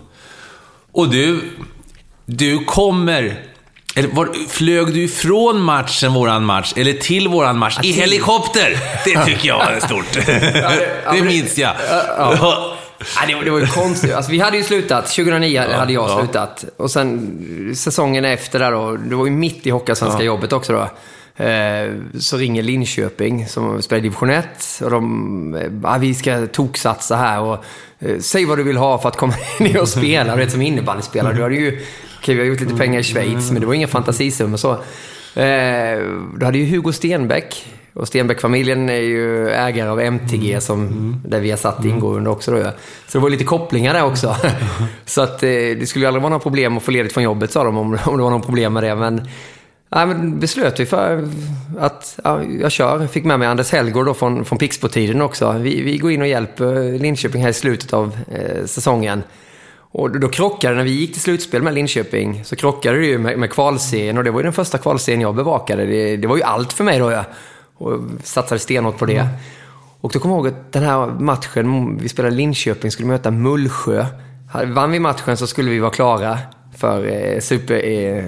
[0.92, 1.42] Och du,
[2.26, 3.44] du kommer
[3.96, 8.78] eller var, flög du ifrån matchen, våran match, eller till våran match, i helikopter?
[9.06, 10.14] Det tycker jag är stort.
[11.14, 11.76] det minns jag.
[13.00, 14.14] Ja, det, var, det var ju konstigt.
[14.14, 15.08] Alltså, vi hade ju slutat.
[15.08, 16.20] 2009 ja, hade jag ja.
[16.20, 16.66] slutat.
[16.78, 20.26] Och sen säsongen efter där då, det var ju mitt i Hockeyallsvenska ja.
[20.26, 20.90] jobbet också då.
[21.44, 24.46] Eh, så ringer Linköping som spelar division 1
[24.84, 27.64] och de, eh, ah, vi ska toksatsa här och
[28.00, 30.36] eh, säg vad du vill ha för att komma ner och spela.
[30.36, 31.34] Du vet som innebandyspelare.
[31.34, 31.86] Du hade ju, okej
[32.22, 34.72] okay, vi har gjort lite pengar i Schweiz, men det var inga fantasisummor så.
[35.40, 36.00] Eh,
[36.38, 37.66] då hade ju Hugo Stenbeck
[37.98, 42.52] Och Stenbeck-familjen är ju ägare av MTG, som, där vi har satt ingår under också.
[42.52, 42.72] Då, ja.
[43.08, 44.36] Så det var lite kopplingar där också.
[45.06, 47.52] så att, eh, det skulle ju aldrig vara några problem att få ledigt från jobbet,
[47.52, 48.96] sa de, om, om det var någon problem med det.
[48.96, 49.28] Men,
[49.90, 51.30] ja, men beslöt vi för
[51.80, 53.08] att ja, jag kör.
[53.08, 55.52] Fick med mig Anders Hellgård då från, från Pixbo-tiden också.
[55.52, 59.24] Vi, vi går in och hjälper Linköping här i slutet av eh, säsongen.
[59.92, 63.40] Och då krockade när vi gick till slutspel med Linköping, så krockade det ju med,
[63.40, 65.86] med kvalserien och det var ju den första kvalserien jag bevakade.
[65.86, 67.12] Det, det var ju allt för mig då.
[67.12, 67.26] Jag,
[67.78, 69.28] och satsade stenhårt på det.
[70.02, 74.06] Och då kommer jag ihåg att den här matchen, vi spelade Linköping, skulle möta Mullsjö.
[74.66, 76.38] Vann vi matchen så skulle vi vara klara
[76.78, 78.24] för eh, super, eh,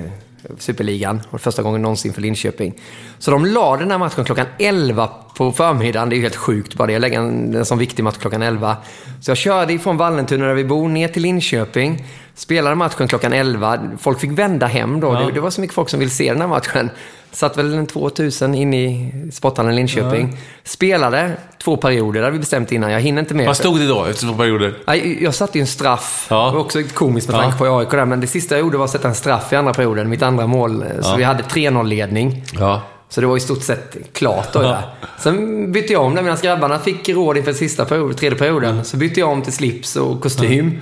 [0.58, 1.22] Superligan.
[1.30, 2.74] Och första gången någonsin för Linköping.
[3.20, 6.10] Så de la den här matchen klockan 11 på förmiddagen.
[6.10, 8.42] Det är ju helt sjukt bara det, att lägga en, en sån viktig match klockan
[8.42, 8.78] 11.
[9.22, 12.06] Så jag körde ifrån Vallentuna där vi bor ner till Linköping.
[12.40, 13.80] Spelade matchen klockan 11.
[14.00, 15.14] Folk fick vända hem då.
[15.14, 15.20] Ja.
[15.20, 16.90] Det, det var så mycket folk som ville se den här matchen.
[17.32, 20.38] Satt väl en 2000 in i sporthallen Linköping.
[20.64, 21.32] Spelade
[21.64, 22.92] två perioder, det hade vi bestämt innan.
[22.92, 23.48] Jag hinner inte mer.
[23.48, 24.74] Vad stod det då efter två perioder?
[24.88, 26.28] Nej, Jag satte ju en straff.
[26.30, 26.46] Ja.
[26.46, 27.42] Det var också komiskt med Ja.
[27.42, 28.06] tanke på AIK där.
[28.06, 30.10] Men det sista jag gjorde var att sätta en straff i andra perioden.
[30.10, 30.84] Mitt andra mål.
[31.02, 31.16] Så Ja.
[31.16, 32.44] vi hade 3-0-ledning.
[32.60, 32.82] Ja.
[33.10, 34.62] Så det var i stort sett klart då.
[34.62, 34.82] Där.
[35.20, 38.86] Sen bytte jag om det medan grabbarna fick råd inför sista period, tredje perioden.
[38.86, 40.80] Så bytte jag om till slips och kostym.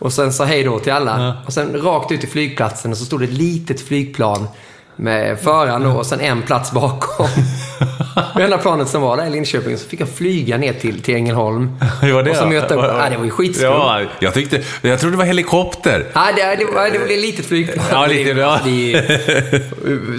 [0.00, 1.36] Och sen sa hej då till alla.
[1.46, 4.48] Och sen rakt ut till flygplatsen och så stod det ett litet flygplan
[4.96, 7.26] med föraren då och sen en plats bakom.
[8.36, 11.14] Det enda planet som var där i Linköping så fick jag flyga ner till, till
[11.14, 11.76] Ängelholm.
[12.02, 12.84] Hur var det Och så möta upp.
[12.84, 13.66] Ja, det var ju skitskumt.
[13.66, 16.06] Ja, jag, tyckte, jag trodde det var helikopter.
[16.14, 17.84] Nej, det, det, var, det var ett litet flygplan.
[17.90, 18.60] Ja, lite, ja.
[18.64, 18.92] Det,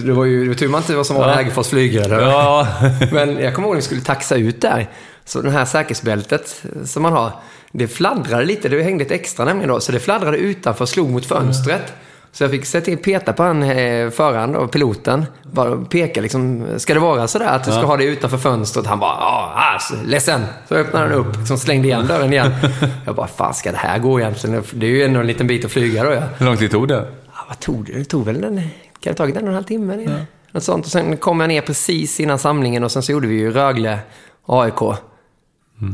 [0.06, 1.34] det var ju det var tur man inte var som var Ja.
[1.36, 2.22] Hägerfors flygare.
[2.22, 2.68] Ja.
[3.12, 4.90] Men jag kommer ihåg när vi skulle taxa ut där.
[5.26, 7.32] Så det här säkerhetsbältet som man har,
[7.72, 8.70] det fladdrade lite.
[8.70, 9.80] Det hängde ett extra nämligen då.
[9.80, 11.94] Så det fladdrade utanför och slog mot fönstret.
[12.34, 15.26] Så jag fick sätta in, peta på han, eh, föraren och piloten.
[15.44, 18.86] Bara peka liksom, ska det vara sådär att du ska ha det utanför fönstret?
[18.86, 20.42] Han bara, ja, ledsen.
[20.70, 22.52] Så öppnade han upp, liksom slängde igen dörren igen.
[23.06, 24.64] Jag bara, fan ska det här gå egentligen?
[24.74, 26.22] Det är ju ändå en liten bit att flyga då ja.
[26.38, 27.08] Hur lång tid tog det?
[27.28, 27.94] Ja, vad tog det?
[27.94, 28.56] Det tog väl en...
[28.56, 28.62] Kan
[29.02, 30.04] det ha tagit en och en halv timme?
[30.04, 30.12] Ja.
[30.52, 30.86] Något sånt.
[30.86, 34.00] Och sen kom jag ner precis innan samlingen och sen så gjorde vi ju Rögle
[34.46, 34.80] AIK.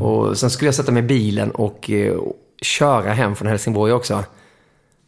[0.00, 2.14] Och sen skulle jag sätta mig i bilen och eh,
[2.62, 4.24] köra hem från Helsingborg också.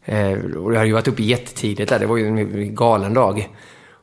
[0.05, 1.99] Eh, och jag hade ju varit uppe jättetidigt där.
[1.99, 3.49] Det var ju en galen dag.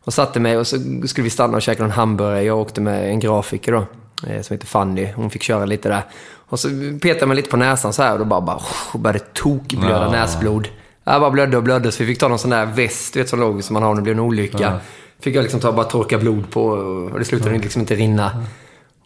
[0.04, 2.44] Och satte mig och så skulle vi stanna och käka någon hamburgare.
[2.44, 3.86] Jag åkte med en grafiker då,
[4.28, 5.08] eh, som heter Fanny.
[5.16, 6.02] Hon fick köra lite där.
[6.50, 6.68] Och så
[7.02, 8.60] petade jag mig lite på näsan så här och då bara, bara
[8.94, 10.12] och började tokblöda Ja.
[10.12, 10.68] näsblod.
[11.04, 13.30] Jag bara blödde och blödde så vi fick ta någon sån där väst du vet,
[13.30, 14.80] som låg som man har om det blir en olycka.
[15.20, 18.44] Fick jag liksom ta och bara torka blod på och det slutade liksom inte rinna.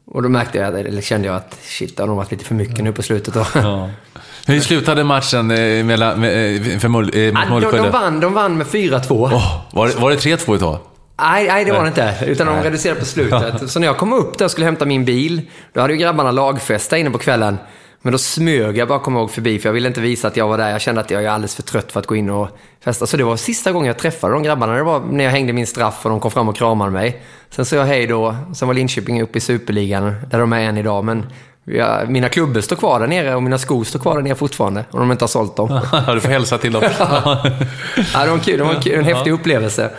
[0.06, 2.56] Och då märkte jag, eller kände jag att shit, det har nog varit lite för
[2.56, 3.46] mycket nu på slutet då.
[4.48, 7.90] Hur slutade matchen eh, mellan, med, eh, för Mull, eh, mot Ja, de, de, Mullsjö?
[7.90, 9.30] vann, de vann med 4-2.
[9.34, 10.78] Åh, var, det- var det 3-2 ett tag?
[11.22, 12.16] Nej, nej, det var det inte.
[12.28, 13.54] Utan de reducerade på slutet.
[13.72, 15.42] Så när jag kom upp där och skulle hämta min bil,
[15.74, 17.58] då hade ju grabbarna lagfest där inne på kvällen.
[18.02, 20.38] Men då smög jag bara, kommer jag ihåg, förbi, för jag ville inte visa att
[20.38, 20.70] jag var där.
[20.70, 22.50] Jag kände att jag är alldeles för trött för att gå in och
[22.84, 23.08] festa.
[23.08, 24.74] Så det var sista gången jag träffade de grabbarna.
[24.74, 27.22] Det var när jag hängde min straff och de kom fram och kramade mig.
[27.50, 28.36] Sen sa jag hej då.
[28.56, 31.04] Sen var Linköping uppe i Superligan, där de är än idag.
[31.04, 31.26] Men
[31.64, 34.86] ja, mina klubbor står kvar där nere och mina skor står kvar där nere fortfarande.
[34.92, 35.82] Om de inte har sålt dem.
[35.92, 36.84] Ja, du får hälsa till dem.
[37.00, 38.58] ja, det var kul.
[38.58, 39.92] Det var en, kul, en häftig upplevelse.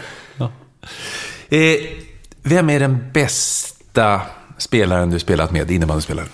[1.49, 1.59] Eh,
[2.43, 4.21] vem är den bästa
[4.59, 6.29] spelaren du spelat med, innebandyspelaren?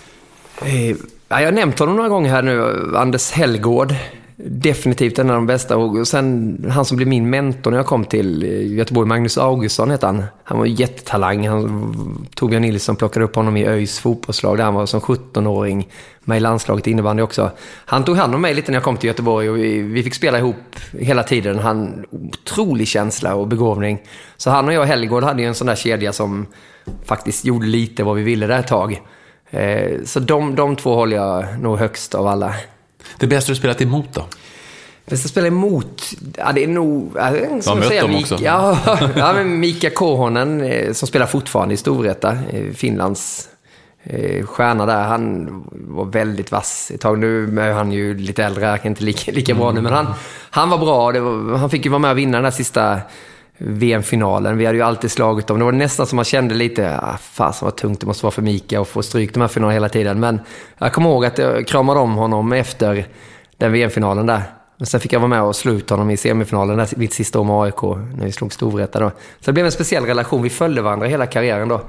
[0.65, 0.97] Eh,
[1.29, 2.83] jag har nämnt honom några gånger här nu.
[2.97, 3.95] Anders Hellgård.
[4.41, 5.77] Definitivt en av de bästa.
[5.77, 9.91] Och sen han som blev min mentor när jag kom till eh, Göteborg, Magnus Augustsson
[9.91, 10.25] hette han.
[10.45, 11.49] Han var en jättetalang.
[11.49, 15.89] Han, Torbjörn Nilsson plockade upp honom i ÖIS fotbollslag där han var som 17-åring
[16.21, 17.51] med i landslaget i innebandy också.
[17.85, 20.15] Han tog hand om mig lite när jag kom till Göteborg och vi, vi fick
[20.15, 20.57] spela ihop
[20.93, 21.59] hela tiden.
[21.59, 23.99] Han otrolig känsla och begåvning.
[24.37, 26.47] Så han och jag, Hellgård, hade ju en sån där kedja som
[27.05, 29.01] faktiskt gjorde lite vad vi ville där ett tag.
[29.51, 32.55] Eh, Så de, de två håller jag nog högst av alla.
[33.19, 34.25] Det bästa du spelat emot då?
[35.07, 36.03] Bästa spela emot?
[36.37, 37.13] Ja, det är nog...
[37.17, 38.39] Ja, jag skulle mött säga dem Mik- också.
[38.45, 38.79] Ja,
[39.17, 43.49] ja, men Mika Kohonen eh, som spelar fortfarande i Storvreta, eh, Finlands
[44.03, 45.03] eh, stjärna där.
[45.03, 47.19] Han var väldigt vass ett tag.
[47.19, 50.07] Nu är han ju lite äldre, han inte lika, lika bra nu, men han,
[50.51, 51.21] han var bra.
[51.21, 53.01] Var, han fick ju vara med och vinna den där sista
[53.59, 54.59] VM-finalen.
[54.59, 55.59] Vi hade ju alltid slagit dem.
[55.59, 58.43] Det var nästan som man kände lite, ah, fasen vad tungt det måste vara för
[58.43, 60.21] Mika att få stryk de här finalerna hela tiden.
[60.21, 60.41] Men
[60.79, 63.07] jag kommer ihåg att jag kramade om honom efter
[63.57, 64.43] den VM-finalen där.
[64.77, 67.41] Men sen fick jag vara med och slå ut honom i semifinalen, där, mitt sista
[67.41, 67.83] år med AIK,
[68.17, 69.11] när vi slog Storvreta då.
[69.11, 70.43] Så det blev en speciell relation.
[70.43, 71.81] Vi följde varandra hela karriären då.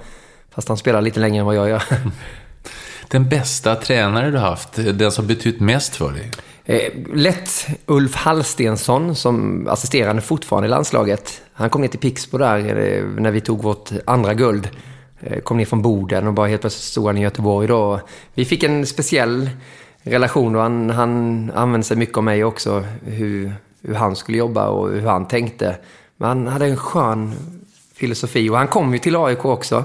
[0.56, 1.84] Fast han spelar lite längre än vad jag gör.
[3.08, 6.32] Den bästa tränare du haft, den som betytt mest för dig?
[6.70, 11.41] Eh, lätt Ulf Hallstensson som assisterande fortfarande i landslaget.
[11.54, 14.70] Han kom ner till Pixbo där eh, när vi tog vårt andra guld.
[15.20, 18.00] Eh, kom ner från Boden och bara helt plötsligt stod han i Göteborg då.
[18.34, 19.50] Vi fick en speciell
[20.04, 22.84] relation och han, han använde sig mycket av mig också.
[23.06, 25.76] Hur, hur han skulle jobba och hur han tänkte.
[26.18, 27.34] Men han hade en skön
[27.96, 29.84] filosofi och han kom ju till AIK också.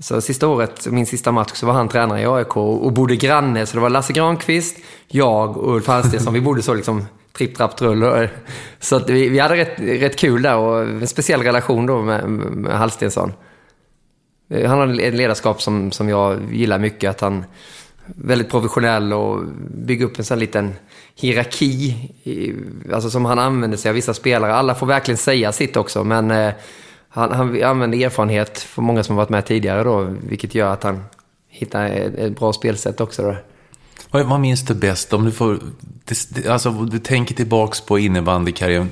[0.00, 3.66] Så sista året, min sista match, så var han tränare i AIK och bodde granne.
[3.66, 4.76] Så det var Lasse Granqvist,
[5.08, 6.34] jag och Ulf Hallstensson.
[6.34, 8.28] Vi bodde så liksom tripp, trapp, trull.
[8.80, 12.30] Så att vi, vi hade rätt, rätt kul där och en speciell relation då med,
[12.30, 13.32] med Hallstensson.
[14.50, 17.10] Han har ett ledarskap som, som jag gillar mycket.
[17.10, 17.44] Att han är
[18.06, 20.74] väldigt professionell och bygger upp en sån liten
[21.14, 22.10] hierarki.
[22.92, 24.54] Alltså som han använder sig av vissa spelare.
[24.54, 26.52] Alla får verkligen säga sitt också, men eh,
[27.18, 30.82] han, han använder erfarenhet för många som har varit med tidigare då, vilket gör att
[30.82, 31.04] han
[31.48, 33.22] hittar ett, ett bra spelsätt också.
[33.22, 33.36] Då.
[34.10, 35.12] Vad, minns du bäst?
[35.12, 35.58] Om du, får,
[36.48, 38.90] alltså, du tänker tillbaks på innebandykarriären.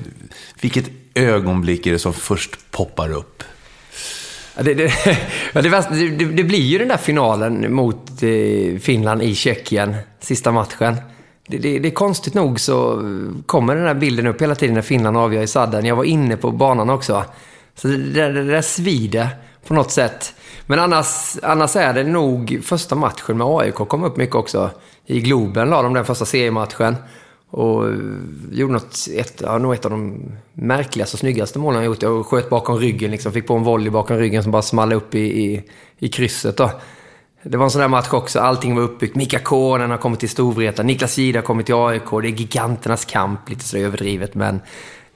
[0.61, 3.43] Vilket ögonblick är det som först poppar upp?
[4.55, 4.91] Det, det,
[5.53, 10.95] det, det, blir ju den där finalen mot eh, Finland i Tjeckien, sista matchen.
[11.47, 13.01] Det, är konstigt nog så
[13.45, 15.85] kommer den här bilden upp hela tiden när Finland avgör i sadden.
[15.85, 17.25] Jag var inne på banan också.
[17.77, 19.29] Så det, det, det där svider
[19.67, 20.33] på något sätt.
[20.65, 24.69] Men annars, annars är det nog första matchen med AIK kom upp mycket också.
[25.05, 26.95] I Globen la de den första seriematchen.
[27.49, 27.85] Och
[28.51, 32.01] gjorde något, ett, ja, nog ett av de märkligaste och snyggaste målen jag gjort.
[32.01, 35.15] Jag sköt bakom ryggen, liksom, fick på en volley bakom ryggen som bara small upp
[35.15, 35.63] i, i,
[35.99, 36.57] i krysset.
[36.57, 36.71] Då.
[37.43, 38.39] Det var en sån där match också.
[38.39, 39.15] Allting var uppbyggt.
[39.15, 40.83] Mika Konen har kommit till Storvreta.
[40.83, 42.09] Niklas Jihde har kommit till AIK.
[42.09, 43.49] Det är giganternas kamp.
[43.49, 44.61] Lite så överdrivet, men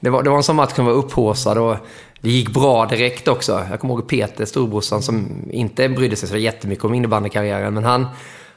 [0.00, 1.76] det var, det var en sån match som var upphåsad och
[2.22, 3.66] det gick bra direkt också.
[3.70, 8.06] Jag kommer ihåg Peter, storbrorsan, som inte brydde sig så jättemycket om innebandykarriären, men han,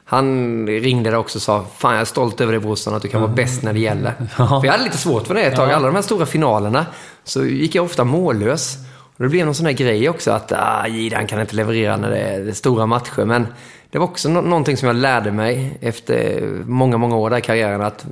[0.05, 3.07] han ringde där också och sa Fan, jag är stolt över dig brorsan, att du
[3.07, 4.13] kan vara bäst när det gäller.
[4.37, 4.47] Ja.
[4.47, 5.71] För jag hade lite svårt för det ett tag.
[5.71, 6.85] Alla de här stora finalerna
[7.23, 8.77] så gick jag ofta mållös.
[9.17, 12.09] Och det blev någon sån där grej också att ah, Gidan kan inte leverera när
[12.09, 13.25] det är stora matcher.
[13.25, 13.47] Men
[13.91, 17.41] det var också no någonting som jag lärde mig efter många, många år där i
[17.41, 17.81] karriären.
[17.81, 18.05] Att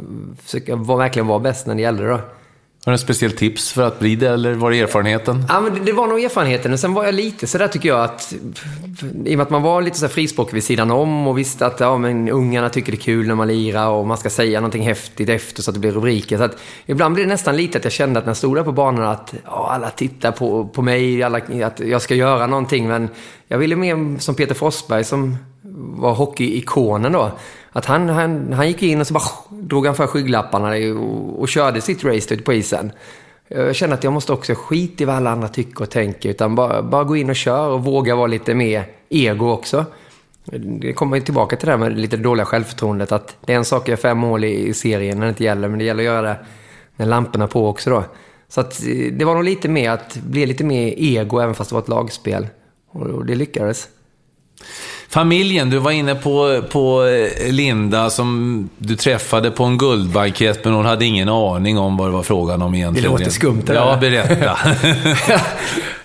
[0.44, 2.10] försöka verkligen vara bäst när det gällde.
[2.10, 2.20] Då.
[2.86, 5.46] Har du något speciellt tips för att bli det, eller var det erfarenheten?
[5.50, 6.74] Ja, men det var nog erfarenheten.
[6.74, 8.34] Och sen var jag lite så där tycker jag att...
[9.26, 11.80] I och med att man var lite så frispråkig vid sidan om och visste att
[11.80, 14.84] ja, men ungarna tycker det är kul när man lirar och man ska säga någonting
[14.84, 16.38] häftigt efter så att det blir rubriker.
[16.38, 18.64] Så att ibland blev det nästan lite att jag kände att när jag stod där
[18.64, 22.88] på banan att ja, alla tittar på, på mig, alla, att jag ska göra någonting.
[22.88, 23.10] Men
[23.48, 25.38] jag ville mer som Peter Forsberg som
[25.76, 27.32] var hockeyikonen då.
[27.72, 30.68] Att han, han, han gick in och så bara drog han för skygglapparna
[31.00, 32.92] och, och körde sitt race ute på isen.
[33.48, 36.30] Jag känner att jag måste också skita i vad alla andra tycker och tänker.
[36.30, 39.86] Utan bara, bara gå in och kör och våga vara lite mer ego också.
[40.82, 43.12] Det kommer tillbaka till det här med lite dåliga självförtroendet.
[43.12, 45.44] Att det är en sak att göra fem mål i, i serien när det inte
[45.44, 45.68] gäller.
[45.68, 46.38] Men det gäller att göra det
[46.96, 48.04] när lamporna är på också då.
[48.48, 51.70] Så att eh, det var nog lite mer att bli lite mer ego även fast
[51.70, 52.48] det var ett lagspel.
[52.88, 53.88] Och det lyckades.
[55.10, 60.74] Familjen, du var inne på, på eh, Linda som du träffade på en guldbankett, men
[60.74, 63.12] hon hade ingen aning om vad det var frågan om egentligen.
[63.12, 63.64] Det låter skumt.
[63.70, 63.76] Eller?
[63.76, 64.58] Ja, berätta.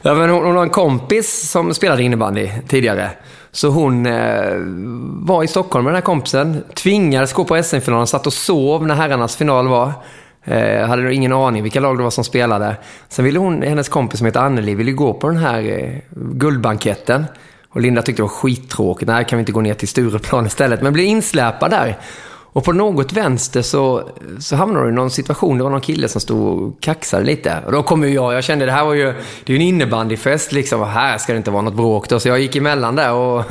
[0.02, 3.10] ja, men hon, hon har en kompis som spelade innebandy tidigare.
[3.50, 4.54] Så hon eh,
[5.26, 8.94] var i Stockholm med den här kompisen, tvingades gå på SM-finalen, satt och sov när
[8.94, 9.92] herrarnas final var.
[10.44, 12.76] Eh, hade då ingen aning vilka lag det var som spelade.
[13.08, 17.24] Sen ville hon, hennes kompis som heter Anneli, ville gå på den här eh, guldbanketten.
[17.78, 19.08] Och Linda tyckte det var skittråkigt.
[19.08, 20.82] Nej, kan vi inte gå ner till Stureplan istället?
[20.82, 21.98] Men blev insläpad där.
[22.52, 24.08] Och på något vänster så,
[24.40, 25.58] så hamnade du i någon situation.
[25.58, 27.62] Det var någon kille som stod och kaxade lite.
[27.66, 28.34] Och då kom ju jag.
[28.34, 29.04] Jag kände det här var ju,
[29.44, 30.80] det är ju en innebandyfest liksom.
[30.80, 32.20] Och här ska det inte vara något bråk då.
[32.20, 33.44] Så jag gick emellan där och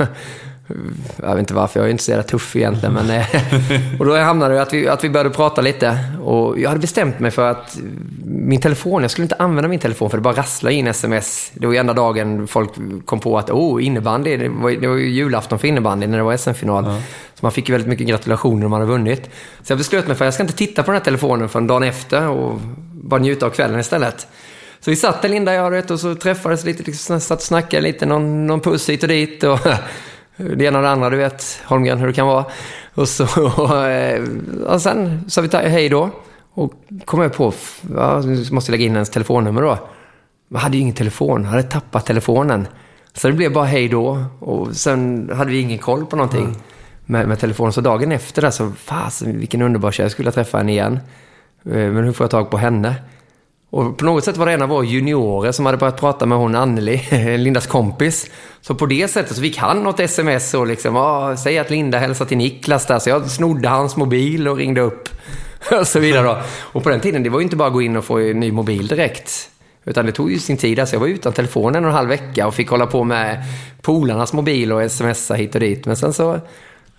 [1.16, 2.94] jag vet inte varför, jag är inte så jävla tuff egentligen.
[2.94, 3.26] Men, eh,
[3.98, 5.98] och då hamnade det att vi, att vi började prata lite.
[6.22, 7.78] Och jag hade bestämt mig för att
[8.24, 11.50] min telefon, jag skulle inte använda min telefon för det bara rasslade in sms.
[11.54, 12.70] Det var ju enda dagen folk
[13.04, 16.24] kom på att oh, innebandy, det var, det var ju julafton för innebandy när det
[16.24, 16.84] var SM-final.
[16.84, 17.00] Ja.
[17.34, 19.30] Så man fick ju väldigt mycket gratulationer om man hade vunnit.
[19.62, 21.66] Så jag beslöt mig för att jag ska inte titta på den här telefonen förrän
[21.66, 22.60] dagen efter och
[22.92, 24.26] bara njuta av kvällen istället.
[24.80, 27.82] Så vi satt där, Linda och jag, och så träffades lite, liksom, satt och snackade
[27.82, 29.44] lite, någon, någon puss hit och dit.
[29.44, 29.58] Och
[30.38, 32.44] det ena och det andra, du vet Holmgren hur det kan vara.
[32.94, 33.24] Och, så,
[33.56, 34.22] och, eh,
[34.66, 36.10] och sen sa vi hej då.
[36.54, 36.72] Och
[37.04, 37.52] kom jag på,
[37.96, 39.78] ja, måste lägga in hennes telefonnummer då.
[40.48, 42.68] Jag hade ju ingen telefon, jag hade tappat telefonen.
[43.12, 44.24] Så det blev bara hej då.
[44.40, 46.56] Och sen hade vi ingen koll på någonting mm.
[47.06, 47.72] med, med telefonen.
[47.72, 51.00] Så dagen efter där så, fasen vilken underbar tjej, jag skulle träffa henne igen.
[51.64, 52.94] Eh, men hur får jag tag på henne?
[53.70, 56.38] Och på något sätt var det en av våra juniorer som hade börjat prata med
[56.38, 57.00] hon Anneli,
[57.38, 58.30] Lindas kompis.
[58.60, 61.98] Så på det sättet så fick han något sms och liksom, ah, säg att Linda
[61.98, 62.98] hälsar till Niklas där.
[62.98, 65.08] Så jag snodde hans mobil och ringde upp
[65.80, 66.38] och så vidare då.
[66.58, 68.40] Och på den tiden, det var ju inte bara att gå in och få en
[68.40, 69.50] ny mobil direkt.
[69.84, 70.80] Utan det tog ju sin tid.
[70.80, 73.44] Alltså jag var utan telefon en och en halv vecka och fick hålla på med
[73.82, 75.86] polarnas mobil och smsa hit och dit.
[75.86, 76.40] Men sen så,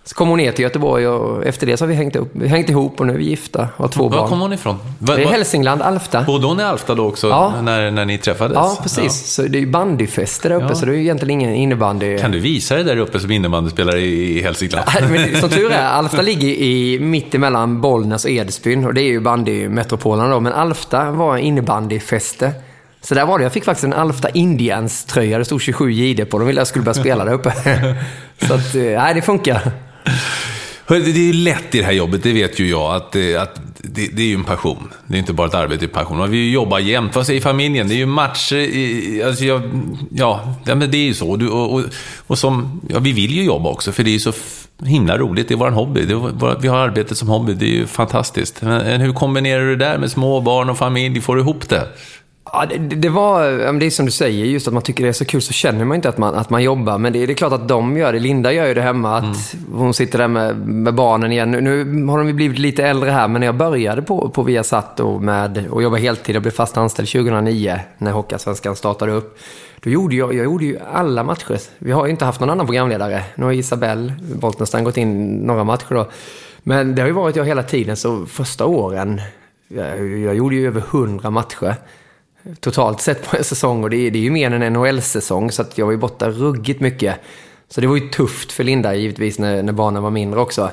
[0.04, 2.68] så kom hon ner till Göteborg och efter det så har vi hängt, upp, hängt
[2.68, 4.28] ihop och nu är vi gifta och har två Var barn.
[4.28, 4.78] kom hon ifrån?
[4.98, 6.22] Va, Det är Hälsingland, Alfta.
[6.22, 7.54] Bodde hon i Alfta då också, Ja.
[7.62, 8.54] när, när ni träffades?
[8.54, 9.26] Ja, precis.
[9.34, 10.74] Så det är ju bandyfester där uppe, Ja.
[10.74, 12.18] så det är ju egentligen ingen innebandy.
[12.18, 14.88] Kan du visa dig där uppe som innebandyspelare i, i Hälsingland?
[15.10, 19.08] Men som tur är, Alfta ligger i mitt emellan Bollnäs och Edsbyn och det är
[19.08, 20.40] ju bandymetropolen då.
[20.40, 22.52] Men Alfta var en innebandyfäste.
[23.02, 23.44] Så där var det.
[23.44, 25.38] Jag fick faktiskt en Alfta Indians-tröja.
[25.38, 26.38] Det stod 27 JD på.
[26.38, 27.52] De ville att jag skulle börja spela där uppe.
[28.46, 29.72] Så att, eh, nej, det funkar.
[30.98, 33.60] Det är ju lätt i det här jobbet, det vet ju jag, att, eh, att
[33.78, 34.92] det, det är ju en passion.
[35.06, 36.18] Det är inte bara ett arbete, det är passion.
[36.18, 37.16] Man vill ju jämt.
[37.16, 37.88] Vad säger familjen?
[37.88, 39.62] Det är ju matcher, i- alltså jag,
[40.10, 41.36] ja, ja, men det är ju så.
[41.36, 41.82] Du, och, och,
[42.26, 44.32] och som, ja, vi vill ju jobba också, för det är ju så
[44.84, 45.48] himla roligt.
[45.48, 46.04] Det är vår hobby.
[46.04, 48.62] Det är, vår- vi har arbetet som hobby, det är ju fantastiskt.
[48.62, 51.20] Men hur kombinerar du det där med småbarn och familj?
[51.20, 51.88] Får du ihop det?
[52.44, 55.12] Ja, det, det var, det är som du säger, just att man tycker det är
[55.12, 56.98] så kul så känner man inte att man, att man jobbar.
[56.98, 58.18] Men det, det är klart att de gör det.
[58.18, 61.50] Linda gör ju det hemma, att hon sitter där med, med barnen igen.
[61.50, 64.42] Nu, nu har de ju blivit lite äldre här, men när jag började på, på
[64.42, 69.38] Viasat och, med, och jobba heltid, jag blev fast anställd 2009 när Hockeyallsvenskan startade upp.
[69.80, 71.60] Då gjorde jag, jag gjorde ju alla matcher.
[71.78, 73.22] Vi har ju inte haft någon annan programledare.
[73.34, 76.10] Nu har Isabelle Boltenstam gått in några matcher då.
[76.62, 79.20] Men det har ju varit jag hela tiden, så första åren,
[79.68, 81.76] jag, jag gjorde ju över 100 matcher
[82.60, 85.50] totalt sett på en säsong och det är, det är ju mer än en NHL-säsong
[85.50, 87.16] så att jag var ju borta ruggigt mycket.
[87.68, 90.70] Så det var ju tufft för Linda givetvis när, när barnen var mindre också.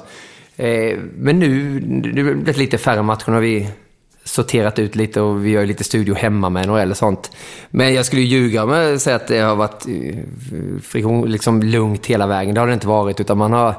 [0.56, 3.70] Eh, men nu, det har blivit lite färre matcher, nu har vi
[4.24, 7.32] sorterat ut lite och vi gör ju lite studio hemma med NHL och sånt.
[7.70, 10.16] Men jag skulle ju ljuga om jag säger att det har varit eh,
[10.84, 12.56] friktion, liksom lugnt hela vägen.
[12.56, 13.76] Det har det inte varit utan man har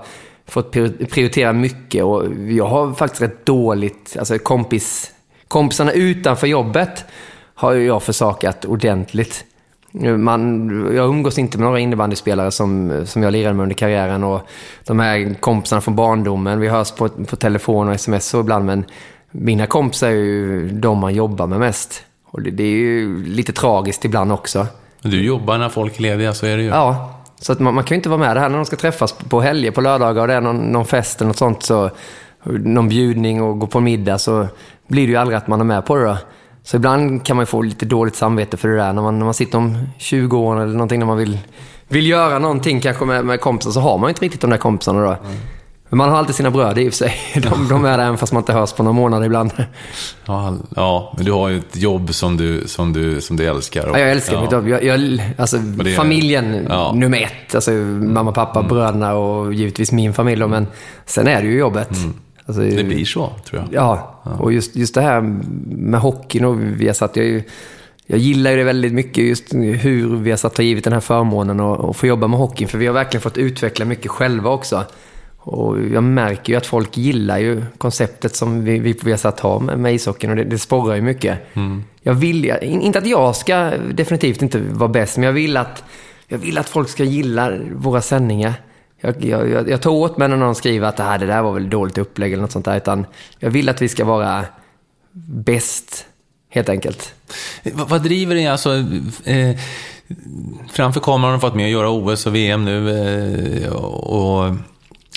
[0.47, 0.73] fått
[1.11, 5.13] prioritera mycket och jag har faktiskt rätt dåligt, alltså kompis,
[5.49, 7.05] kompisarna utanför jobbet
[7.59, 9.45] har jag försakat ordentligt.
[10.19, 14.41] Man, jag umgås inte med några innebandyspelare som, som jag lirade med under karriären och
[14.85, 16.61] de här kompisarna från barndomen.
[16.61, 18.85] Vi hörs på, på telefon och sms och ibland, men
[19.31, 22.03] mina kompisar är ju de man jobbar med mest.
[22.25, 24.67] Och det, det är ju lite tragiskt ibland också.
[25.03, 26.69] Du jobbar när folk är lediga, så är det ju.
[26.69, 28.77] Ja, så att man, man kan ju inte vara med det här när de ska
[28.77, 31.91] träffas på helger, på lördagar och det är någon, någon fest eller något sånt, så,
[32.45, 34.47] någon bjudning och gå på middag, så
[34.89, 36.17] blir det ju aldrig att man är med på det då.
[36.69, 39.35] Så ibland kan man få lite dåligt samvete för det där när man, när man
[39.35, 41.39] sitter om 20 år eller någonting när man vill,
[41.89, 44.57] vill göra någonting kanske med, med kompisar så har man ju inte riktigt de där
[44.57, 45.17] kompisarna då.
[45.89, 47.15] Men man har alltid sina bröder i och för sig.
[47.43, 49.53] De, de är där även fast man inte hörs på några månader ibland.
[50.27, 53.89] Ja, ja, men du har ju ett jobb som du, som du, som du älskar.
[53.89, 54.43] och- Ja, jag älskar ja.
[54.43, 54.69] mitt jobb.
[54.69, 56.89] Jag, jag, alltså, det familjen ja.
[56.89, 57.01] Mm.
[57.01, 57.55] nummer ett.
[57.55, 60.47] Alltså, mamma, pappa, bröderna och givetvis min familj.
[60.47, 60.67] Men
[61.07, 61.91] sen är det ju jobbet.
[62.49, 63.69] Alltså, Det blir så, tror jag.
[63.73, 65.21] Ja, och just, just det här
[65.67, 67.43] med hockeyn och vi satt, jag,
[68.07, 71.01] jag gillar ju det väldigt mycket, just hur vi har satt har givit den här
[71.01, 72.69] förmånen att att få jobba med hockeyn.
[72.69, 74.85] För vi har verkligen fått utveckla mycket själva också.
[75.39, 79.61] Och jag märker ju att folk gillar ju konceptet som vi, vi på Viasat har
[79.61, 81.39] med, med ishockeyn och det, det sporrar ju mycket.
[82.03, 85.57] Jag vill, jag- in- inte att jag ska definitivt inte vara bäst, men jag vill
[85.57, 85.85] att,
[86.29, 88.55] jag vill att folk ska gilla våra sändningar.
[89.01, 91.43] Jag, jag, jag, jag tar åt mig när någon skriver att det, här, det där
[91.43, 93.07] var väl dåligt upplägg eller något sånt där, utan
[93.39, 94.45] jag vill att vi ska vara
[95.29, 96.07] bäst,
[96.51, 97.15] helt enkelt.
[97.73, 98.47] Vad, vad driver dig?
[98.47, 98.85] Alltså,
[99.25, 99.57] eh,
[100.73, 102.91] framför kameran har du fått med att göra OS och VM nu.
[103.65, 104.55] Eh, och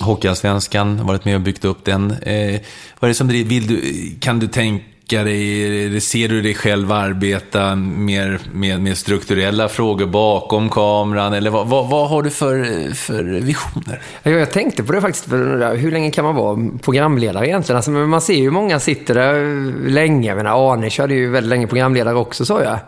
[0.02, 2.12] Hockeyallsvenskan, varit med och byggt upp den.
[2.12, 2.62] Eh,
[2.99, 3.49] vad är det som driver?
[3.49, 4.86] Vill du, kan du tänka
[5.19, 11.33] dig, ser du dig själv arbeta mer med, med strukturella frågor bakom kameran?
[11.33, 14.01] Eller vad, vad, vad har du för, för visioner?
[14.23, 17.75] Ja, Jag tänkte på det faktiskt, för hur länge kan man vara programledare egentligen?
[17.77, 20.27] Alltså, man ser ju många sitter där länge.
[20.27, 22.79] Jag menar, Arne körde ju väldigt länge programledare också, sa jag.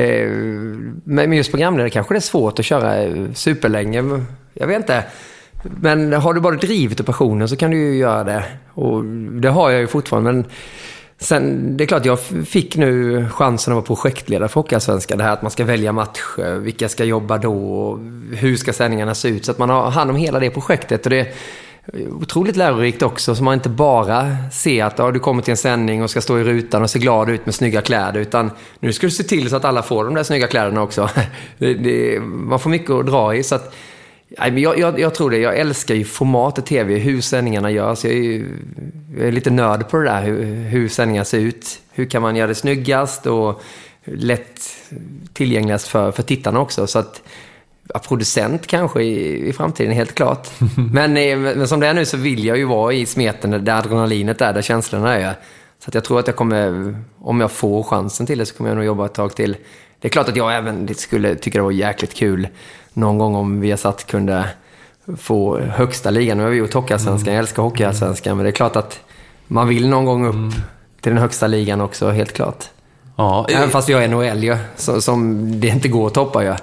[0.00, 0.28] Eh,
[1.04, 2.94] men just programledare kanske det är svårt att köra
[3.34, 4.24] superlänge.
[4.54, 5.04] Jag vet inte.
[5.62, 8.44] Men har du bara drivet och passionen så kan du ju göra det.
[8.74, 9.04] Och
[9.40, 10.32] det har jag ju fortfarande.
[10.32, 10.44] Men
[11.18, 15.18] sen, det är klart, jag fick nu chansen att vara projektledare för Hockeyallsvenskan.
[15.18, 17.98] Det här att man ska välja matcher, eh, vilka ska jobba då, och
[18.36, 19.44] hur ska sändningarna se ut.
[19.44, 21.06] Så att man har hand om hela det projektet.
[21.06, 21.32] Och det är
[22.20, 26.02] otroligt lärorikt också, så man inte bara ser att ja, du kommer till en sändning
[26.02, 28.20] och ska stå i rutan och se glad ut med snygga kläder.
[28.20, 31.10] Utan nu ska du se till så att alla får de där snygga kläderna också.
[31.58, 33.42] Det, det, man får mycket att dra i.
[33.42, 33.74] Så att,
[34.38, 35.38] Nej, men jag, jag, jag tror det.
[35.38, 38.04] Jag älskar ju formatet tv, hur sändningarna görs.
[38.04, 38.58] Jag är, ju,
[39.16, 41.80] jag är lite nörd på det där, hur, hur sändningar ser ut.
[41.92, 43.62] Hur kan man göra det snyggast och
[44.04, 44.60] lätt
[45.32, 46.86] tillgängligast för, för tittarna också.
[46.86, 47.22] Så att,
[47.88, 50.48] ja, producent kanske i, i framtiden, helt klart.
[50.92, 53.78] men, eh, men som det är nu så vill jag ju vara i smeten där
[53.78, 55.34] adrenalinet är, där känslorna är.
[55.78, 58.70] Så att jag tror att jag kommer, om jag får chansen till det, så kommer
[58.70, 59.56] jag nog jobba ett tag till.
[59.98, 62.48] Det är klart att jag även skulle tycka det var jäkligt kul
[62.92, 64.44] någon gång om Viasat kunde
[65.16, 66.36] få högsta ligan.
[66.36, 69.00] Nu har vi gjort Hockeyallsvenskan, jag älskar Hockeyallsvenskan, men det är klart att
[69.46, 70.54] man vill någon gång upp
[71.00, 72.64] till den högsta ligan också, helt klart.
[73.16, 76.54] Ja, Även fast vi har NHL ju, som, som det inte går att toppa ju.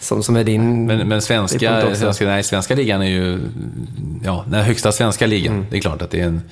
[0.00, 0.86] Som, som är din...
[0.86, 3.38] Men, men svenska, svenska, nej, svenska ligan är ju
[4.24, 5.54] ja, den högsta svenska ligan.
[5.54, 5.66] Mm.
[5.70, 6.42] Det är klart att det är en...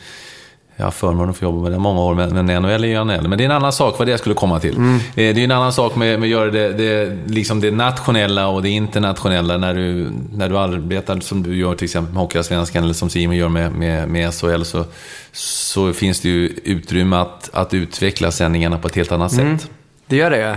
[0.79, 3.29] Jag har förmånen att få jobba med det många år, men, NHL är ju NHL.
[3.29, 4.77] Men det är en annan sak vad det jag skulle komma till.
[4.77, 4.95] Mm.
[4.97, 8.49] Eh, Det är en annan sak med, med att göra det, det, liksom det nationella
[8.49, 12.85] och det internationella när du, när du arbetar som du gör till exempel med Hockeyallsvenskan
[12.85, 14.85] eller som Simon gör med, med, med SHL så,
[15.33, 19.59] så finns det ju utrymme att, att utveckla sändningarna på ett helt annat Mm.
[19.59, 19.71] sätt.
[20.07, 20.55] Det gör det ju.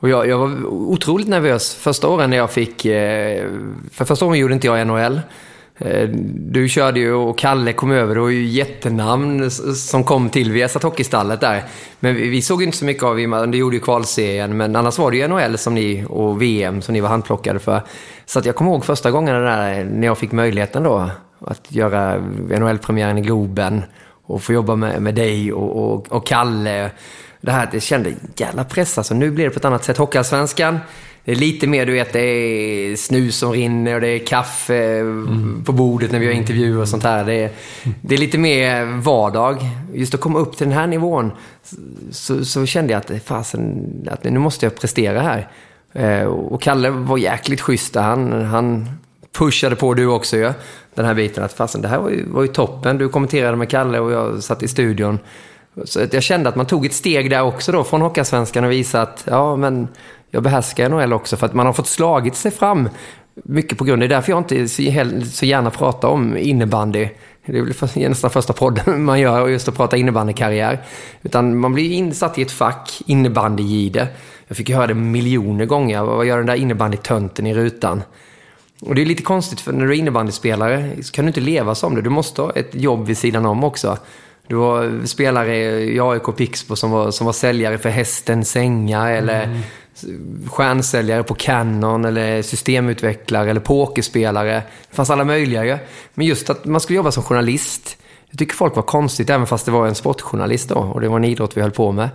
[0.00, 2.84] Och jag, jag var otroligt nervös första åren när jag fick...
[2.84, 3.44] Eh,
[3.92, 5.20] för första åren gjorde inte jag NHL.
[5.78, 8.14] Eh, du körde ju och Kalle kom över.
[8.14, 11.62] Det var ju jättenamn som kom till Viasat Hockeystallet där.
[12.00, 13.46] Men vi, såg ju inte så mycket av det.
[13.46, 14.56] Du gjorde ju kvalserien.
[14.56, 17.82] Men annars var det ju NHL som ni, och VM som ni var handplockade för.
[18.26, 22.18] Så att jag kommer ihåg första gången där, när jag fick möjligheten då att göra
[22.58, 23.82] NHL-premiären i Globen
[24.26, 26.90] och få jobba med, med dig och, och, och Kalle.
[27.40, 29.14] Det här, det kände jävla press alltså.
[29.14, 29.98] Nu blir det på ett annat sätt.
[29.98, 30.78] Hockeyallsvenskan,
[31.24, 35.04] det är lite mer, du vet, det är snus som rinner och det är kaffe
[35.64, 37.24] på bordet när vi har intervjuer och sånt här.
[37.24, 37.50] Det är,
[38.00, 39.56] det är lite mer vardag.
[39.94, 41.32] Just att komma upp till den här nivån
[42.10, 45.48] så, så kände jag att, fasen, att nu måste jag prestera här.
[45.92, 47.94] Eh, Och Kalle var jäkligt schysst.
[47.94, 48.88] Han, han
[49.38, 50.52] pushade på du också ju.
[50.94, 52.98] Den här biten att fasen, det här var ju, var ju toppen.
[52.98, 55.18] Du kommenterade med Kalle och jag satt i studion.
[55.84, 59.02] Så jag kände att man tog ett steg där också då från Hockeyallsvenskan och visade
[59.02, 59.88] att ja, men
[60.34, 61.36] jag behärskar NHL också.
[61.36, 62.88] För att man har fått slagit sig fram
[63.34, 64.02] mycket på grund.
[64.02, 64.68] av Det är därför jag inte
[65.24, 67.08] så, gärna pratar om innebandy.
[67.46, 70.82] Det är väl nästan första podden man gör, just att prata innebandykarriär.
[71.22, 74.08] Utan man blir insatt i ett fack, innebandygide.
[74.48, 76.02] Jag fick ju höra det miljoner gånger.
[76.02, 78.02] Vad gör den där innebandytönten i rutan?
[78.80, 81.74] Och det är lite konstigt, för när du är innebandyspelare så kan du inte leva
[81.74, 82.02] som det.
[82.02, 83.98] Du måste ha ett jobb vid sidan om också.
[84.46, 89.44] Du var spelare i AIK Pixbo som var, som var säljare för Hästen Sänga eller
[89.44, 89.60] mm
[90.50, 94.62] stjärnsäljare på Canon eller systemutvecklare eller pokerspelare.
[94.90, 95.78] Det fanns alla möjliga ju.
[96.14, 97.96] Men just att man skulle jobba som journalist.
[98.30, 101.16] Jag tycker folk var konstigt även fast det var en sportjournalist då och det var
[101.16, 102.08] en idrott vi höll på med.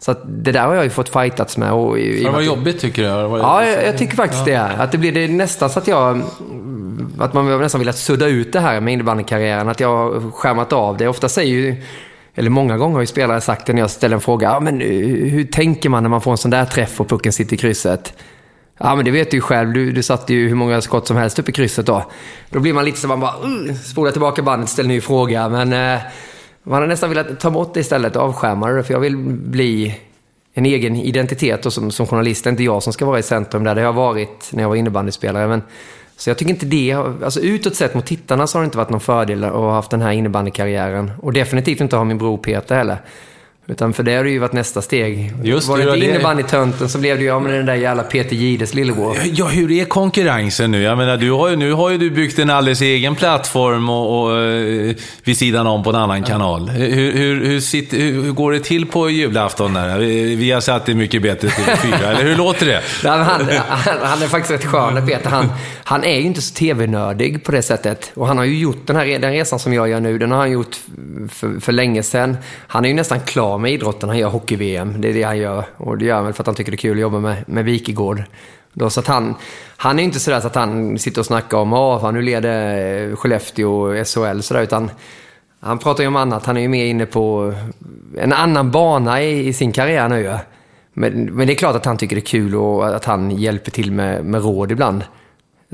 [0.00, 1.72] Så att det där har jag ju fått fightats med.
[1.72, 3.08] Och, i- Det var jobbigt tycker du?
[3.08, 4.60] Ja, jag, jag tycker faktiskt det.
[4.60, 6.22] Att det blir det är nästan så att jag...
[7.18, 9.68] Att man nästan vill att sudda ut det här med innebandykarriären.
[9.68, 11.08] Att jag har skärmat av det.
[11.08, 11.82] Ofta säger ju...
[12.38, 14.48] Eller många gånger har ju spelare sagt det när jag ställer en fråga.
[14.48, 14.88] Ja, men eh,
[15.30, 18.14] hur, tänker man när man får en sån där träff och pucken sitter i krysset?
[18.78, 19.72] Ja, men det vet du ju själv.
[19.72, 22.04] Du, du satte ju hur många skott som helst upp i krysset då.
[22.50, 23.34] Då blir man lite så man bara...
[23.46, 25.48] Uh, spolar tillbaka bandet, ställer en ny fråga.
[25.48, 26.00] Men eh,
[26.62, 28.82] man har nästan velat ta bort det istället och avskärma det.
[28.82, 29.98] För jag vill bli
[30.54, 32.44] en egen identitet och som, som journalist.
[32.44, 33.74] Det är inte jag som ska vara i centrum där.
[33.74, 35.48] Det har jag varit när jag var innebandyspelare.
[35.48, 35.62] Men,
[36.18, 38.90] så jag tycker inte det, alltså utåt sett mot tittarna så har det inte varit
[38.90, 41.12] någon fördel att ha haft den här innebandykarriären.
[41.22, 42.98] Och definitivt inte ha min bror Peter heller.
[43.70, 45.32] Utan för det har det ju varit nästa steg.
[45.42, 47.66] Just var det, det ja, inte det- innebandytönten så blev det ju, ja men den
[47.66, 49.16] där jävla Peter Gides lillebror.
[49.32, 50.82] Ja, hur är konkurrensen nu?
[50.82, 54.22] Jag menar, du har ju, nu har ju du byggt en alldeles egen plattform och,
[54.22, 56.68] och eh, vid sidan om på en annan kanal.
[56.68, 59.74] Hur, hur, hur, sitter, hur, går det till på julafton?
[59.74, 59.98] Där?
[60.36, 62.82] Vi har satt det mycket bättre till fyra, eller hur låter det?
[63.08, 63.46] Han, han,
[64.02, 65.30] han är faktiskt rätt skön, Peter.
[65.30, 65.52] Han,
[65.84, 68.10] han är ju inte så tv-nördig på det sättet.
[68.14, 70.38] Och han har ju gjort den här den resan som jag gör nu, den har
[70.38, 70.76] han gjort
[71.28, 72.36] för, för länge sedan.
[72.66, 74.08] Han är ju nästan klar med idrotten.
[74.08, 75.00] Han gör hockey-VM.
[75.00, 75.64] Det är det han gör.
[75.76, 77.44] Och det gör han väl för att han tycker det är kul att jobba med,
[77.46, 78.22] med Wikegård.
[78.72, 79.34] Då, så att han,
[79.76, 83.08] han är ju inte sådär så att han sitter och snackar om att nu leder
[83.10, 84.90] eh, Skellefteå SHL sådär, utan
[85.60, 86.46] han pratar ju om annat.
[86.46, 87.54] Han är ju mer inne på
[88.18, 90.38] en annan bana i, i sin karriär nu ja.
[90.92, 93.70] Men, men det är klart att han tycker det är kul och att han hjälper
[93.70, 95.04] till med, med råd ibland.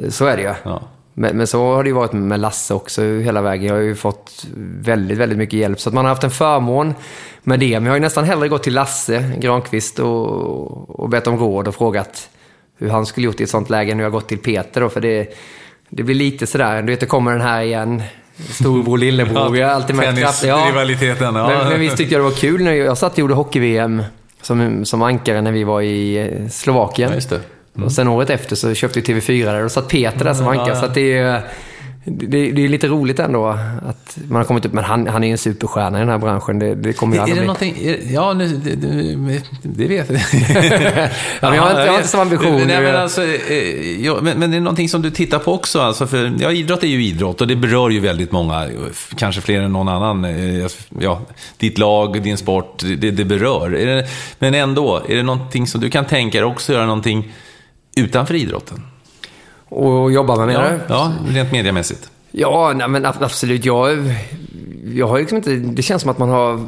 [0.09, 0.55] Så är det ju.
[0.63, 0.83] Ja.
[1.15, 3.67] Men, men så har det ju varit med Lasse också hela vägen.
[3.67, 4.47] Jag har ju fått
[4.81, 5.81] väldigt, väldigt mycket hjälp.
[5.81, 6.95] Så att man har haft en förmån
[7.43, 7.81] med det.
[7.81, 11.69] Men jag har ju nästan hellre gått till Lasse Granqvist och, och bett om råd
[11.69, 12.29] och frågat
[12.79, 14.81] hur han skulle gjort i ett sånt läge än hur jag har gått till Peter
[14.81, 14.89] då.
[14.89, 15.35] För det,
[15.89, 18.03] det blir lite sådär, du vet det kommer den här igen.
[18.51, 19.51] Storbror, lillebror.
[19.53, 20.49] Vi har alltid märkt krafter.
[20.49, 21.49] Tennisrivaliteten, ja.
[21.49, 24.03] Men, men visst tyckte jag det var kul när jag satt och gjorde hockey-VM
[24.43, 27.13] som, som ankare när vi var i eh, Slovakien.
[27.31, 27.37] Ja,
[27.75, 27.85] det.
[27.85, 30.77] Och sen året efter så köpte vi TV4 där och satt Peter där som ankare.
[30.77, 31.41] Så att det är ju...
[32.07, 35.29] det, det är lite roligt ändå att man har kommit upp, men han, han är
[35.29, 36.59] ju en superstjärna i den här branschen.
[36.59, 37.47] Det, det kommer ju Är aldrig det bli.
[37.47, 37.77] någonting...
[38.11, 40.21] är- Ja, nu, det, det, det vet jag.
[41.41, 42.63] Ja, men jag har inte- jag har inte samma ambition.
[42.67, 45.81] Nej, men, alltså, eh, ja, men, men det är någonting som du tittar på också.
[45.81, 48.69] Alltså, för, ja, idrott är ju idrott och det berör ju väldigt många,
[49.17, 50.25] kanske fler än någon annan.
[50.25, 50.67] Eh,
[51.01, 51.21] Ja,
[51.57, 53.75] ditt lag, din sport, det, berör.
[53.75, 54.05] Är
[54.39, 57.33] men ändå, är det någonting som du kan tänka dig också göra någonting
[57.97, 58.83] utanför idrotten?
[59.69, 62.11] Och jobba med menar Ja, ja, rent mediamässigt.
[62.31, 63.65] Ja, nej, men ab- absolut.
[63.65, 63.99] Jag,
[64.95, 65.51] jag har liksom inte...
[65.55, 66.61] Det känns som att man har,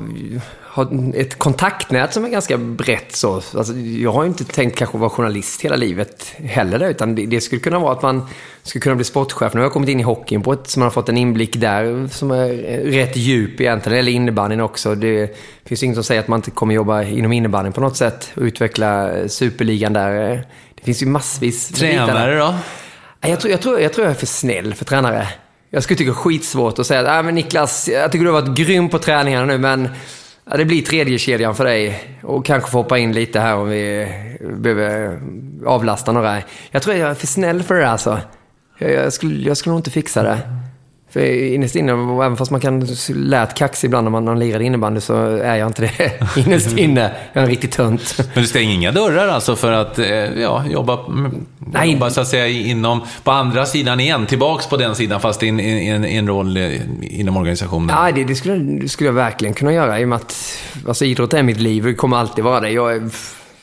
[0.63, 3.17] har ett kontaktnät som är ganska brett.
[3.17, 3.35] Så.
[3.35, 6.79] Alltså, jag har inte tänkt kanske vara journalist hela livet heller.
[6.79, 8.27] Där, utan det, det skulle kunna vara att man
[8.63, 9.55] skulle kunna bli sportchef.
[9.55, 11.57] Nu har jag kommit in i hockeyn på ett, så man har fått en inblick
[11.57, 12.49] där som är
[12.91, 13.99] rätt djup egentligen.
[13.99, 14.95] Eller innebandyn också.
[14.95, 18.31] Det finns inget som säger att man inte kommer jobba inom innebandyn på något sätt
[18.37, 20.47] och utveckla superligan där.
[20.87, 21.69] Finns ju massvis.
[21.69, 22.55] Tränare då?
[23.21, 25.29] Jag tror, jag, tror, jag tror jag är för snäll för tränare.
[25.71, 28.59] Jag skulle tycka skitsvårt att säga att ah, men Niklas, jag tycker du har varit
[28.59, 29.89] grym på träningarna nu, men
[30.51, 32.01] ja, det blir tredje kedjan för dig.
[32.23, 34.09] Och kanske få hoppa in lite här om vi
[34.41, 35.21] behöver
[35.67, 36.43] avlasta några.
[36.71, 38.21] Jag tror jag är för snäll för det alltså.
[38.79, 40.39] Jag, jag, skulle, jag skulle nog inte fixa det.
[41.17, 44.61] För innerst inne, även fast man kan lät kaxig ibland när man, när man lirar
[44.61, 47.01] innebandy, så är jag inte det innerst inne.
[47.33, 48.15] Jag är en riktig tönt.
[48.35, 50.99] Men du stänger inga dörrar alltså för att eh, ja, jobba,
[51.59, 51.93] Nej.
[51.93, 55.49] jobba så att säga inom, på andra sidan igen, tillbaks på den sidan fast i
[55.49, 57.97] en, en, en roll eh, inom organisationen?
[57.97, 61.05] Ja, det, det, skulle, det skulle jag verkligen kunna göra i och med att alltså,
[61.05, 62.71] idrott är mitt liv och det kommer alltid vara det.
[62.71, 63.11] Jag,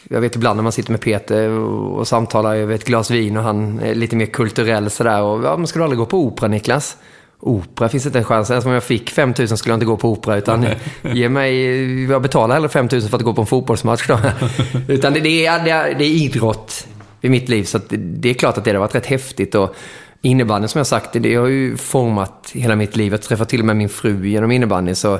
[0.09, 3.37] jag vet ibland när man sitter med Peter och, och samtalar över ett glas vin
[3.37, 5.21] och han är lite mer kulturell sådär.
[5.21, 6.97] Och, ja, men ska du aldrig gå på opera, Niklas?
[7.45, 8.49] Opera finns inte en chans.
[8.49, 10.37] Ens om jag fick 5 000 skulle jag inte gå på opera.
[10.37, 10.65] Utan
[11.01, 14.19] ge mig, jag betalar hellre 5 000 för att gå på en fotbollsmatch då.
[14.87, 16.87] utan det, det, är, det, är, det är idrott
[17.21, 17.63] i mitt liv.
[17.63, 19.55] Så det, är klart att det har varit rätt häftigt.
[19.55, 19.75] Och
[20.21, 23.13] innebandyn som jag sagt, det, har ju format hela mitt liv.
[23.13, 24.95] Jag träffade till och med min fru genom innebandyn.
[24.95, 25.19] Så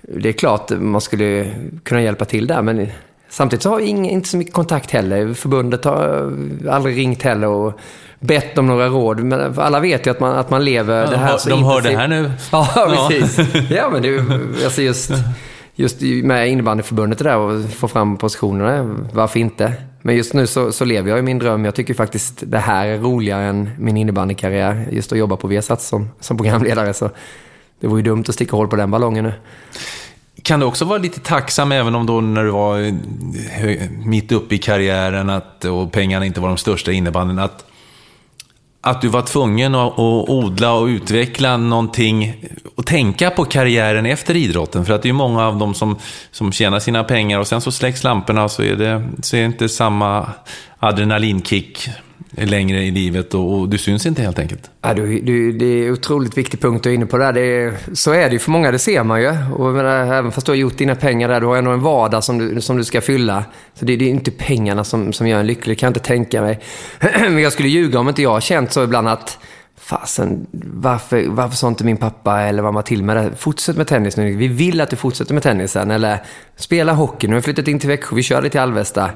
[0.00, 2.62] det är klart man skulle kunna hjälpa till där.
[2.62, 2.88] Men
[3.28, 5.34] samtidigt så har jag ing- inte så mycket kontakt heller.
[5.34, 6.32] Förbundet har
[6.70, 7.80] aldrig ringt heller och
[8.20, 9.20] bett om några råd.
[9.20, 11.64] Men alla vet ju att man, att man lever Ja, det de här så de
[11.64, 12.30] hör det här nu.
[12.52, 13.38] Ja, precis.
[13.70, 14.18] Ja, men det,
[14.64, 15.10] alltså just,
[15.74, 19.72] just med innebandyförbundet där och få fram positionerna, varför inte?
[20.02, 21.64] Men just nu så, så lever jag i min dröm.
[21.64, 24.88] Jag tycker faktiskt det här är roligare än min innebandykarriär.
[24.90, 26.94] Just att jobba på Viasat som, som programledare.
[26.94, 27.10] Så
[27.80, 29.32] det vore ju dumt att sticka hål på den ballongen nu.
[30.42, 34.54] Kan du också vara lite tacksam, även om då när du var eh, mitt uppe
[34.54, 37.64] i karriären att, och pengarna inte var de största i innebandyn, att,
[38.86, 42.34] att du var tvungen att, att odla och utveckla någonting
[42.74, 44.84] och tänka på karriären efter idrotten?
[44.84, 45.96] För att det är ju många av dem som,
[46.30, 49.46] som tjänar sina pengar och sen så släcks lamporna så är det, så är det
[49.46, 50.28] inte samma
[50.78, 51.88] adrenalinkick
[52.36, 54.70] längre i livet och, och du syns inte helt enkelt.
[54.82, 57.32] Ja, du, du, det är en otroligt viktig punkt du är inne på där.
[57.32, 59.28] Det är, så är det ju för många, det ser man ju.
[59.54, 62.24] Och menar, även fast du har gjort dina pengar där, du har ändå en vardag
[62.24, 63.44] som du, som du ska fylla.
[63.74, 66.08] Så det, det är inte pengarna som, som gör en lycklig, det kan jag inte
[66.08, 66.60] tänka mig.
[67.00, 69.38] Men jag skulle ljuga om inte jag har känt så ibland att
[69.78, 73.36] Fasen, varför, varför sa inte min pappa eller mamma till mig det?
[73.36, 74.36] Fortsätt med tennis nu.
[74.36, 75.90] Vi vill att du fortsätter med tennisen.
[75.90, 76.22] Eller
[76.56, 77.26] spela hockey.
[77.26, 78.16] Nu har vi flyttat in till Växjö.
[78.16, 79.10] Vi kör lite till Alvesta.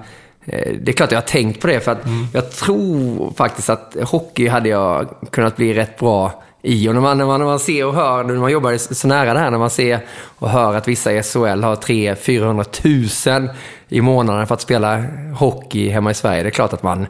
[0.47, 1.81] Eh, Det är klart jag har tänkt på det.
[1.81, 2.03] För att
[2.35, 6.89] jag tror faktiskt att hockey hade jag kunnat bli rätt bra i.
[6.89, 9.35] Och när man, när man, när man ser och hör, när man jobbar så nära
[9.35, 10.01] det här, när man ser
[10.39, 13.51] och hör att vissa i SHL har 300-400 000
[13.89, 15.05] i månaden för att spela
[15.39, 16.43] hockey hemma i Sverige.
[16.43, 17.07] Det är klart att man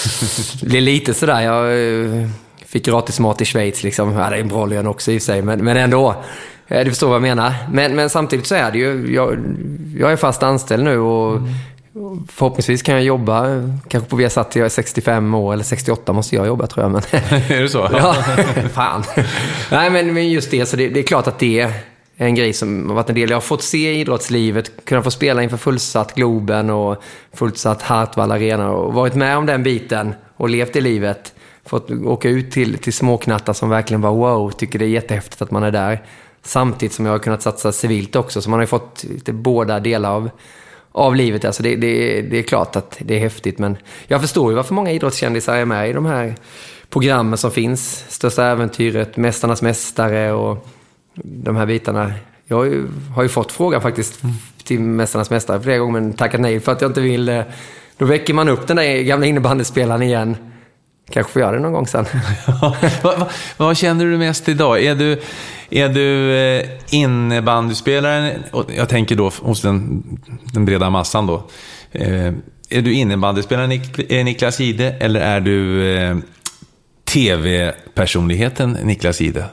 [0.62, 1.40] blir lite sådär.
[1.40, 1.64] Jag
[2.20, 2.28] eh,
[2.66, 4.12] fick gratis mat i Schweiz liksom.
[4.12, 6.14] Ja, det är en bra lön också i sig, men, men ändå.
[6.68, 7.54] Eh, Du förstår vad jag menar.
[7.72, 9.38] Men, men samtidigt så är det ju, jag,
[9.98, 11.40] jag är fast anställd nu och
[12.28, 13.46] förhoppningsvis kan jag jobba,
[13.88, 16.92] kanske på Viasat till jag är 65 år, eller 68 måste jag jobba tror jag.
[16.92, 17.02] Men,
[17.32, 17.78] är det så?
[17.92, 18.14] Ja,
[18.72, 19.04] fan.
[19.70, 21.72] Nej, men, men just det, så det, det är klart att det är
[22.16, 23.30] en grej som har varit en del.
[23.30, 27.02] Jag har fått se idrottslivet, kunna få spela inför fullsatt Globen och
[27.32, 31.34] fullsatt Hartwall Arena och varit med om den biten och levt i livet.
[31.66, 35.50] Fått åka ut till, till småknattar som verkligen var wow, tycker det är jättehäftigt att
[35.50, 36.02] man är där.
[36.42, 39.80] Samtidigt som jag har kunnat satsa civilt också, så man har ju fått lite båda
[39.80, 40.30] delar av
[40.94, 41.44] av livet.
[41.44, 43.76] Alltså det, det, det är klart att det är häftigt, men
[44.06, 46.34] jag förstår ju varför många idrottskändisar är med i de här
[46.90, 48.04] programmen som finns.
[48.08, 50.66] Största äventyret, Mästarnas mästare och
[51.14, 52.12] de här bitarna.
[52.46, 54.22] Jag har ju, har ju fått frågan faktiskt
[54.64, 57.28] till Mästarnas mästare flera gånger, men tackat nej för att jag inte vill.
[57.28, 57.42] Eh,
[57.96, 60.36] då väcker man upp den där gamla innebandyspelaren igen.
[61.10, 62.06] Kanske får göra det någon gång sen.
[62.62, 64.84] vad, vad, vad känner du mest idag?
[64.84, 65.20] Är du,
[65.70, 68.44] är du eh, innebandyspelaren,
[68.76, 70.02] jag tänker då hos den,
[70.52, 71.46] den breda massan då.
[71.92, 72.32] Eh,
[72.68, 76.22] är du innebandyspelaren Nik, eh, Niklas Ide eller är du
[77.04, 79.44] tv-personligheten Niklas Ide?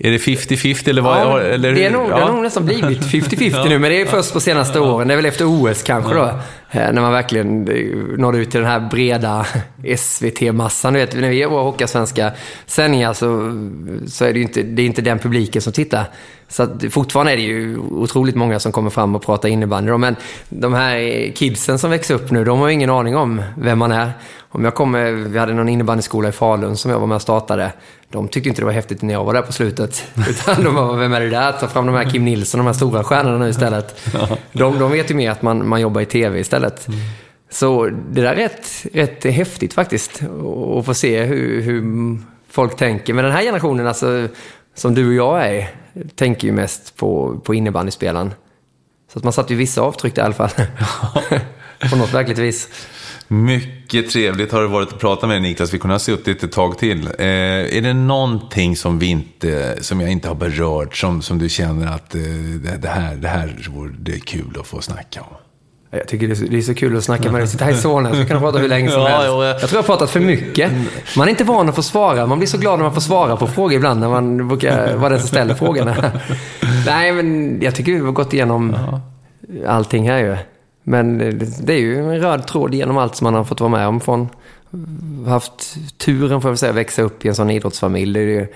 [0.00, 1.18] Är det 50-50 eller vad?
[1.20, 2.16] Ja, eller, det, är nog, ja.
[2.16, 5.08] det har nog nästan blivit 50-50 nu, men det är först på senaste åren.
[5.08, 6.24] Det är väl efter OS kanske då.
[6.70, 9.46] Eh, När man verkligen eh, nådde ut till den här breda
[9.96, 10.92] SVT-massan.
[10.92, 12.32] Du vet, när vi gör våra Hockeyallsvenska
[12.66, 13.28] sändningar så,
[14.08, 16.04] så är det ju inte, det är inte den publiken som tittar.
[16.48, 19.92] Så att, fortfarande är det ju otroligt många som kommer fram och pratar innebandy.
[19.92, 20.16] Men
[20.48, 23.92] de här kidsen som växer upp nu, de har ju ingen aning om vem man
[23.92, 24.12] är.
[24.50, 27.72] Om jag kommer, vi hade någon innebandyskola i Falun som jag var med och startade.
[28.10, 30.04] De tyckte inte det var häftigt när jag var där på slutet.
[30.28, 31.52] Utan de var, vem är det där?
[31.52, 34.00] Ta fram de här Kim Nilsson, de här stora stjärnorna nu istället.
[34.52, 36.86] De, de vet ju mer att man, man jobbar i tv istället.
[37.50, 40.22] Så det där är rätt, rätt häftigt faktiskt.
[40.78, 41.82] Att få se hur, hur
[42.50, 43.14] folk tänker.
[43.14, 44.28] Men den här generationen, alltså,
[44.74, 45.70] som du och jag är,
[46.14, 48.34] tänker ju mest på, på innebandyspelaren.
[49.12, 50.50] Så att man satt ju vissa avtryck där i alla fall.
[51.90, 52.68] på något verkligt vis.
[53.30, 55.74] Mycket trevligt har det varit att prata med dig Niklas.
[55.74, 57.06] Vi kunde ha suttit ett tag till.
[57.06, 57.26] Eh,
[57.76, 61.86] är det någonting som, vi inte, som jag inte har berört, som, som du känner
[61.86, 62.20] att eh,
[62.78, 65.36] det, här, det här vore det är kul att få snacka om?
[65.90, 67.48] Jag tycker det är, så, kul att snacka med dig.
[67.48, 69.26] Sitter här i Solna, så kan prata hur länge som helst.
[69.26, 70.72] Jag tror jag har pratat för mycket.
[71.16, 72.26] Man är inte van att få svara.
[72.26, 75.10] Man blir så glad när man får svara på frågor ibland, när man brukar vara
[75.10, 76.12] den som ställer frågorna.
[76.86, 78.76] Nej, men jag tycker vi har gått igenom
[79.66, 80.36] allting här ju.
[80.88, 81.18] Men
[81.60, 84.00] det är ju en röd tråd genom allt som man har fått vara med om.
[84.00, 84.28] Från,
[85.26, 88.12] haft turen, får jag väl säga, att växa upp i en sån idrottsfamilj.
[88.12, 88.46] Det är ju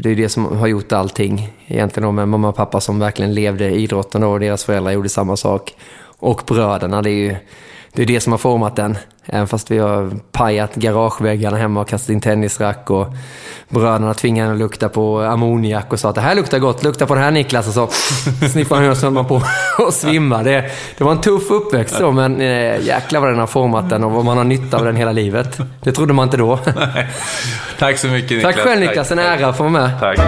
[0.00, 1.56] det, är det som har gjort allting.
[1.66, 5.08] Egentligen då med mamma och pappa som verkligen levde idrotten då, och deras föräldrar gjorde
[5.08, 5.76] samma sak.
[6.18, 7.36] Och bröderna, det är ju
[7.92, 8.98] det, är det som har format den.
[9.26, 13.06] Även fast vi har pajat garageväggarna hemma och kastat in tennisrack och
[13.68, 17.06] bröderna tvingade en att lukta på ammoniak och sa att det här luktar gott, lukta
[17.06, 17.68] på det här Niklas.
[17.68, 17.86] Och så
[18.52, 19.42] sniffade man och så man på
[19.78, 20.42] och svimma.
[20.42, 24.04] Det, det var en tuff uppväxt då, men eh, jäklar vad den har format den
[24.04, 25.58] och vad man har nytta av den hela livet.
[25.82, 26.58] Det trodde man inte då.
[27.78, 28.54] Tack så mycket Niklas.
[28.54, 29.90] Tack själv Niklas, en ära att få vara med.
[30.00, 30.18] Tack.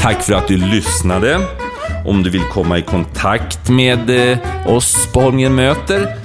[0.00, 1.40] Tack för att du lyssnade.
[2.06, 6.16] Om du vill komma i kontakt med eh, oss på Holmgren möter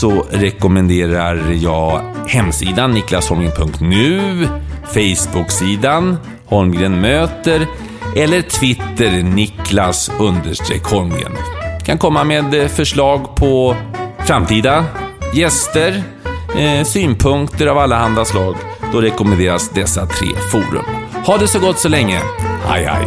[0.00, 4.48] så rekommenderar jag hemsidan niklasholmgren.nu,
[4.94, 6.16] Facebook-sidan
[6.46, 7.66] Holmgren möter
[8.16, 10.10] eller Twitter Niklas
[10.84, 11.32] Holmgren.
[11.84, 13.76] Kan komma med eh, förslag på
[14.18, 14.84] framtida
[15.34, 16.02] gäster,
[16.56, 18.56] eh, synpunkter av alla handa slag.
[18.92, 20.84] Då rekommenderas dessa tre forum.
[21.26, 22.20] Ha det så gott så länge.
[22.68, 23.06] Hej hej!